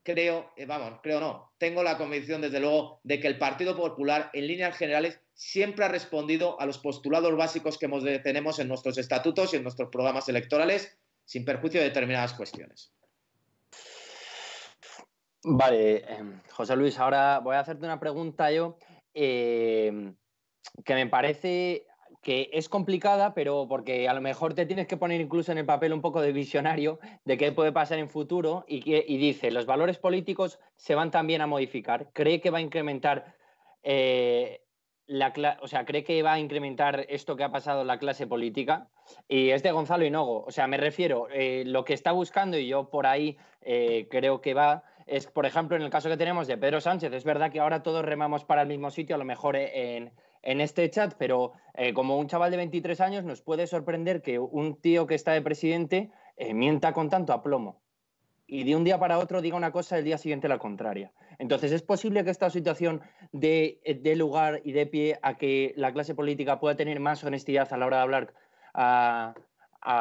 creo, 0.08 0.50
eh, 0.56 0.64
vamos, 0.64 1.00
creo 1.02 1.20
no, 1.20 1.52
tengo 1.58 1.82
la 1.82 1.98
convicción 1.98 2.40
desde 2.40 2.60
luego 2.60 2.98
de 3.04 3.20
que 3.20 3.26
el 3.26 3.36
Partido 3.36 3.76
Popular 3.76 4.30
en 4.32 4.46
líneas 4.46 4.74
generales 4.74 5.20
siempre 5.34 5.84
ha 5.84 5.88
respondido 5.88 6.58
a 6.58 6.64
los 6.64 6.78
postulados 6.78 7.36
básicos 7.36 7.76
que 7.76 7.88
tenemos 8.24 8.58
en 8.58 8.68
nuestros 8.68 8.96
estatutos 8.96 9.52
y 9.52 9.56
en 9.56 9.64
nuestros 9.64 9.90
programas 9.90 10.26
electorales, 10.30 10.98
sin 11.26 11.44
perjuicio 11.44 11.80
de 11.80 11.88
determinadas 11.88 12.32
cuestiones. 12.32 12.90
Vale, 15.44 15.98
em, 16.10 16.40
José 16.52 16.74
Luis, 16.74 16.98
ahora 16.98 17.40
voy 17.40 17.56
a 17.56 17.60
hacerte 17.60 17.84
una 17.84 18.00
pregunta 18.00 18.50
yo 18.50 18.78
em, 19.12 20.16
que 20.86 20.94
me 20.94 21.06
parece 21.06 21.86
que 22.22 22.50
es 22.52 22.68
complicada, 22.68 23.32
pero 23.34 23.66
porque 23.68 24.08
a 24.08 24.14
lo 24.14 24.20
mejor 24.20 24.54
te 24.54 24.66
tienes 24.66 24.86
que 24.86 24.96
poner 24.96 25.20
incluso 25.20 25.52
en 25.52 25.58
el 25.58 25.66
papel 25.66 25.92
un 25.92 26.00
poco 26.00 26.20
de 26.20 26.32
visionario 26.32 26.98
de 27.24 27.38
qué 27.38 27.52
puede 27.52 27.72
pasar 27.72 27.98
en 27.98 28.08
futuro 28.08 28.64
y, 28.66 28.80
dice, 29.18 29.50
los 29.50 29.66
valores 29.66 29.98
políticos 29.98 30.58
se 30.76 30.94
van 30.94 31.10
también 31.10 31.40
a 31.42 31.46
modificar. 31.46 32.10
¿Cree 32.12 32.40
que 32.40 32.50
va 32.50 32.58
a 32.58 32.62
incrementar 32.62 33.34
eh, 33.82 34.62
la 35.06 35.32
o 35.62 35.68
sea, 35.68 35.84
cree 35.84 36.04
que 36.04 36.22
va 36.22 36.34
a 36.34 36.40
incrementar 36.40 37.06
esto 37.08 37.36
que 37.36 37.44
ha 37.44 37.52
pasado 37.52 37.82
en 37.82 37.86
la 37.86 37.98
clase 37.98 38.26
política? 38.26 38.88
Y 39.28 39.50
es 39.50 39.62
de 39.62 39.72
Gonzalo 39.72 40.04
Hinogo. 40.04 40.44
O 40.44 40.50
sea, 40.50 40.66
me 40.66 40.76
refiero, 40.76 41.28
eh, 41.30 41.62
lo 41.66 41.84
que 41.84 41.94
está 41.94 42.12
buscando, 42.12 42.58
y 42.58 42.66
yo 42.66 42.90
por 42.90 43.06
ahí 43.06 43.38
eh, 43.62 44.08
creo 44.10 44.40
que 44.40 44.54
va, 44.54 44.82
es, 45.06 45.26
por 45.26 45.46
ejemplo, 45.46 45.76
en 45.76 45.82
el 45.82 45.90
caso 45.90 46.08
que 46.10 46.16
tenemos 46.16 46.46
de 46.46 46.58
Pedro 46.58 46.80
Sánchez, 46.80 47.12
es 47.12 47.24
verdad 47.24 47.50
que 47.50 47.60
ahora 47.60 47.82
todos 47.82 48.04
remamos 48.04 48.44
para 48.44 48.62
el 48.62 48.68
mismo 48.68 48.90
sitio, 48.90 49.14
a 49.14 49.18
lo 49.18 49.24
mejor 49.24 49.56
en 49.56 50.12
en 50.42 50.60
este 50.60 50.88
chat, 50.90 51.14
pero 51.18 51.52
eh, 51.74 51.92
como 51.92 52.18
un 52.18 52.28
chaval 52.28 52.50
de 52.50 52.56
23 52.56 53.00
años 53.00 53.24
nos 53.24 53.42
puede 53.42 53.66
sorprender 53.66 54.22
que 54.22 54.38
un 54.38 54.80
tío 54.80 55.06
que 55.06 55.14
está 55.14 55.32
de 55.32 55.42
presidente 55.42 56.10
eh, 56.36 56.54
mienta 56.54 56.92
con 56.92 57.08
tanto 57.08 57.32
aplomo 57.32 57.82
y 58.48 58.64
de 58.64 58.74
un 58.74 58.82
día 58.82 58.98
para 58.98 59.18
otro 59.18 59.42
diga 59.42 59.56
una 59.56 59.70
cosa 59.70 59.96
y 59.96 59.98
el 59.98 60.04
día 60.06 60.18
siguiente 60.18 60.48
la 60.48 60.58
contraria. 60.58 61.12
Entonces, 61.38 61.70
¿es 61.70 61.82
posible 61.82 62.24
que 62.24 62.30
esta 62.30 62.48
situación 62.48 63.02
dé, 63.30 63.78
lugar 64.16 64.62
y 64.64 64.72
dé 64.72 64.86
pie 64.86 65.18
a 65.22 65.36
que 65.36 65.74
la 65.76 65.92
clase 65.92 66.14
política 66.14 66.58
pueda 66.58 66.74
tener 66.74 66.98
más 66.98 67.22
honestidad 67.22 67.70
a 67.72 67.76
la 67.76 67.86
hora 67.86 67.98
de 67.98 68.02
hablar 68.02 68.34
a, 68.72 69.34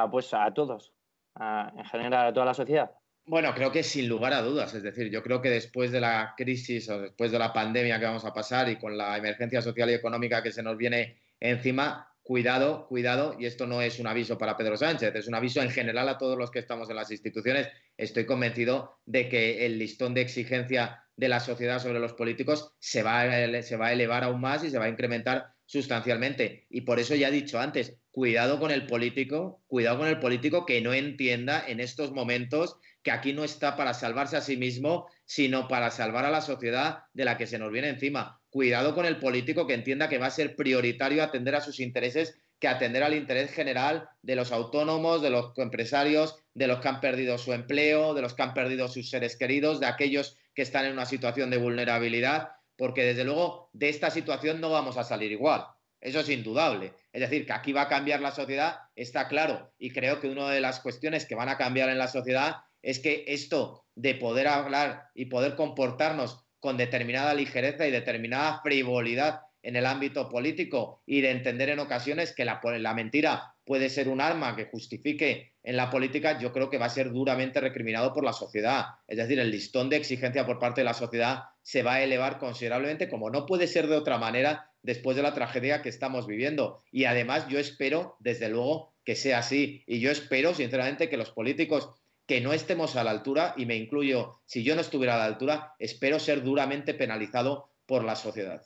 pues 0.09 0.33
a 0.33 0.53
todos, 0.53 0.93
en 1.35 1.85
general 1.85 2.27
a 2.27 2.33
toda 2.33 2.45
la 2.45 2.53
sociedad? 2.53 2.91
Bueno, 3.27 3.53
creo 3.53 3.73
que 3.73 3.83
sin 3.83 4.07
lugar 4.07 4.33
a 4.33 4.41
dudas. 4.41 4.73
Es 4.73 4.83
decir, 4.83 5.09
yo 5.11 5.21
creo 5.21 5.41
que 5.41 5.49
después 5.49 5.91
de 5.91 5.99
la 5.99 6.33
crisis 6.37 6.87
o 6.89 7.01
después 7.01 7.29
de 7.29 7.37
la 7.37 7.51
pandemia 7.51 7.99
que 7.99 8.05
vamos 8.05 8.23
a 8.23 8.33
pasar 8.33 8.69
y 8.69 8.77
con 8.77 8.97
la 8.97 9.17
emergencia 9.17 9.61
social 9.61 9.89
y 9.89 9.93
económica 9.93 10.41
que 10.41 10.53
se 10.53 10.63
nos 10.63 10.77
viene 10.77 11.17
encima, 11.41 12.15
cuidado, 12.23 12.87
cuidado, 12.87 13.35
y 13.37 13.45
esto 13.45 13.67
no 13.67 13.81
es 13.81 13.99
un 13.99 14.07
aviso 14.07 14.37
para 14.37 14.55
Pedro 14.55 14.77
Sánchez, 14.77 15.13
es 15.13 15.27
un 15.27 15.35
aviso 15.35 15.61
en 15.61 15.71
general 15.71 16.07
a 16.07 16.17
todos 16.17 16.37
los 16.37 16.51
que 16.51 16.59
estamos 16.59 16.89
en 16.89 16.95
las 16.95 17.11
instituciones. 17.11 17.67
Estoy 17.97 18.25
convencido 18.25 19.01
de 19.05 19.27
que 19.27 19.65
el 19.65 19.77
listón 19.77 20.13
de 20.13 20.21
exigencia 20.21 21.03
de 21.17 21.27
la 21.27 21.41
sociedad 21.41 21.79
sobre 21.81 21.99
los 21.99 22.13
políticos 22.13 22.75
se 22.79 23.03
va, 23.03 23.23
a, 23.23 23.61
se 23.61 23.75
va 23.75 23.87
a 23.87 23.93
elevar 23.93 24.23
aún 24.23 24.39
más 24.39 24.63
y 24.63 24.69
se 24.69 24.77
va 24.77 24.85
a 24.85 24.89
incrementar 24.89 25.53
sustancialmente. 25.65 26.65
Y 26.69 26.81
por 26.81 26.97
eso 26.97 27.13
ya 27.13 27.27
he 27.27 27.31
dicho 27.31 27.59
antes, 27.59 27.97
cuidado 28.17 28.59
con 28.59 28.71
el 28.71 28.87
político, 28.87 29.61
cuidado 29.67 29.99
con 29.99 30.07
el 30.07 30.17
político 30.17 30.65
que 30.65 30.81
no 30.81 30.91
entienda 30.91 31.63
en 31.67 31.79
estos 31.79 32.13
momentos 32.13 32.79
que 33.03 33.11
aquí 33.11 33.31
no 33.31 33.43
está 33.43 33.75
para 33.75 33.93
salvarse 33.93 34.35
a 34.35 34.41
sí 34.41 34.57
mismo, 34.57 35.05
sino 35.25 35.67
para 35.67 35.91
salvar 35.91 36.25
a 36.25 36.31
la 36.31 36.41
sociedad 36.41 37.03
de 37.13 37.25
la 37.25 37.37
que 37.37 37.45
se 37.45 37.59
nos 37.59 37.71
viene 37.71 37.89
encima. 37.89 38.41
Cuidado 38.49 38.95
con 38.95 39.05
el 39.05 39.19
político 39.19 39.67
que 39.67 39.75
entienda 39.75 40.09
que 40.09 40.17
va 40.17 40.25
a 40.25 40.31
ser 40.31 40.55
prioritario 40.55 41.21
atender 41.21 41.53
a 41.53 41.61
sus 41.61 41.79
intereses 41.79 42.41
que 42.59 42.67
atender 42.67 43.03
al 43.03 43.13
interés 43.13 43.51
general 43.51 44.09
de 44.23 44.35
los 44.35 44.51
autónomos, 44.51 45.21
de 45.21 45.29
los 45.29 45.55
empresarios, 45.59 46.39
de 46.55 46.65
los 46.65 46.79
que 46.79 46.87
han 46.87 47.01
perdido 47.01 47.37
su 47.37 47.53
empleo, 47.53 48.15
de 48.15 48.23
los 48.23 48.33
que 48.33 48.41
han 48.41 48.55
perdido 48.55 48.87
sus 48.87 49.11
seres 49.11 49.37
queridos, 49.37 49.79
de 49.79 49.85
aquellos 49.85 50.39
que 50.55 50.63
están 50.63 50.85
en 50.85 50.93
una 50.93 51.05
situación 51.05 51.51
de 51.51 51.57
vulnerabilidad 51.57 52.49
porque 52.79 53.03
desde 53.03 53.25
luego 53.25 53.69
de 53.73 53.89
esta 53.89 54.09
situación 54.09 54.59
no 54.59 54.71
vamos 54.71 54.97
a 54.97 55.03
salir 55.03 55.31
igual. 55.31 55.67
Eso 56.01 56.19
es 56.19 56.29
indudable. 56.29 56.93
Es 57.17 57.21
decir, 57.21 57.47
que 57.47 57.53
aquí 57.53 57.73
va 57.73 57.81
a 57.81 57.87
cambiar 57.87 58.21
la 58.21 58.29
sociedad, 58.29 58.81
está 58.95 59.27
claro. 59.27 59.73
Y 59.79 59.89
creo 59.89 60.19
que 60.19 60.29
una 60.29 60.51
de 60.51 60.61
las 60.61 60.79
cuestiones 60.81 61.25
que 61.25 61.33
van 61.33 61.49
a 61.49 61.57
cambiar 61.57 61.89
en 61.89 61.97
la 61.97 62.07
sociedad 62.07 62.57
es 62.83 62.99
que 62.99 63.25
esto 63.25 63.87
de 63.95 64.13
poder 64.13 64.47
hablar 64.47 65.05
y 65.15 65.25
poder 65.25 65.55
comportarnos 65.55 66.45
con 66.59 66.77
determinada 66.77 67.33
ligereza 67.33 67.87
y 67.87 67.91
determinada 67.91 68.61
frivolidad 68.61 69.41
en 69.63 69.75
el 69.75 69.87
ámbito 69.87 70.29
político 70.29 71.01
y 71.07 71.21
de 71.21 71.31
entender 71.31 71.69
en 71.69 71.79
ocasiones 71.79 72.35
que 72.35 72.45
la, 72.45 72.61
la, 72.63 72.93
mentira 72.93 73.55
puede 73.65 73.89
ser 73.89 74.09
un 74.09 74.21
arma 74.21 74.55
que 74.55 74.65
justifique 74.65 75.53
en 75.63 75.75
la 75.75 75.89
política, 75.89 76.37
yo 76.37 76.53
creo 76.53 76.69
que 76.69 76.77
va 76.77 76.85
a 76.85 76.89
ser 76.89 77.11
duramente 77.11 77.59
recriminado 77.59 78.13
por 78.13 78.23
la 78.23 78.31
sociedad. 78.31 78.85
Es 79.07 79.17
decir, 79.17 79.39
el 79.39 79.49
listón 79.49 79.89
de 79.89 79.97
exigencia 79.97 80.45
por 80.45 80.59
parte 80.59 80.81
de 80.81 80.85
la 80.85 80.93
sociedad 80.93 81.45
se 81.63 81.81
va 81.81 81.95
a 81.95 82.03
elevar 82.03 82.37
considerablemente, 82.37 83.09
como 83.09 83.31
no 83.31 83.47
puede 83.47 83.65
ser 83.65 83.87
de 83.87 83.95
otra 83.95 84.19
manera 84.19 84.66
después 84.87 85.17
de 85.17 85.21
la 85.21 85.33
tragedia 85.33 85.81
que 85.81 85.89
estamos 85.89 86.27
viviendo. 86.27 86.81
Y 86.93 87.03
además 87.03 87.45
yo 87.49 87.59
espero, 87.59 88.15
desde 88.19 88.47
luego, 88.47 88.93
que 89.03 89.15
sea 89.15 89.39
así. 89.39 89.83
Y 89.85 89.99
yo 89.99 90.09
espero, 90.09 90.53
sinceramente, 90.53 91.09
que 91.09 91.17
los 91.17 91.29
políticos 91.29 91.89
que 92.25 92.39
no 92.39 92.53
estemos 92.53 92.95
a 92.95 93.03
la 93.03 93.11
altura, 93.11 93.53
y 93.57 93.65
me 93.65 93.75
incluyo, 93.75 94.39
si 94.45 94.63
yo 94.63 94.75
no 94.75 94.81
estuviera 94.81 95.15
a 95.15 95.17
la 95.17 95.25
altura, 95.25 95.75
espero 95.77 96.19
ser 96.19 96.41
duramente 96.41 96.93
penalizado 96.93 97.69
por 97.85 98.05
la 98.05 98.15
sociedad. 98.15 98.65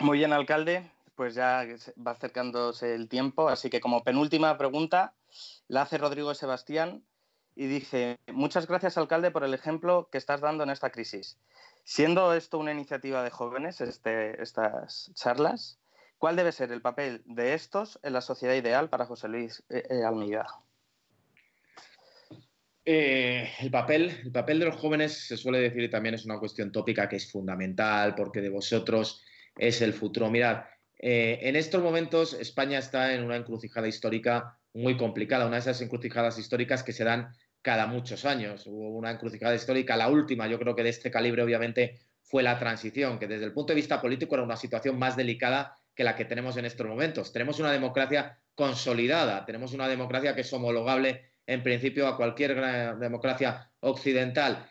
Muy 0.00 0.18
bien, 0.18 0.32
alcalde. 0.32 0.90
Pues 1.14 1.36
ya 1.36 1.64
va 2.04 2.12
acercándose 2.12 2.94
el 2.94 3.08
tiempo, 3.08 3.48
así 3.48 3.70
que 3.70 3.80
como 3.80 4.02
penúltima 4.02 4.58
pregunta 4.58 5.14
la 5.68 5.82
hace 5.82 5.98
Rodrigo 5.98 6.34
Sebastián 6.34 7.04
y 7.54 7.66
dice, 7.66 8.18
muchas 8.32 8.66
gracias, 8.66 8.96
alcalde, 8.96 9.30
por 9.30 9.44
el 9.44 9.54
ejemplo 9.54 10.08
que 10.10 10.18
estás 10.18 10.40
dando 10.40 10.64
en 10.64 10.70
esta 10.70 10.90
crisis. 10.90 11.38
Siendo 11.84 12.32
esto 12.34 12.58
una 12.58 12.72
iniciativa 12.72 13.22
de 13.22 13.30
jóvenes, 13.30 13.80
este, 13.80 14.40
estas 14.40 15.10
charlas, 15.14 15.78
¿cuál 16.18 16.36
debe 16.36 16.52
ser 16.52 16.72
el 16.72 16.80
papel 16.80 17.22
de 17.26 17.54
estos 17.54 17.98
en 18.02 18.14
la 18.14 18.20
sociedad 18.20 18.54
ideal 18.54 18.88
para 18.88 19.06
José 19.06 19.28
Luis 19.28 19.62
eh, 19.68 19.82
eh? 19.90 20.02
Eh, 22.84 23.50
el, 23.60 23.70
papel, 23.70 24.20
el 24.24 24.32
papel 24.32 24.58
de 24.58 24.66
los 24.66 24.76
jóvenes 24.76 25.26
se 25.26 25.36
suele 25.36 25.58
decir 25.58 25.82
y 25.82 25.90
también 25.90 26.14
es 26.14 26.24
una 26.24 26.38
cuestión 26.38 26.72
tópica 26.72 27.08
que 27.08 27.16
es 27.16 27.30
fundamental 27.30 28.14
porque 28.14 28.40
de 28.40 28.48
vosotros 28.48 29.22
es 29.56 29.82
el 29.82 29.92
futuro. 29.92 30.30
Mirad, 30.30 30.64
en 30.98 31.56
estos 31.56 31.82
momentos 31.82 32.32
España 32.32 32.78
está 32.78 33.12
en 33.12 33.24
una 33.24 33.36
encrucijada 33.36 33.88
histórica 33.88 34.56
muy 34.74 34.96
complicada, 34.96 35.46
una 35.46 35.56
de 35.56 35.60
esas 35.60 35.80
encrucijadas 35.80 36.38
históricas 36.38 36.82
que 36.82 36.92
se 36.92 37.04
dan 37.04 37.32
cada 37.60 37.86
muchos 37.86 38.24
años. 38.24 38.66
Hubo 38.66 38.96
una 38.96 39.10
encrucijada 39.10 39.54
histórica, 39.54 39.96
la 39.96 40.08
última, 40.08 40.48
yo 40.48 40.58
creo 40.58 40.74
que 40.74 40.82
de 40.82 40.90
este 40.90 41.10
calibre, 41.10 41.42
obviamente, 41.42 42.00
fue 42.22 42.42
la 42.42 42.58
transición, 42.58 43.18
que 43.18 43.26
desde 43.26 43.44
el 43.44 43.52
punto 43.52 43.72
de 43.72 43.76
vista 43.76 44.00
político 44.00 44.34
era 44.34 44.44
una 44.44 44.56
situación 44.56 44.98
más 44.98 45.16
delicada 45.16 45.76
que 45.94 46.04
la 46.04 46.16
que 46.16 46.24
tenemos 46.24 46.56
en 46.56 46.64
estos 46.64 46.86
momentos. 46.86 47.32
Tenemos 47.32 47.60
una 47.60 47.70
democracia 47.70 48.38
consolidada, 48.54 49.44
tenemos 49.44 49.72
una 49.72 49.88
democracia 49.88 50.34
que 50.34 50.40
es 50.40 50.52
homologable 50.52 51.32
en 51.46 51.62
principio 51.62 52.06
a 52.06 52.16
cualquier 52.16 52.98
democracia 52.98 53.70
occidental. 53.80 54.66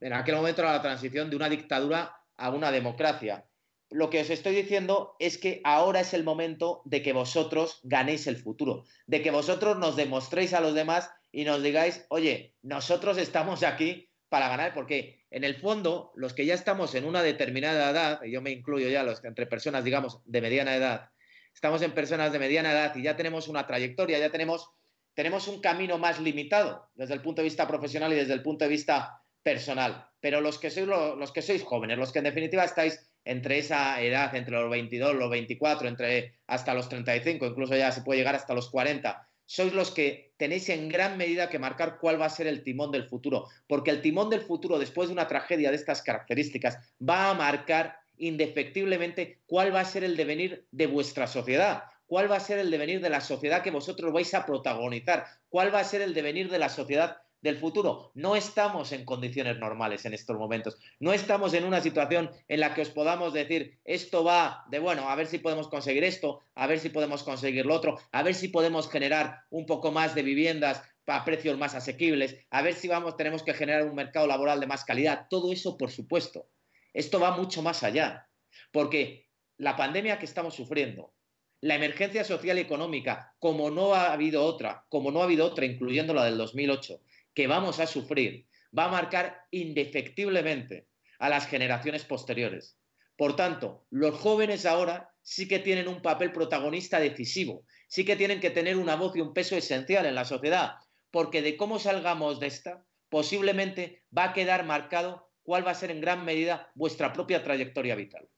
En 0.00 0.12
aquel 0.12 0.36
momento 0.36 0.62
era 0.62 0.72
la 0.72 0.82
transición 0.82 1.30
de 1.30 1.36
una 1.36 1.48
dictadura 1.48 2.14
a 2.36 2.50
una 2.50 2.70
democracia. 2.70 3.44
Lo 3.90 4.08
que 4.08 4.20
os 4.20 4.30
estoy 4.30 4.54
diciendo 4.54 5.16
es 5.18 5.36
que 5.36 5.60
ahora 5.64 6.00
es 6.00 6.14
el 6.14 6.22
momento 6.22 6.80
de 6.84 7.02
que 7.02 7.12
vosotros 7.12 7.80
ganéis 7.82 8.28
el 8.28 8.36
futuro, 8.36 8.84
de 9.06 9.20
que 9.20 9.32
vosotros 9.32 9.78
nos 9.78 9.96
demostréis 9.96 10.54
a 10.54 10.60
los 10.60 10.74
demás 10.74 11.10
y 11.32 11.44
nos 11.44 11.60
digáis, 11.62 12.06
oye, 12.08 12.54
nosotros 12.62 13.18
estamos 13.18 13.64
aquí 13.64 14.08
para 14.28 14.48
ganar, 14.48 14.74
porque 14.74 15.24
en 15.30 15.42
el 15.42 15.56
fondo, 15.56 16.12
los 16.14 16.34
que 16.34 16.46
ya 16.46 16.54
estamos 16.54 16.94
en 16.94 17.04
una 17.04 17.22
determinada 17.22 17.90
edad, 17.90 18.22
y 18.22 18.30
yo 18.30 18.40
me 18.40 18.52
incluyo 18.52 18.88
ya 18.88 19.02
los 19.02 19.24
entre 19.24 19.46
personas, 19.46 19.82
digamos, 19.82 20.20
de 20.24 20.40
mediana 20.40 20.76
edad, 20.76 21.10
estamos 21.52 21.82
en 21.82 21.92
personas 21.92 22.32
de 22.32 22.38
mediana 22.38 22.70
edad 22.70 22.94
y 22.94 23.02
ya 23.02 23.16
tenemos 23.16 23.48
una 23.48 23.66
trayectoria, 23.66 24.20
ya 24.20 24.30
tenemos, 24.30 24.70
tenemos 25.14 25.48
un 25.48 25.60
camino 25.60 25.98
más 25.98 26.20
limitado 26.20 26.88
desde 26.94 27.14
el 27.14 27.22
punto 27.22 27.42
de 27.42 27.46
vista 27.46 27.66
profesional 27.66 28.12
y 28.12 28.16
desde 28.16 28.34
el 28.34 28.42
punto 28.42 28.64
de 28.64 28.70
vista 28.70 29.20
personal. 29.42 30.08
Pero 30.20 30.40
los 30.40 30.58
que 30.58 30.70
sois, 30.70 30.86
los 30.86 31.32
que 31.32 31.42
sois 31.42 31.64
jóvenes, 31.64 31.98
los 31.98 32.12
que 32.12 32.18
en 32.18 32.24
definitiva 32.24 32.64
estáis 32.64 33.09
entre 33.24 33.58
esa 33.58 34.00
edad, 34.02 34.34
entre 34.34 34.54
los 34.54 34.70
22, 34.70 35.14
los 35.14 35.30
24, 35.30 35.88
entre 35.88 36.34
hasta 36.46 36.74
los 36.74 36.88
35, 36.88 37.46
incluso 37.46 37.76
ya 37.76 37.92
se 37.92 38.02
puede 38.02 38.18
llegar 38.18 38.34
hasta 38.34 38.54
los 38.54 38.70
40, 38.70 39.26
sois 39.46 39.72
los 39.72 39.90
que 39.90 40.32
tenéis 40.36 40.68
en 40.68 40.88
gran 40.88 41.16
medida 41.16 41.50
que 41.50 41.58
marcar 41.58 41.98
cuál 41.98 42.20
va 42.20 42.26
a 42.26 42.30
ser 42.30 42.46
el 42.46 42.62
timón 42.62 42.92
del 42.92 43.08
futuro, 43.08 43.48
porque 43.66 43.90
el 43.90 44.00
timón 44.00 44.30
del 44.30 44.42
futuro, 44.42 44.78
después 44.78 45.08
de 45.08 45.12
una 45.12 45.26
tragedia 45.26 45.70
de 45.70 45.76
estas 45.76 46.02
características, 46.02 46.78
va 47.00 47.30
a 47.30 47.34
marcar 47.34 47.96
indefectiblemente 48.16 49.40
cuál 49.46 49.74
va 49.74 49.80
a 49.80 49.84
ser 49.84 50.04
el 50.04 50.16
devenir 50.16 50.66
de 50.70 50.86
vuestra 50.86 51.26
sociedad, 51.26 51.84
cuál 52.06 52.30
va 52.30 52.36
a 52.36 52.40
ser 52.40 52.58
el 52.58 52.70
devenir 52.70 53.00
de 53.00 53.10
la 53.10 53.20
sociedad 53.20 53.62
que 53.62 53.70
vosotros 53.70 54.12
vais 54.12 54.32
a 54.34 54.46
protagonizar, 54.46 55.26
cuál 55.48 55.74
va 55.74 55.80
a 55.80 55.84
ser 55.84 56.02
el 56.02 56.14
devenir 56.14 56.50
de 56.50 56.58
la 56.58 56.68
sociedad 56.68 57.18
del 57.42 57.58
futuro. 57.58 58.10
No 58.14 58.36
estamos 58.36 58.92
en 58.92 59.04
condiciones 59.04 59.58
normales 59.58 60.04
en 60.04 60.14
estos 60.14 60.36
momentos. 60.36 60.76
No 60.98 61.12
estamos 61.12 61.54
en 61.54 61.64
una 61.64 61.80
situación 61.80 62.30
en 62.48 62.60
la 62.60 62.74
que 62.74 62.82
os 62.82 62.90
podamos 62.90 63.32
decir, 63.32 63.78
esto 63.84 64.24
va 64.24 64.64
de, 64.70 64.78
bueno, 64.78 65.08
a 65.08 65.14
ver 65.14 65.26
si 65.26 65.38
podemos 65.38 65.68
conseguir 65.68 66.04
esto, 66.04 66.40
a 66.54 66.66
ver 66.66 66.78
si 66.78 66.90
podemos 66.90 67.22
conseguir 67.22 67.66
lo 67.66 67.74
otro, 67.74 67.98
a 68.12 68.22
ver 68.22 68.34
si 68.34 68.48
podemos 68.48 68.90
generar 68.90 69.40
un 69.50 69.66
poco 69.66 69.90
más 69.92 70.14
de 70.14 70.22
viviendas 70.22 70.82
a 71.06 71.24
precios 71.24 71.58
más 71.58 71.74
asequibles, 71.74 72.36
a 72.50 72.62
ver 72.62 72.74
si 72.74 72.86
vamos, 72.86 73.16
tenemos 73.16 73.42
que 73.42 73.54
generar 73.54 73.84
un 73.84 73.96
mercado 73.96 74.26
laboral 74.26 74.60
de 74.60 74.68
más 74.68 74.84
calidad. 74.84 75.26
Todo 75.28 75.52
eso, 75.52 75.76
por 75.76 75.90
supuesto. 75.90 76.46
Esto 76.94 77.18
va 77.18 77.36
mucho 77.36 77.62
más 77.62 77.82
allá. 77.82 78.28
Porque 78.72 79.28
la 79.56 79.76
pandemia 79.76 80.18
que 80.18 80.24
estamos 80.24 80.54
sufriendo, 80.54 81.12
la 81.60 81.74
emergencia 81.74 82.24
social 82.24 82.58
y 82.58 82.62
económica, 82.62 83.34
como 83.38 83.70
no 83.70 83.94
ha 83.94 84.12
habido 84.12 84.44
otra, 84.44 84.86
como 84.88 85.10
no 85.10 85.20
ha 85.20 85.24
habido 85.24 85.46
otra, 85.46 85.66
incluyendo 85.66 86.14
la 86.14 86.24
del 86.24 86.38
2008, 86.38 87.00
que 87.34 87.46
vamos 87.46 87.80
a 87.80 87.86
sufrir 87.86 88.46
va 88.76 88.84
a 88.84 88.90
marcar 88.90 89.46
indefectiblemente 89.50 90.88
a 91.18 91.28
las 91.28 91.46
generaciones 91.46 92.04
posteriores. 92.04 92.78
Por 93.16 93.36
tanto, 93.36 93.86
los 93.90 94.18
jóvenes 94.18 94.64
ahora 94.64 95.12
sí 95.22 95.46
que 95.46 95.58
tienen 95.58 95.88
un 95.88 96.00
papel 96.00 96.32
protagonista 96.32 96.98
decisivo, 96.98 97.64
sí 97.88 98.04
que 98.04 98.16
tienen 98.16 98.40
que 98.40 98.50
tener 98.50 98.76
una 98.76 98.96
voz 98.96 99.14
y 99.16 99.20
un 99.20 99.34
peso 99.34 99.56
esencial 99.56 100.06
en 100.06 100.14
la 100.14 100.24
sociedad, 100.24 100.76
porque 101.10 101.42
de 101.42 101.56
cómo 101.56 101.78
salgamos 101.78 102.40
de 102.40 102.46
esta, 102.46 102.84
posiblemente 103.08 104.04
va 104.16 104.24
a 104.24 104.32
quedar 104.32 104.64
marcado 104.64 105.30
cuál 105.42 105.66
va 105.66 105.72
a 105.72 105.74
ser 105.74 105.90
en 105.90 106.00
gran 106.00 106.24
medida 106.24 106.70
vuestra 106.74 107.12
propia 107.12 107.42
trayectoria 107.42 107.94
vital. 107.94 108.28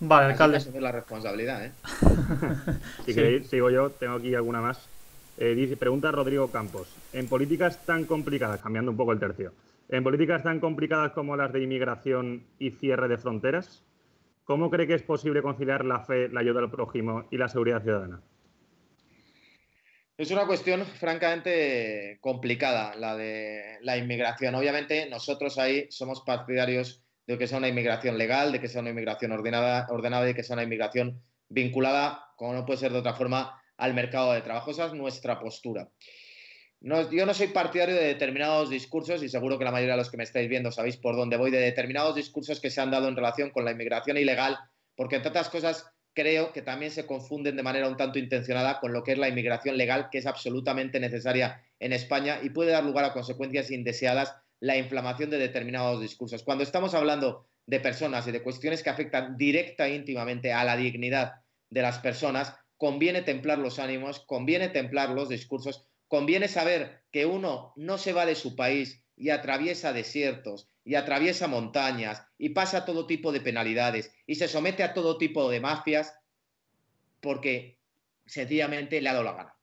Vale, 0.00 0.32
alcalde. 0.32 0.56
es 0.56 0.74
la 0.74 0.92
responsabilidad, 0.92 1.64
¿eh? 1.64 1.72
si 3.04 3.14
queréis, 3.14 3.48
sigo 3.48 3.70
yo, 3.70 3.90
tengo 3.90 4.14
aquí 4.14 4.34
alguna 4.34 4.60
más. 4.60 4.88
Eh, 5.36 5.54
dice, 5.54 5.76
pregunta 5.76 6.10
Rodrigo 6.10 6.50
Campos. 6.50 6.88
En 7.12 7.28
políticas 7.28 7.84
tan 7.84 8.04
complicadas, 8.04 8.60
cambiando 8.60 8.90
un 8.90 8.96
poco 8.96 9.12
el 9.12 9.20
tercio, 9.20 9.52
en 9.88 10.02
políticas 10.02 10.42
tan 10.42 10.60
complicadas 10.60 11.12
como 11.12 11.36
las 11.36 11.52
de 11.52 11.62
inmigración 11.62 12.44
y 12.58 12.70
cierre 12.70 13.08
de 13.08 13.18
fronteras, 13.18 13.82
¿cómo 14.44 14.70
cree 14.70 14.86
que 14.86 14.94
es 14.94 15.02
posible 15.02 15.42
conciliar 15.42 15.84
la 15.84 16.00
fe, 16.00 16.28
la 16.28 16.40
ayuda 16.40 16.60
al 16.60 16.70
prójimo 16.70 17.26
y 17.30 17.36
la 17.36 17.48
seguridad 17.48 17.82
ciudadana? 17.82 18.20
Es 20.16 20.30
una 20.30 20.46
cuestión 20.46 20.84
francamente 20.84 22.18
complicada 22.20 22.94
la 22.94 23.16
de 23.16 23.78
la 23.80 23.96
inmigración. 23.96 24.54
Obviamente 24.54 25.08
nosotros 25.08 25.58
ahí 25.58 25.86
somos 25.90 26.20
partidarios 26.20 27.02
de 27.30 27.38
que 27.38 27.46
sea 27.46 27.58
una 27.58 27.68
inmigración 27.68 28.18
legal, 28.18 28.50
de 28.50 28.60
que 28.60 28.68
sea 28.68 28.80
una 28.80 28.90
inmigración 28.90 29.30
ordenada, 29.30 29.86
ordenada 29.90 30.28
y 30.28 30.34
que 30.34 30.42
sea 30.42 30.54
una 30.54 30.64
inmigración 30.64 31.22
vinculada, 31.48 32.26
como 32.36 32.54
no 32.54 32.66
puede 32.66 32.80
ser 32.80 32.92
de 32.92 32.98
otra 32.98 33.14
forma, 33.14 33.62
al 33.76 33.94
mercado 33.94 34.32
de 34.32 34.40
trabajo. 34.40 34.72
Esa 34.72 34.86
es 34.86 34.94
nuestra 34.94 35.38
postura. 35.38 35.88
yo 36.80 37.26
no 37.26 37.34
soy 37.34 37.48
partidario 37.48 37.94
de 37.94 38.04
determinados 38.04 38.68
discursos 38.68 39.22
y 39.22 39.28
seguro 39.28 39.58
que 39.58 39.64
la 39.64 39.70
mayoría 39.70 39.94
de 39.94 39.98
los 39.98 40.10
que 40.10 40.16
me 40.16 40.24
estáis 40.24 40.48
viendo 40.48 40.72
sabéis 40.72 40.96
por 40.96 41.14
dónde 41.14 41.36
voy, 41.36 41.52
de 41.52 41.60
determinados 41.60 42.16
discursos 42.16 42.58
que 42.58 42.70
se 42.70 42.80
han 42.80 42.90
dado 42.90 43.06
en 43.06 43.14
relación 43.14 43.50
con 43.50 43.64
la 43.64 43.70
inmigración 43.70 44.16
ilegal, 44.16 44.58
porque 44.96 45.16
entre 45.16 45.30
otras 45.30 45.48
cosas 45.50 45.86
creo 46.14 46.52
que 46.52 46.62
también 46.62 46.90
se 46.90 47.06
confunden 47.06 47.54
de 47.54 47.62
manera 47.62 47.88
un 47.88 47.96
tanto 47.96 48.18
intencionada 48.18 48.80
con 48.80 48.92
lo 48.92 49.04
que 49.04 49.12
es 49.12 49.18
la 49.18 49.28
inmigración 49.28 49.76
legal, 49.76 50.08
que 50.10 50.18
es 50.18 50.26
absolutamente 50.26 50.98
necesaria 50.98 51.62
en 51.78 51.92
España 51.92 52.40
y 52.42 52.50
puede 52.50 52.72
dar 52.72 52.84
lugar 52.84 53.04
a 53.04 53.12
consecuencias 53.12 53.70
indeseadas 53.70 54.34
la 54.60 54.76
inflamación 54.76 55.30
de 55.30 55.38
determinados 55.38 56.00
discursos. 56.00 56.42
Cuando 56.42 56.64
estamos 56.64 56.94
hablando 56.94 57.46
de 57.66 57.80
personas 57.80 58.26
y 58.26 58.32
de 58.32 58.42
cuestiones 58.42 58.82
que 58.82 58.90
afectan 58.90 59.36
directa 59.36 59.86
e 59.86 59.94
íntimamente 59.94 60.52
a 60.52 60.64
la 60.64 60.76
dignidad 60.76 61.34
de 61.70 61.82
las 61.82 61.98
personas, 61.98 62.54
conviene 62.76 63.22
templar 63.22 63.58
los 63.58 63.78
ánimos, 63.78 64.20
conviene 64.20 64.68
templar 64.68 65.10
los 65.10 65.28
discursos, 65.28 65.86
conviene 66.08 66.48
saber 66.48 67.02
que 67.10 67.26
uno 67.26 67.72
no 67.76 67.98
se 67.98 68.12
va 68.12 68.26
de 68.26 68.34
su 68.34 68.56
país 68.56 69.02
y 69.16 69.30
atraviesa 69.30 69.92
desiertos 69.92 70.66
y 70.84 70.94
atraviesa 70.94 71.46
montañas 71.46 72.22
y 72.38 72.50
pasa 72.50 72.84
todo 72.84 73.06
tipo 73.06 73.32
de 73.32 73.40
penalidades 73.40 74.12
y 74.26 74.36
se 74.36 74.48
somete 74.48 74.82
a 74.82 74.94
todo 74.94 75.18
tipo 75.18 75.50
de 75.50 75.60
mafias 75.60 76.14
porque 77.20 77.78
sencillamente 78.26 79.00
le 79.00 79.08
ha 79.08 79.12
dado 79.12 79.24
la 79.24 79.32
gana. 79.34 79.54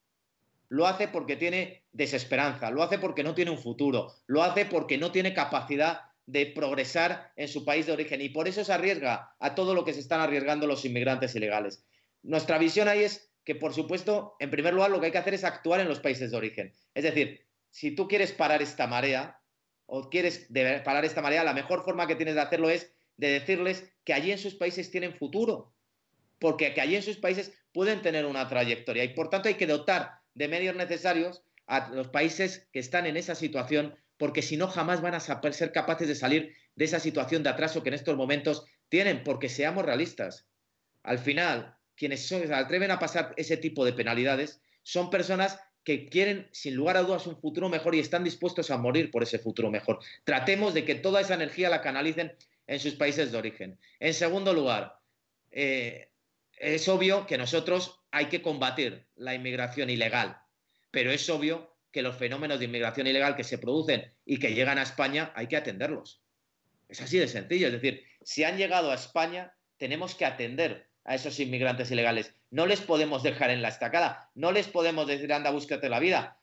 Lo 0.70 0.86
hace 0.86 1.08
porque 1.08 1.36
tiene 1.36 1.84
desesperanza, 1.98 2.70
lo 2.70 2.84
hace 2.84 3.00
porque 3.00 3.24
no 3.24 3.34
tiene 3.34 3.52
un 3.52 3.58
futuro, 3.58 4.14
lo 4.28 4.44
hace 4.44 4.66
porque 4.66 5.00
no 5.00 5.12
tiene 5.12 5.34
capacidad 5.34 6.02
de 6.28 6.46
progresar 6.46 7.32
en 7.36 7.48
su 7.48 7.66
país 7.66 7.88
de 7.88 7.94
origen. 7.94 8.22
Y 8.22 8.30
por 8.30 8.48
eso 8.48 8.64
se 8.64 8.72
arriesga 8.72 9.36
a 9.40 9.56
todo 9.56 9.74
lo 9.74 9.84
que 9.84 9.94
se 9.94 10.00
están 10.00 10.22
arriesgando 10.22 10.68
los 10.68 10.86
inmigrantes 10.86 11.36
ilegales. 11.36 11.84
Nuestra 12.22 12.60
visión 12.60 12.88
ahí 12.88 13.04
es 13.04 13.32
que, 13.44 13.56
por 13.56 13.74
supuesto, 13.74 14.36
en 14.40 14.52
primer 14.52 14.76
lugar, 14.76 14.92
lo 14.92 15.00
que 15.00 15.08
hay 15.08 15.12
que 15.12 15.18
hacer 15.18 15.34
es 15.34 15.44
actuar 15.44 15.80
en 15.80 15.88
los 15.88 16.00
países 16.00 16.32
de 16.32 16.38
origen. 16.38 16.74
Es 16.94 17.04
decir, 17.04 17.48
si 17.72 17.92
tú 17.92 18.08
quieres 18.08 18.32
parar 18.32 18.62
esta 18.62 18.86
marea 18.86 19.40
o 19.88 20.10
quieres 20.10 20.48
parar 20.86 21.04
esta 21.04 21.22
marea, 21.22 21.44
la 21.44 21.54
mejor 21.54 21.84
forma 21.84 22.06
que 22.06 22.16
tienes 22.16 22.36
de 22.36 22.42
hacerlo 22.42 22.70
es 22.70 22.94
de 23.16 23.30
decirles 23.30 23.92
que 24.04 24.14
allí 24.14 24.32
en 24.32 24.38
sus 24.38 24.54
países 24.54 24.92
tienen 24.92 25.16
futuro, 25.16 25.74
porque 26.38 26.76
que 26.76 26.82
allí 26.82 26.96
en 26.96 27.04
sus 27.04 27.18
países 27.18 27.54
pueden 27.72 28.02
tener 28.02 28.26
una 28.26 28.48
trayectoria. 28.48 29.04
Y 29.04 29.16
por 29.16 29.30
tanto 29.30 29.48
hay 29.48 29.56
que 29.56 29.66
dotar 29.66 30.20
de 30.36 30.48
medios 30.48 30.76
necesarios 30.76 31.44
a 31.68 31.90
los 31.90 32.08
países 32.08 32.68
que 32.72 32.80
están 32.80 33.06
en 33.06 33.18
esa 33.18 33.36
situación, 33.36 33.96
porque 34.18 34.42
si 34.42 34.58
no 34.58 34.68
jamás 34.68 35.02
van 35.02 35.14
a 35.14 35.20
ser 35.20 35.72
capaces 35.72 36.08
de 36.08 36.16
salir 36.16 36.56
de 36.76 36.86
esa 36.86 37.00
situación 37.00 37.44
de 37.44 37.50
atraso 37.50 37.84
que 37.84 37.90
en 37.90 37.96
estos 37.96 38.18
momentos 38.18 38.66
tienen, 38.90 39.24
porque 39.24 39.50
seamos 39.50 39.86
realistas. 39.86 40.48
Al 41.04 41.20
final, 41.20 41.76
quienes 41.96 42.26
se 42.28 42.54
atreven 42.54 42.92
a 42.92 43.00
pasar 43.00 43.34
ese 43.38 43.58
tipo 43.58 43.86
de 43.86 43.94
penalidades 43.94 44.62
son 44.84 45.10
personas 45.10 45.60
que 45.84 46.10
quieren, 46.10 46.50
sin 46.52 46.76
lugar 46.76 46.98
a 46.98 47.02
dudas, 47.02 47.28
un 47.28 47.40
futuro 47.40 47.70
mejor 47.70 47.96
y 47.96 48.00
están 48.00 48.24
dispuestos 48.24 48.72
a 48.72 48.78
morir 48.78 49.10
por 49.10 49.24
ese 49.24 49.40
futuro 49.40 49.72
mejor. 49.72 50.00
Tratemos 50.24 50.74
de 50.74 50.84
que 50.84 50.96
toda 50.96 51.22
esa 51.22 51.36
energía 51.36 51.70
la 51.70 51.82
canalicen 51.82 52.36
en 52.68 52.80
sus 52.80 52.96
países 52.96 53.32
de 53.32 53.38
origen. 53.38 53.80
En 54.00 54.14
segundo 54.14 54.54
lugar, 54.54 55.00
eh, 55.52 56.10
es 56.58 56.88
obvio 56.90 57.26
que 57.26 57.38
nosotros 57.38 58.02
hay 58.12 58.26
que 58.26 58.42
combatir 58.42 59.06
la 59.16 59.34
inmigración 59.34 59.90
ilegal, 59.90 60.38
pero 60.98 61.12
es 61.12 61.30
obvio 61.30 61.76
que 61.92 62.02
los 62.02 62.16
fenómenos 62.16 62.58
de 62.58 62.66
inmigración 62.66 63.06
ilegal 63.06 63.36
que 63.36 63.44
se 63.44 63.60
producen 63.60 64.12
y 64.26 64.40
que 64.40 64.56
llegan 64.56 64.80
a 64.80 64.82
España 64.82 65.32
hay 65.36 65.46
que 65.46 65.56
atenderlos. 65.56 66.24
Es 66.90 67.02
así 67.02 67.20
de 67.20 67.28
sencillo, 67.28 67.68
es 67.68 67.74
decir, 67.74 68.04
si 68.24 68.44
han 68.44 68.58
llegado 68.58 68.90
a 68.90 68.96
España, 68.96 69.54
tenemos 69.78 70.16
que 70.16 70.26
atender 70.26 70.88
a 71.06 71.14
esos 71.14 71.40
inmigrantes 71.40 71.92
ilegales. 71.92 72.34
No 72.50 72.66
les 72.66 72.82
podemos 72.82 73.22
dejar 73.22 73.52
en 73.52 73.62
la 73.62 73.68
estacada, 73.68 74.32
no 74.34 74.52
les 74.52 74.68
podemos 74.70 75.06
decir 75.06 75.32
anda, 75.32 75.52
búscate 75.52 75.88
la 75.88 76.00
vida. 76.00 76.40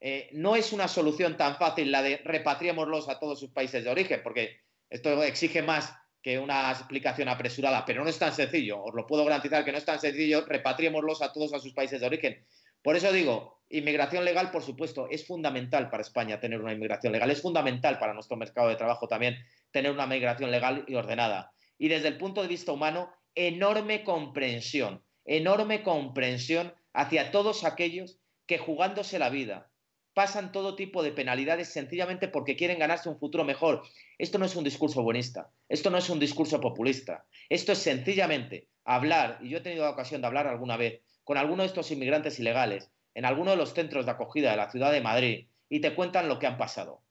Eh, 0.00 0.30
no 0.32 0.56
es 0.56 0.72
una 0.72 0.88
solución 0.88 1.36
tan 1.36 1.58
fácil 1.58 1.92
la 1.92 2.00
de 2.00 2.16
repatriémoslos 2.24 3.10
a 3.10 3.18
todos 3.18 3.38
sus 3.38 3.50
países 3.50 3.84
de 3.84 3.90
origen, 3.90 4.22
porque 4.22 4.62
esto 4.88 5.22
exige 5.22 5.60
más 5.60 5.92
que 6.22 6.38
una 6.38 6.70
explicación 6.70 7.28
apresurada, 7.28 7.84
pero 7.84 8.02
no 8.02 8.08
es 8.08 8.18
tan 8.18 8.32
sencillo, 8.32 8.82
os 8.82 8.94
lo 8.94 9.06
puedo 9.06 9.26
garantizar 9.26 9.66
que 9.66 9.72
no 9.72 9.76
es 9.76 9.84
tan 9.84 10.00
sencillo, 10.00 10.46
repatriémoslos 10.46 11.20
a 11.20 11.30
todos 11.30 11.52
a 11.52 11.60
sus 11.60 11.74
países 11.74 12.00
de 12.00 12.06
origen. 12.06 12.46
Por 12.82 12.96
eso 12.96 13.12
digo, 13.12 13.60
inmigración 13.68 14.24
legal, 14.24 14.50
por 14.50 14.62
supuesto, 14.62 15.08
es 15.10 15.26
fundamental 15.26 15.90
para 15.90 16.02
España 16.02 16.40
tener 16.40 16.60
una 16.60 16.72
inmigración 16.72 17.12
legal, 17.12 17.30
es 17.30 17.42
fundamental 17.42 17.98
para 17.98 18.14
nuestro 18.14 18.36
mercado 18.36 18.68
de 18.68 18.76
trabajo 18.76 19.08
también 19.08 19.36
tener 19.70 19.92
una 19.92 20.06
migración 20.06 20.50
legal 20.50 20.84
y 20.86 20.94
ordenada. 20.94 21.52
Y 21.76 21.88
desde 21.88 22.08
el 22.08 22.18
punto 22.18 22.42
de 22.42 22.48
vista 22.48 22.72
humano, 22.72 23.10
enorme 23.34 24.04
comprensión, 24.04 25.02
enorme 25.24 25.82
comprensión 25.82 26.74
hacia 26.92 27.30
todos 27.30 27.64
aquellos 27.64 28.18
que 28.46 28.58
jugándose 28.58 29.18
la 29.18 29.28
vida, 29.28 29.70
pasan 30.14 30.50
todo 30.50 30.74
tipo 30.74 31.04
de 31.04 31.12
penalidades 31.12 31.68
sencillamente 31.68 32.26
porque 32.26 32.56
quieren 32.56 32.80
ganarse 32.80 33.08
un 33.08 33.20
futuro 33.20 33.44
mejor. 33.44 33.82
Esto 34.18 34.38
no 34.38 34.46
es 34.46 34.56
un 34.56 34.64
discurso 34.64 35.02
buenista, 35.02 35.50
esto 35.68 35.90
no 35.90 35.98
es 35.98 36.10
un 36.10 36.18
discurso 36.18 36.60
populista, 36.60 37.24
esto 37.48 37.70
es 37.70 37.78
sencillamente 37.78 38.68
hablar, 38.84 39.38
y 39.42 39.50
yo 39.50 39.58
he 39.58 39.60
tenido 39.60 39.84
la 39.84 39.90
ocasión 39.90 40.20
de 40.20 40.26
hablar 40.26 40.48
alguna 40.48 40.76
vez 40.76 41.02
con 41.28 41.36
alguno 41.36 41.62
de 41.62 41.66
estos 41.66 41.90
inmigrantes 41.90 42.40
ilegales 42.40 42.90
en 43.12 43.26
alguno 43.26 43.50
de 43.50 43.58
los 43.58 43.74
centros 43.74 44.06
de 44.06 44.12
acogida 44.12 44.50
de 44.50 44.56
la 44.56 44.70
ciudad 44.70 44.90
de 44.90 45.02
Madrid 45.02 45.48
y 45.68 45.80
te 45.80 45.94
cuentan 45.94 46.26
lo 46.26 46.38
que 46.38 46.46
han 46.46 46.56
pasado. 46.56 47.02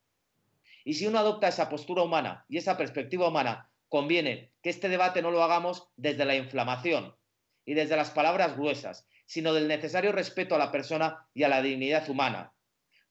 Y 0.84 0.96
si 0.96 1.06
uno 1.06 1.20
adopta 1.20 1.48
esa 1.48 1.70
postura 1.70 2.02
humana 2.02 2.44
y 2.50 2.58
esa 2.58 2.78
perspectiva 2.78 3.28
humana, 3.28 3.70
conviene 3.90 4.50
que 4.64 4.72
este 4.72 4.90
debate 4.90 5.22
no 5.22 5.30
lo 5.30 5.44
hagamos 5.44 5.90
desde 5.98 6.26
la 6.26 6.36
inflamación 6.36 7.16
y 7.64 7.76
desde 7.76 7.96
las 7.96 8.10
palabras 8.10 8.58
gruesas, 8.58 9.06
sino 9.28 9.54
del 9.54 9.68
necesario 9.68 10.12
respeto 10.12 10.56
a 10.56 10.58
la 10.58 10.72
persona 10.72 11.28
y 11.36 11.44
a 11.44 11.50
la 11.50 11.62
dignidad 11.62 12.10
humana, 12.10 12.54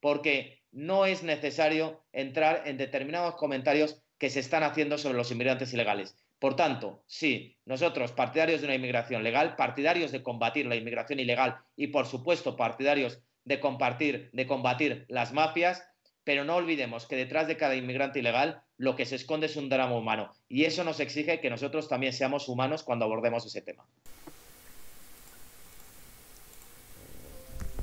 porque 0.00 0.64
no 0.72 1.06
es 1.06 1.22
necesario 1.22 2.02
entrar 2.10 2.64
en 2.66 2.78
determinados 2.78 3.36
comentarios 3.36 4.02
que 4.18 4.28
se 4.28 4.40
están 4.40 4.64
haciendo 4.64 4.98
sobre 4.98 5.18
los 5.18 5.30
inmigrantes 5.30 5.72
ilegales. 5.72 6.16
Por 6.38 6.54
tanto, 6.54 7.02
sí, 7.06 7.56
nosotros, 7.64 8.12
partidarios 8.12 8.60
de 8.60 8.66
una 8.66 8.74
inmigración 8.74 9.22
legal, 9.22 9.56
partidarios 9.56 10.12
de 10.12 10.22
combatir 10.22 10.66
la 10.66 10.76
inmigración 10.76 11.18
ilegal 11.18 11.58
y, 11.76 11.88
por 11.88 12.06
supuesto, 12.06 12.56
partidarios 12.56 13.20
de 13.44 13.58
compartir, 13.58 14.28
de 14.32 14.46
combatir 14.46 15.06
las 15.08 15.32
mafias, 15.32 15.82
pero 16.24 16.44
no 16.44 16.56
olvidemos 16.56 17.06
que 17.06 17.16
detrás 17.16 17.46
de 17.46 17.56
cada 17.56 17.76
inmigrante 17.76 18.18
ilegal 18.18 18.60
lo 18.76 18.96
que 18.96 19.06
se 19.06 19.16
esconde 19.16 19.46
es 19.46 19.56
un 19.56 19.68
drama 19.68 19.96
humano. 19.96 20.32
Y 20.48 20.64
eso 20.64 20.84
nos 20.84 21.00
exige 21.00 21.40
que 21.40 21.48
nosotros 21.48 21.88
también 21.88 22.12
seamos 22.12 22.48
humanos 22.48 22.82
cuando 22.82 23.04
abordemos 23.04 23.46
ese 23.46 23.62
tema. 23.62 23.84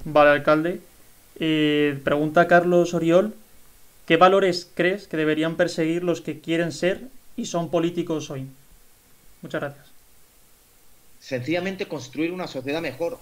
Vale, 0.05 0.31
alcalde. 0.31 0.81
Eh, 1.39 1.99
pregunta 2.03 2.47
Carlos 2.47 2.93
Oriol, 2.93 3.33
¿qué 4.05 4.17
valores 4.17 4.69
crees 4.75 5.07
que 5.07 5.17
deberían 5.17 5.55
perseguir 5.55 6.03
los 6.03 6.21
que 6.21 6.41
quieren 6.41 6.71
ser 6.71 7.07
y 7.35 7.45
son 7.45 7.69
políticos 7.69 8.29
hoy? 8.29 8.47
Muchas 9.41 9.61
gracias. 9.61 9.87
Sencillamente 11.19 11.87
construir 11.87 12.31
una 12.31 12.47
sociedad 12.47 12.81
mejor. 12.81 13.19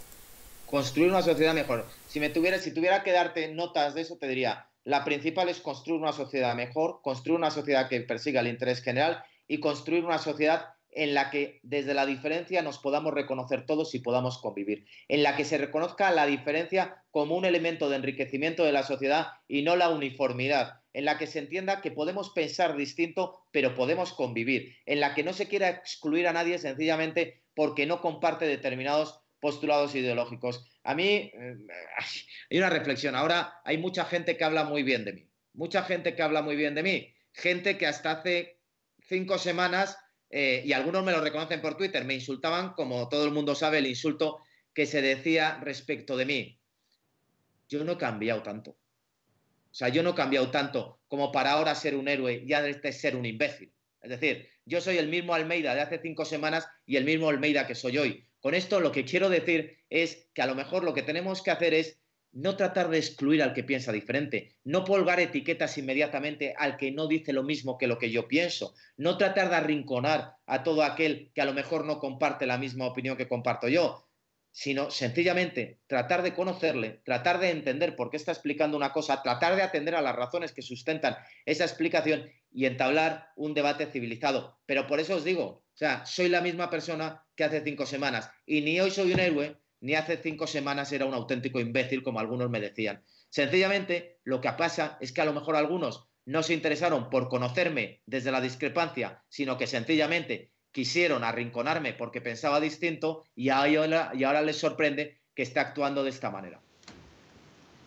Construir 0.66 1.10
una 1.10 1.22
sociedad 1.22 1.54
mejor. 1.54 1.86
Si 2.08 2.20
me 2.20 2.34
si 2.60 2.72
tuviera 2.74 3.04
que 3.04 3.12
darte 3.12 3.54
notas 3.54 3.94
de 3.94 4.02
eso, 4.02 4.18
te 4.18 4.28
diría, 4.28 4.68
la 4.84 5.04
principal 5.04 5.50
es 5.50 5.60
construir 5.60 6.02
una 6.02 6.14
sociedad 6.14 6.56
mejor, 6.56 7.02
construir 7.04 7.38
una 7.38 7.52
sociedad 7.52 7.88
que 7.90 8.02
persiga 8.02 8.42
el 8.42 8.48
interés 8.48 8.82
general 8.82 9.24
y 9.48 9.60
construir 9.60 10.06
una 10.06 10.18
sociedad 10.18 10.74
en 10.92 11.14
la 11.14 11.30
que 11.30 11.60
desde 11.64 11.94
la 11.94 12.06
diferencia 12.06 12.62
nos 12.62 12.78
podamos 12.78 13.14
reconocer 13.14 13.66
todos 13.66 13.96
y 13.96 14.00
podamos 14.00 14.38
convivir, 14.38 14.86
en 15.08 15.24
la 15.24 15.36
que 15.36 15.46
se 15.46 15.58
reconozca 15.58 16.12
la 16.12 16.26
diferencia 16.26 17.04
como 17.12 17.36
un 17.36 17.46
elemento 17.46 17.90
de 17.90 17.98
enriquecimiento 17.98 18.64
de 18.64 18.72
la 18.72 18.84
sociedad 18.84 19.28
y 19.48 19.62
no 19.62 19.76
la 19.76 19.90
uniformidad, 19.90 20.82
en 20.94 21.06
la 21.06 21.18
que 21.18 21.28
se 21.28 21.40
entienda 21.40 21.82
que 21.82 21.92
podemos 21.92 22.32
pensar 22.32 22.76
distinto 22.76 23.46
pero 23.52 23.76
podemos 23.76 24.14
convivir, 24.14 24.76
en 24.86 25.00
la 25.00 25.14
que 25.14 25.24
no 25.24 25.34
se 25.34 25.48
quiera 25.48 25.70
excluir 25.70 26.28
a 26.28 26.34
nadie 26.34 26.58
sencillamente 26.60 27.44
porque 27.56 27.86
no 27.86 28.02
comparte 28.02 28.46
determinados 28.46 29.22
postulados 29.40 29.96
ideológicos. 29.96 30.68
A 30.84 30.94
mí 30.96 31.32
eh, 31.34 31.58
hay 32.50 32.58
una 32.58 32.70
reflexión, 32.70 33.16
ahora 33.16 33.62
hay 33.64 33.78
mucha 33.78 34.06
gente 34.06 34.38
que 34.38 34.44
habla 34.44 34.64
muy 34.64 34.84
bien 34.84 35.06
de 35.06 35.14
mí, 35.14 35.30
mucha 35.54 35.84
gente 35.84 36.16
que 36.16 36.22
habla 36.22 36.42
muy 36.42 36.56
bien 36.56 36.76
de 36.76 36.84
mí, 36.84 37.14
gente 37.34 37.78
que 37.78 37.88
hasta 37.88 38.12
hace 38.12 38.60
cinco 39.08 39.38
semanas 39.38 39.98
eh, 40.32 40.64
y 40.66 40.72
algunos 40.72 41.04
me 41.04 41.12
lo 41.12 41.20
reconocen 41.20 41.62
por 41.62 41.76
Twitter, 41.76 42.06
me 42.06 42.14
insultaban, 42.14 42.74
como 42.74 43.10
todo 43.10 43.26
el 43.26 43.32
mundo 43.32 43.54
sabe, 43.54 43.80
el 43.80 43.88
insulto 43.88 44.40
que 44.74 44.86
se 44.86 45.02
decía 45.02 45.60
respecto 45.62 46.16
de 46.16 46.26
mí. 46.26 46.60
Yo 47.68 47.84
no 47.84 47.94
he 47.94 47.98
cambiado 47.98 48.42
tanto. 48.42 48.72
O 48.72 49.74
sea, 49.74 49.90
yo 49.90 50.04
no 50.04 50.12
he 50.12 50.16
cambiado 50.16 50.50
tanto 50.50 51.02
como 51.08 51.32
para 51.32 51.52
ahora 51.52 51.76
ser 51.76 51.96
un 51.96 52.08
héroe 52.08 52.44
y 52.46 52.48
de 52.48 52.94
ser 52.94 53.16
un 53.16 53.26
imbécil. 53.26 53.74
Es 54.02 54.10
decir, 54.10 54.50
yo 54.66 54.82
soy 54.82 54.98
el 54.98 55.10
mismo 55.10 55.34
Almeida 55.34 55.76
de 55.76 55.82
hace 55.82 56.00
cinco 56.02 56.26
semanas 56.26 56.68
y 56.86 56.96
el 56.96 57.06
mismo 57.06 57.30
Almeida 57.30 57.68
que 57.68 57.76
soy 57.76 57.98
hoy. 57.98 58.28
Con 58.40 58.56
esto 58.56 58.80
lo 58.80 58.92
que 58.92 59.06
quiero 59.06 59.30
decir 59.30 59.78
es 59.90 60.30
que 60.34 60.42
a 60.42 60.48
lo 60.48 60.56
mejor 60.56 60.84
lo 60.84 60.94
que 60.94 61.04
tenemos 61.04 61.44
que 61.44 61.52
hacer 61.52 61.74
es 61.74 62.01
no 62.34 62.56
tratar 62.56 62.90
de 62.90 62.98
excluir 62.98 63.44
al 63.44 63.54
que 63.54 63.64
piensa 63.64 63.92
diferente, 63.92 64.56
no 64.64 64.86
polgar 64.86 65.20
etiquetas 65.20 65.78
inmediatamente 65.78 66.54
al 66.58 66.78
que 66.78 66.92
no 66.92 67.08
dice 67.08 67.34
lo 67.34 67.44
mismo 67.44 67.78
que 67.78 67.88
lo 67.88 67.98
que 67.98 68.12
yo 68.12 68.28
pienso, 68.28 68.74
no 68.98 69.18
tratar 69.18 69.50
de 69.50 69.56
arrinconar 69.58 70.36
a 70.46 70.64
todo 70.64 70.84
aquel 70.84 71.32
que 71.34 71.42
a 71.42 71.46
lo 71.46 71.54
mejor 71.54 71.86
no 71.86 72.00
comparte 72.00 72.46
la 72.46 72.58
misma 72.58 72.86
opinión 72.86 73.18
que 73.18 73.28
comparto 73.28 73.68
yo. 73.68 74.08
sino 74.52 74.92
sencillamente 74.92 75.80
tratar 75.88 76.24
de 76.24 76.34
conocerle, 76.34 77.02
tratar 77.06 77.40
de 77.40 77.52
entender 77.52 77.96
por 77.96 78.10
qué 78.10 78.18
está 78.18 78.32
explicando 78.32 78.76
una 78.76 78.92
cosa, 78.92 79.22
tratar 79.24 79.56
de 79.56 79.62
atender 79.64 79.96
a 79.96 80.02
las 80.02 80.16
razones 80.16 80.52
que 80.52 80.62
sustentan 80.62 81.16
esa 81.46 81.64
explicación 81.64 82.30
y 82.52 82.66
entablar 82.66 83.30
un 83.38 83.54
debate 83.54 83.86
civilizado. 83.86 84.60
Pero 84.66 84.88
por 84.88 85.00
eso 85.00 85.16
os 85.16 85.24
digo, 85.24 85.44
o 85.44 85.78
sea, 85.78 86.06
soy 86.06 86.28
la 86.28 86.42
misma 86.42 86.70
persona 86.70 87.26
que 87.36 87.46
hace 87.46 87.64
cinco 87.64 87.86
semanas 87.86 88.30
y 88.46 88.62
ni 88.62 88.80
hoy 88.80 88.92
soy 88.92 89.14
un 89.14 89.20
héroe, 89.22 89.61
ni 89.82 89.96
hace 89.96 90.18
cinco 90.18 90.48
semanas 90.48 90.92
era 90.92 91.06
un 91.06 91.14
auténtico 91.14 91.60
imbécil, 91.60 92.04
como 92.04 92.20
algunos 92.20 92.50
me 92.50 92.62
decían. 92.62 93.04
Sencillamente, 93.30 94.20
lo 94.24 94.40
que 94.40 94.52
pasa 94.58 94.98
es 95.02 95.12
que 95.12 95.22
a 95.22 95.26
lo 95.26 95.34
mejor 95.34 95.56
algunos 95.56 96.08
no 96.26 96.44
se 96.44 96.54
interesaron 96.54 97.10
por 97.10 97.28
conocerme 97.28 98.02
desde 98.06 98.32
la 98.32 98.42
discrepancia, 98.42 99.24
sino 99.28 99.58
que 99.58 99.68
sencillamente 99.68 100.52
quisieron 100.72 101.24
arrinconarme 101.24 101.94
porque 101.94 102.22
pensaba 102.22 102.60
distinto 102.60 103.24
y 103.36 103.50
ahora, 103.50 104.12
ahora 104.24 104.42
les 104.42 104.58
sorprende 104.58 105.20
que 105.36 105.44
esté 105.44 105.60
actuando 105.60 106.04
de 106.04 106.12
esta 106.12 106.30
manera. 106.30 106.60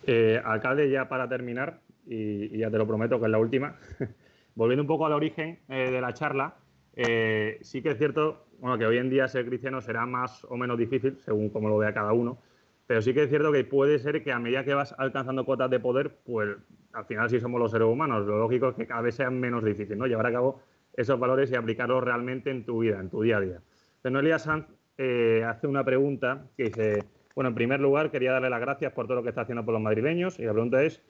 Eh, 0.07 0.40
alcalde, 0.45 0.90
ya 0.90 1.09
para 1.09 1.28
terminar, 1.28 1.80
y, 2.07 2.59
ya 2.59 2.70
te 2.70 2.76
lo 2.76 2.86
prometo 2.86 3.18
que 3.18 3.26
es 3.26 3.30
la 3.30 3.38
última, 3.38 3.78
volviendo 4.55 4.82
un 4.82 4.88
poco 4.88 5.07
al 5.07 5.12
origen 5.12 5.61
eh, 5.68 5.90
de 5.90 6.01
la 6.01 6.12
charla, 6.12 6.57
eh, 6.97 7.59
sí 7.62 7.82
que 7.82 7.90
es 7.90 7.99
cierto 7.99 8.47
bueno, 8.59 8.78
que 8.78 8.86
hoy 8.86 8.99
en 8.99 9.11
día 9.11 9.28
ser 9.28 9.47
cristiano 9.47 9.80
será 9.80 10.07
más 10.07 10.45
o 10.45 10.57
menos 10.57 10.78
difícil, 10.78 11.18
según 11.20 11.51
como 11.51 11.68
lo 11.68 11.78
vea 11.78 11.92
cada 11.92 12.12
uno, 12.12 12.38
pero 12.86 13.03
sí 13.03 13.14
que 13.14 13.24
es 13.24 13.28
cierto 13.28 13.53
que 13.53 13.64
puede 13.64 13.99
ser 13.99 14.22
que 14.22 14.32
a 14.32 14.38
medida 14.38 14.64
que 14.64 14.74
vas 14.74 14.95
alcanzando 14.99 15.45
cuotas 15.45 15.70
de 15.70 15.80
poder, 15.80 16.18
pues 16.24 16.57
al 16.92 17.05
final 17.07 17.28
sí 17.28 17.40
somos 17.40 17.61
los 17.61 17.70
seres 17.70 17.88
humanos, 17.88 18.26
lo 18.26 18.38
lógico 18.38 18.68
es 18.68 18.74
que 18.74 18.86
cada 18.86 19.03
vez 19.03 19.16
sea 19.16 19.30
menos 19.30 19.64
difícil, 19.64 19.99
¿no? 19.99 20.07
Llevar 20.07 20.26
a 20.26 20.32
cabo 20.32 20.62
esos 20.95 21.18
valores 21.18 21.51
y 21.51 21.57
aplicarlos 21.57 22.03
realmente 22.05 22.51
en 22.51 22.64
tu 22.64 22.78
vida, 22.80 23.01
en 23.01 23.11
tu 23.11 23.22
día 23.22 23.38
a 23.38 23.40
día. 23.40 23.61
Entonces, 23.97 24.12
Noelia 24.12 24.38
Sanz 24.38 24.66
eh, 24.97 25.45
hace 25.47 25.66
una 25.66 25.84
pregunta 25.84 26.47
que 26.57 26.64
dice, 26.64 27.05
bueno, 27.34 27.49
en 27.49 27.55
primer 27.55 27.80
lugar, 27.80 28.11
quería 28.11 28.32
darle 28.32 28.51
las 28.51 28.61
gracias 28.61 28.92
por 28.92 29.07
todo 29.07 29.16
lo 29.16 29.22
que 29.22 29.30
está 29.30 29.42
haciendo 29.42 29.64
por 29.64 29.74
los 29.74 29.82
madrileños 29.82 30.38
y 30.38 30.45
la 30.45 30.53
pregunta 30.53 30.82
es, 30.84 31.03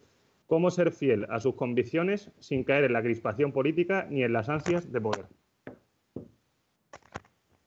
¿cómo 0.47 0.71
ser 0.71 0.91
fiel 0.91 1.27
a 1.29 1.41
sus 1.41 1.55
convicciones 1.55 2.31
sin 2.39 2.65
caer 2.65 2.85
en 2.85 2.95
la 2.95 3.03
crispación 3.03 3.53
política 3.53 4.07
ni 4.11 4.23
en 4.23 4.33
las 4.33 4.49
ansias 4.49 4.91
de 4.91 5.01
poder? 5.01 5.27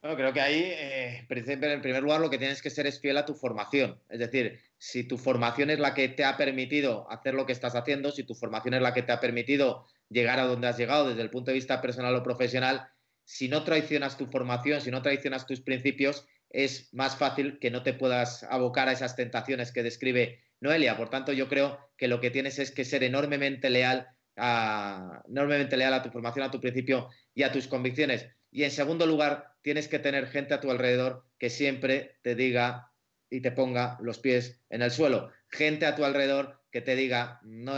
Bueno, 0.02 0.16
creo 0.16 0.32
que 0.32 0.42
ahí, 0.42 0.62
eh, 0.64 1.28
en 1.28 1.82
primer 1.82 2.04
lugar, 2.04 2.22
lo 2.22 2.30
que 2.30 2.38
tienes 2.38 2.62
que 2.62 2.70
ser 2.70 2.86
es 2.86 3.02
fiel 3.02 3.18
a 3.18 3.26
tu 3.26 3.34
formación. 3.34 4.00
Es 4.10 4.20
decir, 4.20 4.60
si 4.78 5.04
tu 5.04 5.18
formación 5.18 5.72
es 5.72 5.80
la 5.80 5.94
que 5.94 6.08
te 6.08 6.24
ha 6.24 6.38
permitido 6.38 7.10
hacer 7.10 7.34
lo 7.34 7.46
que 7.46 7.52
estás 7.52 7.76
haciendo, 7.76 8.12
si 8.12 8.24
tu 8.24 8.36
formación 8.36 8.76
es 8.76 8.82
la 8.82 8.94
que 8.94 9.02
te 9.02 9.12
ha 9.12 9.20
permitido 9.20 9.86
llegar 10.10 10.40
a 10.40 10.46
donde 10.46 10.68
has 10.68 10.78
llegado 10.78 11.10
desde 11.10 11.24
el 11.24 11.32
punto 11.32 11.52
de 11.52 11.56
vista 11.56 11.82
personal 11.82 12.16
o 12.16 12.24
profesional, 12.24 12.88
si 13.26 13.50
no 13.50 13.64
traicionas 13.64 14.18
tu 14.18 14.28
formación, 14.28 14.82
si 14.82 14.92
no 14.92 15.02
traicionas 15.02 15.48
tus 15.48 15.62
principios, 15.62 16.26
es 16.50 16.94
más 16.94 17.18
fácil 17.18 17.60
que 17.60 17.72
no 17.72 17.84
te 17.84 17.94
puedas 17.94 18.44
abocar 18.44 18.88
a 18.88 18.94
esas 18.94 19.16
tentaciones 19.16 19.72
que 19.72 19.84
describe 19.84 20.44
Noelia. 20.62 20.96
Por 20.96 21.10
tanto, 21.10 21.34
yo 21.34 21.50
creo 21.50 21.80
que 21.98 22.08
lo 22.08 22.22
que 22.22 22.32
tienes 22.32 22.60
es 22.60 22.72
que 22.72 22.86
ser 22.86 23.04
enormemente 23.04 23.70
leal 23.70 24.08
a, 24.38 25.24
enormemente 25.28 25.76
leal 25.76 25.94
a 25.94 26.04
tu 26.04 26.10
formación, 26.10 26.46
a 26.46 26.52
tu 26.52 26.62
principio 26.62 27.10
y 27.34 27.44
a 27.44 27.52
tus 27.52 27.68
convicciones. 27.68 28.28
Y 28.58 28.64
en 28.64 28.72
segundo 28.72 29.06
lugar, 29.06 29.54
tienes 29.62 29.88
que 29.88 30.00
tener 30.00 30.30
gente 30.30 30.56
a 30.56 30.60
tu 30.60 30.72
alrededor 30.72 31.24
que 31.38 31.52
siempre 31.52 32.18
te 32.24 32.34
diga 32.34 32.92
y 33.30 33.42
te 33.42 33.52
ponga 33.52 34.00
los 34.02 34.18
pies 34.18 34.64
en 34.72 34.82
el 34.82 34.90
suelo. 34.90 35.32
Gente 35.48 35.86
a 35.86 35.96
tu 35.96 36.04
alrededor 36.04 36.64
que 36.72 36.82
te 36.82 36.96
diga, 36.96 37.40
no, 37.44 37.76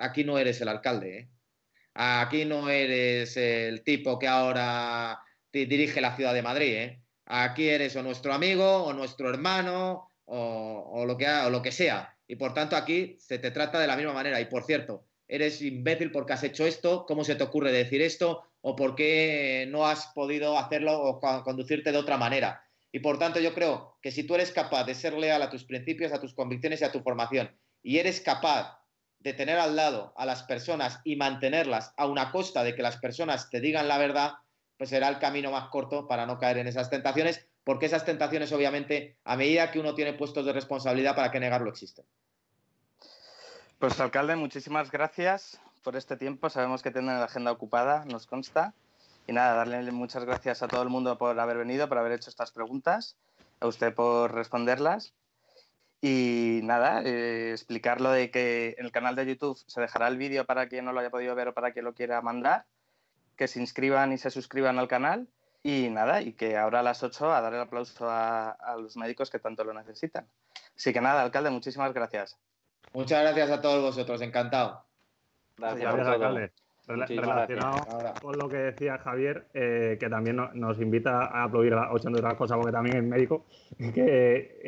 aquí 0.00 0.24
no 0.24 0.38
eres 0.38 0.62
el 0.62 0.68
alcalde, 0.68 1.18
¿eh? 1.18 1.30
Aquí 1.92 2.46
no 2.46 2.70
eres 2.70 3.36
el 3.36 3.82
tipo 3.82 4.18
que 4.18 4.26
ahora 4.26 5.20
dirige 5.52 6.00
la 6.00 6.16
ciudad 6.16 6.32
de 6.32 6.40
Madrid, 6.40 6.72
¿eh? 6.74 7.02
Aquí 7.26 7.68
eres 7.68 7.94
o 7.94 8.02
nuestro 8.02 8.32
amigo 8.32 8.84
o 8.84 8.94
nuestro 8.94 9.28
hermano 9.28 10.10
o, 10.24 11.04
lo 11.06 11.18
que, 11.18 11.28
o 11.28 11.50
lo 11.50 11.60
que 11.60 11.70
sea. 11.70 12.16
Y 12.26 12.36
por 12.36 12.54
tanto 12.54 12.76
aquí 12.76 13.18
se 13.20 13.38
te 13.38 13.50
trata 13.50 13.78
de 13.78 13.86
la 13.86 13.96
misma 13.98 14.14
manera. 14.14 14.40
Y 14.40 14.46
por 14.46 14.64
cierto, 14.64 15.04
eres 15.28 15.62
imbécil 15.62 16.10
porque 16.10 16.32
has 16.32 16.42
hecho 16.42 16.66
esto, 16.66 17.06
cómo 17.06 17.24
se 17.24 17.34
te 17.34 17.44
ocurre 17.44 17.72
decir 17.72 18.02
esto 18.02 18.44
o 18.60 18.76
por 18.76 18.94
qué 18.94 19.66
no 19.70 19.86
has 19.86 20.06
podido 20.08 20.58
hacerlo 20.58 21.00
o 21.00 21.20
conducirte 21.42 21.92
de 21.92 21.98
otra 21.98 22.16
manera. 22.16 22.64
Y 22.92 23.00
por 23.00 23.18
tanto 23.18 23.40
yo 23.40 23.54
creo 23.54 23.98
que 24.00 24.10
si 24.10 24.22
tú 24.22 24.34
eres 24.34 24.52
capaz 24.52 24.84
de 24.84 24.94
ser 24.94 25.14
leal 25.14 25.42
a 25.42 25.50
tus 25.50 25.64
principios, 25.64 26.12
a 26.12 26.20
tus 26.20 26.34
convicciones 26.34 26.80
y 26.80 26.84
a 26.84 26.92
tu 26.92 27.00
formación 27.00 27.50
y 27.82 27.98
eres 27.98 28.20
capaz 28.20 28.78
de 29.18 29.32
tener 29.32 29.58
al 29.58 29.74
lado 29.74 30.12
a 30.16 30.26
las 30.26 30.42
personas 30.44 31.00
y 31.02 31.16
mantenerlas 31.16 31.92
a 31.96 32.06
una 32.06 32.30
costa 32.30 32.62
de 32.62 32.74
que 32.74 32.82
las 32.82 32.98
personas 32.98 33.50
te 33.50 33.60
digan 33.60 33.88
la 33.88 33.98
verdad, 33.98 34.34
pues 34.76 34.90
será 34.90 35.08
el 35.08 35.18
camino 35.18 35.50
más 35.50 35.68
corto 35.70 36.06
para 36.06 36.26
no 36.26 36.38
caer 36.38 36.58
en 36.58 36.66
esas 36.66 36.90
tentaciones, 36.90 37.48
porque 37.64 37.86
esas 37.86 38.04
tentaciones 38.04 38.52
obviamente 38.52 39.18
a 39.24 39.36
medida 39.36 39.70
que 39.70 39.80
uno 39.80 39.94
tiene 39.94 40.12
puestos 40.12 40.44
de 40.44 40.52
responsabilidad, 40.52 41.16
¿para 41.16 41.30
qué 41.30 41.40
negarlo 41.40 41.70
existen? 41.70 42.04
Pues 43.84 44.00
alcalde, 44.00 44.34
muchísimas 44.34 44.90
gracias 44.90 45.60
por 45.82 45.94
este 45.94 46.16
tiempo. 46.16 46.48
Sabemos 46.48 46.82
que 46.82 46.90
tienen 46.90 47.18
la 47.18 47.24
agenda 47.24 47.52
ocupada, 47.52 48.06
nos 48.06 48.26
consta. 48.26 48.72
Y 49.26 49.34
nada, 49.34 49.52
darle 49.56 49.92
muchas 49.92 50.24
gracias 50.24 50.62
a 50.62 50.68
todo 50.68 50.82
el 50.82 50.88
mundo 50.88 51.18
por 51.18 51.38
haber 51.38 51.58
venido, 51.58 51.86
por 51.86 51.98
haber 51.98 52.12
hecho 52.12 52.30
estas 52.30 52.50
preguntas, 52.50 53.18
a 53.60 53.66
usted 53.66 53.94
por 53.94 54.32
responderlas. 54.32 55.12
Y 56.00 56.60
nada, 56.62 57.02
eh, 57.02 57.50
explicar 57.50 58.00
lo 58.00 58.10
de 58.10 58.30
que 58.30 58.74
en 58.78 58.86
el 58.86 58.90
canal 58.90 59.16
de 59.16 59.26
YouTube 59.26 59.62
se 59.66 59.82
dejará 59.82 60.08
el 60.08 60.16
vídeo 60.16 60.46
para 60.46 60.66
quien 60.66 60.86
no 60.86 60.94
lo 60.94 61.00
haya 61.00 61.10
podido 61.10 61.34
ver 61.34 61.48
o 61.48 61.52
para 61.52 61.72
quien 61.74 61.84
lo 61.84 61.92
quiera 61.92 62.22
mandar, 62.22 62.64
que 63.36 63.48
se 63.48 63.60
inscriban 63.60 64.14
y 64.14 64.16
se 64.16 64.30
suscriban 64.30 64.78
al 64.78 64.88
canal. 64.88 65.28
Y 65.62 65.90
nada, 65.90 66.22
y 66.22 66.32
que 66.32 66.56
ahora 66.56 66.80
a 66.80 66.82
las 66.82 67.02
8 67.02 67.34
a 67.34 67.42
dar 67.42 67.52
el 67.52 67.60
aplauso 67.60 68.08
a, 68.08 68.56
los 68.78 68.96
médicos 68.96 69.28
que 69.28 69.40
tanto 69.40 69.62
lo 69.62 69.74
necesitan. 69.74 70.26
Así 70.74 70.94
que 70.94 71.02
nada, 71.02 71.20
alcalde, 71.20 71.50
muchísimas 71.50 71.92
gracias. 71.92 72.38
Muchas 72.92 73.22
gracias 73.22 73.50
a 73.50 73.60
todos 73.60 73.82
vosotros, 73.82 74.20
encantado. 74.22 74.82
Gracias, 75.56 75.94
alcalde 75.94 76.52
relacionado 76.86 78.14
con 78.20 78.38
lo 78.38 78.48
que 78.48 78.56
decía 78.56 78.98
Javier, 78.98 79.46
eh, 79.54 79.96
que 79.98 80.08
también 80.08 80.36
nos 80.54 80.80
invita 80.80 81.24
a 81.24 81.44
aplaudir 81.44 81.74
a 81.74 81.88
de 81.88 82.18
otras 82.18 82.34
cosas, 82.34 82.58
porque 82.58 82.72
también 82.72 82.96
es 82.96 83.02
médico, 83.02 83.44
que 83.94 84.60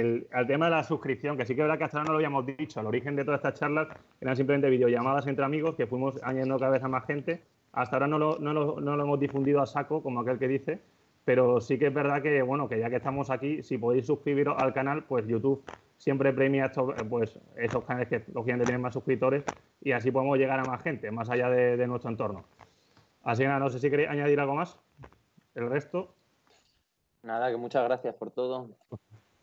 el, 0.00 0.26
al 0.32 0.46
tema 0.46 0.66
de 0.66 0.72
la 0.72 0.84
suscripción, 0.84 1.36
que 1.36 1.46
sí 1.46 1.54
que 1.54 1.60
es 1.60 1.64
verdad 1.64 1.78
que 1.78 1.84
hasta 1.84 1.98
ahora 1.98 2.08
no 2.08 2.12
lo 2.12 2.18
habíamos 2.18 2.46
dicho, 2.46 2.80
el 2.80 2.86
origen 2.86 3.16
de 3.16 3.24
todas 3.24 3.38
estas 3.38 3.60
charlas 3.60 3.88
eran 4.20 4.36
simplemente 4.36 4.68
videollamadas 4.68 5.26
entre 5.26 5.44
amigos, 5.44 5.76
que 5.76 5.86
fuimos 5.86 6.20
añadiendo 6.22 6.58
cada 6.58 6.72
vez 6.72 6.82
a 6.82 6.88
más 6.88 7.06
gente. 7.06 7.42
Hasta 7.72 7.96
ahora 7.96 8.08
no 8.08 8.18
lo, 8.18 8.38
no 8.40 8.52
lo, 8.52 8.80
no 8.80 8.96
lo 8.96 9.04
hemos 9.04 9.20
difundido 9.20 9.60
a 9.60 9.66
saco, 9.66 10.02
como 10.02 10.20
aquel 10.20 10.40
que 10.40 10.48
dice, 10.48 10.80
pero 11.30 11.60
sí 11.60 11.78
que 11.78 11.86
es 11.86 11.94
verdad 11.94 12.20
que, 12.20 12.42
bueno, 12.42 12.68
que 12.68 12.80
ya 12.80 12.90
que 12.90 12.96
estamos 12.96 13.30
aquí, 13.30 13.62
si 13.62 13.78
podéis 13.78 14.04
suscribiros 14.04 14.60
al 14.60 14.72
canal, 14.72 15.04
pues 15.04 15.28
YouTube 15.28 15.62
siempre 15.96 16.32
premia 16.32 16.64
estos, 16.64 16.92
pues, 17.08 17.38
esos 17.54 17.84
canales 17.84 18.08
que 18.08 18.24
lógicamente 18.34 18.64
tienen 18.64 18.82
más 18.82 18.94
suscriptores 18.94 19.44
y 19.80 19.92
así 19.92 20.10
podemos 20.10 20.36
llegar 20.38 20.58
a 20.58 20.64
más 20.64 20.82
gente, 20.82 21.08
más 21.12 21.30
allá 21.30 21.48
de, 21.48 21.86
nuestro 21.86 22.10
entorno. 22.10 22.46
Así 23.22 23.42
que 23.42 23.46
nada, 23.46 23.60
no 23.60 23.70
sé 23.70 23.78
si 23.78 23.88
queréis 23.88 24.10
añadir 24.10 24.40
algo 24.40 24.56
más. 24.56 24.76
El 25.54 25.70
resto. 25.70 26.12
Nada, 27.22 27.48
que 27.48 27.56
muchas 27.56 27.84
gracias 27.84 28.12
por 28.16 28.32
todo. 28.32 28.66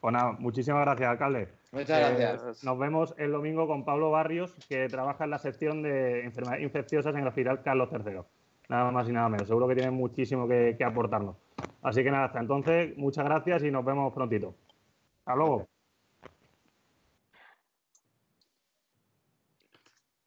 Pues 0.02 0.14
nada, 0.14 0.34
muchísimas 0.34 0.82
gracias, 0.82 1.10
alcalde. 1.10 1.48
Muchas 1.72 2.18
gracias. 2.18 2.66
Nos 2.66 2.78
vemos 2.78 3.16
el 3.18 3.32
domingo 3.32 3.66
con 3.66 3.86
Pablo 3.86 4.12
Barrios, 4.12 4.54
que 4.68 4.90
trabaja 4.90 5.24
en 5.24 5.30
la 5.30 5.40
sección 5.40 5.84
de 5.84 6.26
enfermedades 6.26 6.66
infecciosas 6.66 7.16
en 7.16 7.22
el 7.22 7.28
Hospital 7.30 7.64
Carlos 7.64 7.88
III. 7.94 8.24
Nada 8.68 8.92
más 8.92 9.08
y 9.08 9.14
nada 9.14 9.30
menos. 9.30 9.48
Seguro 9.48 9.70
que 9.70 9.76
tiene 9.76 9.92
muchísimo 9.92 10.50
que, 10.50 10.76
que 10.78 10.84
aportarnos. 10.84 11.38
Así 11.82 12.04
que 12.04 12.12
nada, 12.12 12.26
hasta 12.26 12.40
entonces, 12.40 12.98
muchas 12.98 13.26
gracias 13.26 13.64
y 13.64 13.72
nos 13.72 13.86
vemos 13.86 14.14
prontito. 14.14 14.56
Hasta 15.20 15.36
luego. 15.36 15.68